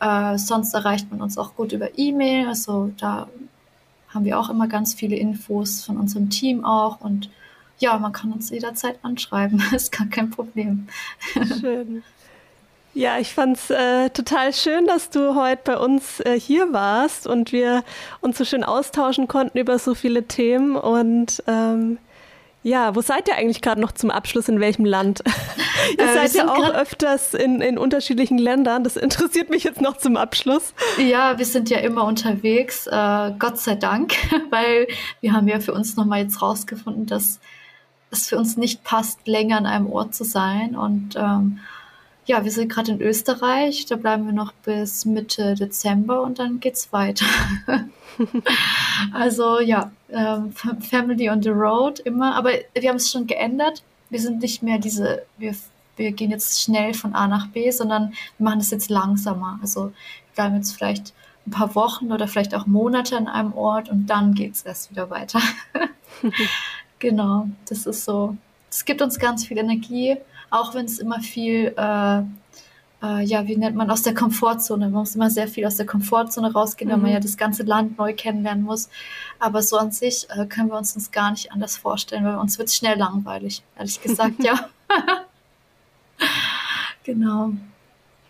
Äh, 0.01 0.37
sonst 0.37 0.75
erreicht 0.75 1.11
man 1.11 1.23
uns 1.23 1.39
auch 1.39 1.55
gut 1.57 1.73
über 1.73 1.99
E-Mail. 1.99 2.49
Also 2.49 2.93
da 2.99 3.29
haben 4.11 4.25
wir 4.25 4.39
auch 4.39 4.51
immer 4.51 4.69
ganz 4.69 4.95
viele 4.95 5.17
Infos 5.17 5.85
von 5.85 5.97
unserem 5.97 6.29
Team 6.31 6.65
auch 6.65 7.01
und 7.01 7.31
ja, 7.79 7.99
man 7.99 8.13
kann 8.13 8.33
uns 8.33 8.51
jederzeit 8.51 8.99
anschreiben. 9.03 9.63
ist 9.75 9.93
gar 9.93 10.07
kein 10.07 10.31
Problem. 10.31 10.89
Schön. 11.61 12.03
Ja, 12.97 13.19
ich 13.19 13.35
fand's 13.35 13.69
äh, 13.69 14.09
total 14.09 14.55
schön, 14.55 14.87
dass 14.87 15.11
du 15.11 15.35
heute 15.35 15.61
bei 15.65 15.77
uns 15.77 16.21
äh, 16.21 16.41
hier 16.41 16.73
warst 16.73 17.27
und 17.27 17.53
wir 17.53 17.85
uns 18.23 18.39
so 18.39 18.47
schön 18.47 18.65
austauschen 18.65 19.29
konnten 19.29 19.59
über 19.59 19.79
so 19.79 19.95
viele 19.95 20.27
Themen. 20.27 20.77
Und 20.77 21.43
ähm, 21.47 21.99
ja, 22.63 22.95
wo 22.95 23.03
seid 23.03 23.29
ihr 23.29 23.35
eigentlich 23.35 23.61
gerade 23.61 23.83
noch 23.83 23.93
zum 23.93 24.11
Abschluss? 24.11 24.49
In 24.49 24.61
welchem 24.61 24.87
Land? 24.87 25.23
ihr 25.99 26.09
äh, 26.09 26.15
seid 26.15 26.33
ja 26.37 26.51
auch 26.51 26.71
öfters 26.71 27.35
in, 27.35 27.61
in 27.61 27.77
unterschiedlichen 27.77 28.39
Ländern. 28.39 28.83
Das 28.83 28.97
interessiert 28.97 29.51
mich 29.51 29.65
jetzt 29.65 29.83
noch 29.83 29.99
zum 29.99 30.17
Abschluss. 30.17 30.73
Ja, 30.97 31.37
wir 31.37 31.45
sind 31.45 31.69
ja 31.69 31.81
immer 31.81 32.05
unterwegs, 32.05 32.87
äh, 32.87 33.33
Gott 33.39 33.59
sei 33.59 33.75
Dank, 33.75 34.15
weil 34.51 34.89
wir 35.21 35.35
haben 35.35 35.49
ja 35.49 35.61
für 35.61 35.75
uns 35.75 35.97
nochmal 35.97 36.23
jetzt 36.23 36.41
rausgefunden, 36.41 37.05
dass 37.05 37.41
es 38.11 38.27
für 38.27 38.39
uns 38.39 38.57
nicht 38.57 38.85
passt, 38.85 39.29
länger 39.29 39.59
an 39.59 39.67
einem 39.67 39.87
Ort 39.87 40.15
zu 40.15 40.25
sein. 40.25 40.75
Und 40.77 41.15
ähm, 41.17 41.59
ja, 42.27 42.45
wir 42.45 42.51
sind 42.51 42.69
gerade 42.69 42.93
in 42.93 43.01
Österreich, 43.01 43.87
da 43.87 43.95
bleiben 43.95 44.27
wir 44.27 44.33
noch 44.33 44.53
bis 44.53 45.05
Mitte 45.05 45.55
Dezember 45.55 46.23
und 46.23 46.41
dann 46.41 46.59
geht's 46.59 46.93
weiter. 46.93 47.27
also 49.13 49.61
ja, 49.61 49.93
ähm, 50.11 50.53
Family 50.53 51.31
on 51.31 51.43
the 51.43 51.51
Road 51.51 52.01
immer, 52.01 52.35
aber 52.35 52.51
wir 52.75 52.89
haben 52.89 52.97
es 52.97 53.11
schon 53.11 53.29
geändert. 53.29 53.85
Wir 54.11 54.21
sind 54.21 54.41
nicht 54.41 54.63
mehr 54.63 54.79
diese, 54.79 55.23
wir, 55.39 55.55
wir 55.97 56.13
gehen 56.13 56.33
jetzt 56.33 56.61
schnell 56.61 56.95
von 56.95 57.15
A 57.15 57.29
nach 57.29 57.47
B, 57.49 57.71
sondern 57.71 58.13
wir 58.39 58.45
machen 58.45 58.59
das 58.59 58.71
jetzt 58.73 58.91
langsamer. 58.91 59.61
Also 59.63 59.87
wir 59.87 60.35
bleiben 60.35 60.57
jetzt 60.57 60.73
vielleicht 60.73 61.15
ein 61.47 61.53
paar 61.53 61.77
Wochen 61.77 62.11
oder 62.11 62.27
vielleicht 62.27 62.57
auch 62.57 62.67
Monate 62.67 63.17
an 63.17 63.29
einem 63.29 63.53
Ort 63.53 63.89
und 63.89 64.07
dann 64.09 64.35
geht's 64.35 64.63
erst 64.63 64.91
wieder 64.91 65.11
weiter. 65.11 65.41
genau, 66.99 67.49
das 67.69 67.87
ist 67.87 68.05
so. 68.05 68.37
Es 68.69 68.85
gibt 68.85 69.01
uns 69.01 69.21
ganz 69.21 69.47
viel 69.47 69.59
Energie 69.59 70.17
auch 70.51 70.75
wenn 70.75 70.87
es 70.87 70.99
immer 70.99 71.21
viel, 71.21 71.75
äh, 71.77 72.19
äh, 73.03 73.25
ja, 73.25 73.47
wie 73.47 73.57
nennt 73.57 73.77
man, 73.77 73.91
aus 73.91 74.03
der 74.03 74.15
Komfortzone, 74.15 74.87
man 74.87 75.01
muss 75.01 75.15
immer 75.15 75.31
sehr 75.31 75.49
viel 75.49 75.67
aus 75.67 75.77
der 75.77 75.87
Komfortzone 75.87 76.53
rausgehen, 76.53 76.89
mhm. 76.89 76.95
weil 76.95 77.01
man 77.01 77.13
ja 77.13 77.21
das 77.21 77.37
ganze 77.37 77.63
Land 77.63 77.99
neu 77.99 78.15
kennenlernen 78.15 78.65
muss. 78.65 78.89
Aber 79.39 79.63
so 79.63 79.77
an 79.77 79.93
sich 79.93 80.27
äh, 80.31 80.47
können 80.47 80.69
wir 80.69 80.79
uns 80.79 80.95
das 80.95 81.11
gar 81.11 81.31
nicht 81.31 81.53
anders 81.53 81.77
vorstellen, 81.77 82.25
weil 82.25 82.37
uns 82.37 82.59
wird 82.59 82.69
es 82.69 82.77
schnell 82.77 82.99
langweilig, 82.99 83.63
ehrlich 83.77 84.01
gesagt, 84.01 84.43
ja. 84.43 84.69
genau. 87.05 87.53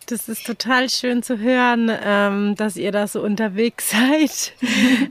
Das 0.07 0.29
ist 0.29 0.47
total 0.47 0.89
schön 0.89 1.25
zu 1.25 1.39
hören, 1.39 1.91
ähm, 2.05 2.55
dass 2.55 2.77
ihr 2.77 2.93
da 2.93 3.09
so 3.09 3.21
unterwegs 3.23 3.91
seid 3.91 4.53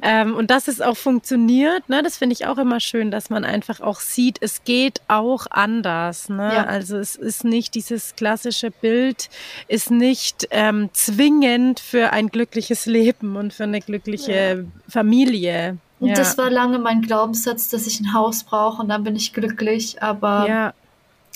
ähm, 0.02 0.34
und 0.36 0.50
dass 0.50 0.70
es 0.70 0.80
auch 0.80 0.96
funktioniert. 0.96 1.90
Ne? 1.90 2.02
Das 2.02 2.18
finde 2.18 2.34
ich 2.34 2.48
auch 2.48 2.58
immer 2.58 2.80
schön, 2.80 3.12
dass 3.12 3.30
man 3.30 3.44
einfach 3.44 3.82
auch 3.82 4.00
sieht, 4.00 4.38
es 4.42 4.64
geht 4.64 5.02
auch 5.10 5.48
anders. 5.50 6.30
Ne? 6.30 6.54
Ja. 6.56 6.64
Also 6.64 6.98
es 6.98 7.18
ist 7.18 7.44
nicht 7.44 7.76
dieses 7.76 8.16
klassische 8.16 8.72
Bild, 8.72 9.30
ist 9.68 9.92
nicht 9.92 10.48
ähm, 10.52 10.90
zwingend 10.94 11.82
für 11.82 12.14
ein 12.14 12.30
glückliches 12.30 12.86
Leben 12.86 13.36
und 13.36 13.54
für 13.54 13.64
eine 13.64 13.82
glückliche 13.82 14.32
ja. 14.32 14.64
Familie. 14.88 15.78
Und 16.00 16.10
ja. 16.10 16.16
das 16.16 16.38
war 16.38 16.50
lange 16.50 16.80
mein 16.80 17.02
Glaubenssatz, 17.02 17.70
dass 17.70 17.86
ich 17.86 18.00
ein 18.00 18.14
Haus 18.14 18.46
brauche 18.46 18.82
und 18.82 18.88
dann 18.88 19.04
bin 19.04 19.18
ich 19.18 19.34
glücklich. 19.34 20.02
Aber 20.02 20.48
ja 20.48 20.74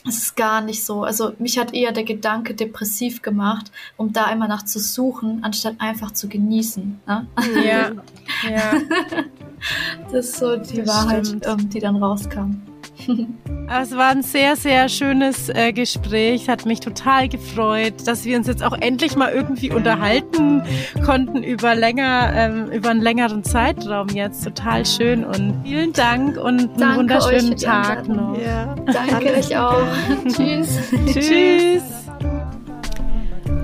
es 0.08 0.18
ist 0.18 0.36
gar 0.36 0.62
nicht 0.62 0.84
so. 0.84 1.04
Also 1.04 1.34
mich 1.39 1.58
hat 1.58 1.74
eher 1.74 1.91
der 1.91 2.04
Gedanke 2.04 2.54
depressiv 2.54 3.22
gemacht, 3.22 3.72
um 3.97 4.14
da 4.14 4.32
immer 4.32 4.47
nach 4.47 4.64
zu 4.64 4.80
suchen, 4.80 5.43
anstatt 5.43 5.76
einfach 5.80 6.12
zu 6.12 6.30
genießen. 6.30 7.00
Ne? 7.06 7.28
Ja, 7.64 7.91
ja. 8.50 8.74
das 10.12 10.28
ist 10.28 10.38
so 10.38 10.56
die 10.56 10.78
das 10.78 10.88
Wahrheit, 10.88 11.30
ähm, 11.45 11.70
die 11.70 11.80
dann 11.80 11.97
rauskam. 11.97 12.68
Es 13.72 13.95
war 13.95 14.08
ein 14.10 14.24
sehr, 14.24 14.56
sehr 14.56 14.89
schönes 14.89 15.50
äh, 15.50 15.72
Gespräch. 15.72 16.43
Es 16.43 16.47
hat 16.47 16.66
mich 16.66 16.80
total 16.80 17.30
gefreut, 17.30 17.93
dass 18.06 18.26
wir 18.26 18.36
uns 18.36 18.47
jetzt 18.47 18.64
auch 18.64 18.76
endlich 18.80 19.16
mal 19.16 19.32
irgendwie 19.32 19.72
unterhalten 19.72 20.64
konnten 21.06 21.43
über 21.43 21.76
länger, 21.76 22.32
ähm, 22.34 22.72
über 22.72 22.89
einen 22.89 23.02
längeren 23.02 23.43
Zeitraum 23.43 24.10
jetzt. 24.10 24.43
Total 24.43 24.86
schön 24.88 25.24
und 25.24 25.62
vielen 25.64 25.93
Dank 25.93 26.38
und 26.38 26.60
einen 26.60 26.78
Danke 26.78 26.97
wunderschönen 26.97 27.58
Tag 27.58 28.08
noch. 28.08 28.36
Ja. 28.39 28.76
Danke 28.91 29.34
euch 29.34 29.56
auch. 29.56 29.86
Tschüss. 30.28 30.80
Tschüss. 31.14 32.09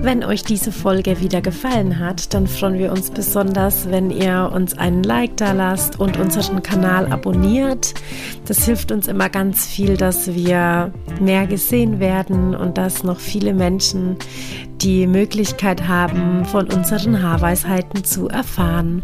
Wenn 0.02 0.22
euch 0.22 0.44
diese 0.44 0.70
Folge 0.70 1.20
wieder 1.20 1.40
gefallen 1.40 1.98
hat, 1.98 2.32
dann 2.32 2.46
freuen 2.46 2.78
wir 2.78 2.92
uns 2.92 3.10
besonders, 3.10 3.90
wenn 3.90 4.10
ihr 4.10 4.50
uns 4.54 4.76
einen 4.78 5.02
Like 5.02 5.36
da 5.36 5.52
lasst 5.52 5.98
und 5.98 6.18
unseren 6.18 6.62
Kanal 6.62 7.10
abonniert. 7.12 7.94
Das 8.46 8.64
hilft 8.64 8.92
uns 8.92 9.08
immer 9.08 9.28
ganz 9.28 9.66
viel, 9.66 9.96
dass 9.96 10.34
wir 10.34 10.92
mehr 11.20 11.46
gesehen 11.46 11.98
werden 11.98 12.54
und 12.54 12.78
dass 12.78 13.02
noch 13.02 13.18
viele 13.18 13.52
Menschen 13.52 14.16
die 14.80 15.06
Möglichkeit 15.06 15.88
haben, 15.88 16.44
von 16.44 16.70
unseren 16.70 17.22
Haarweisheiten 17.22 18.04
zu 18.04 18.28
erfahren. 18.28 19.02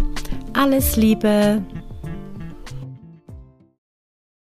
Alles 0.53 0.97
Liebe! 0.97 1.63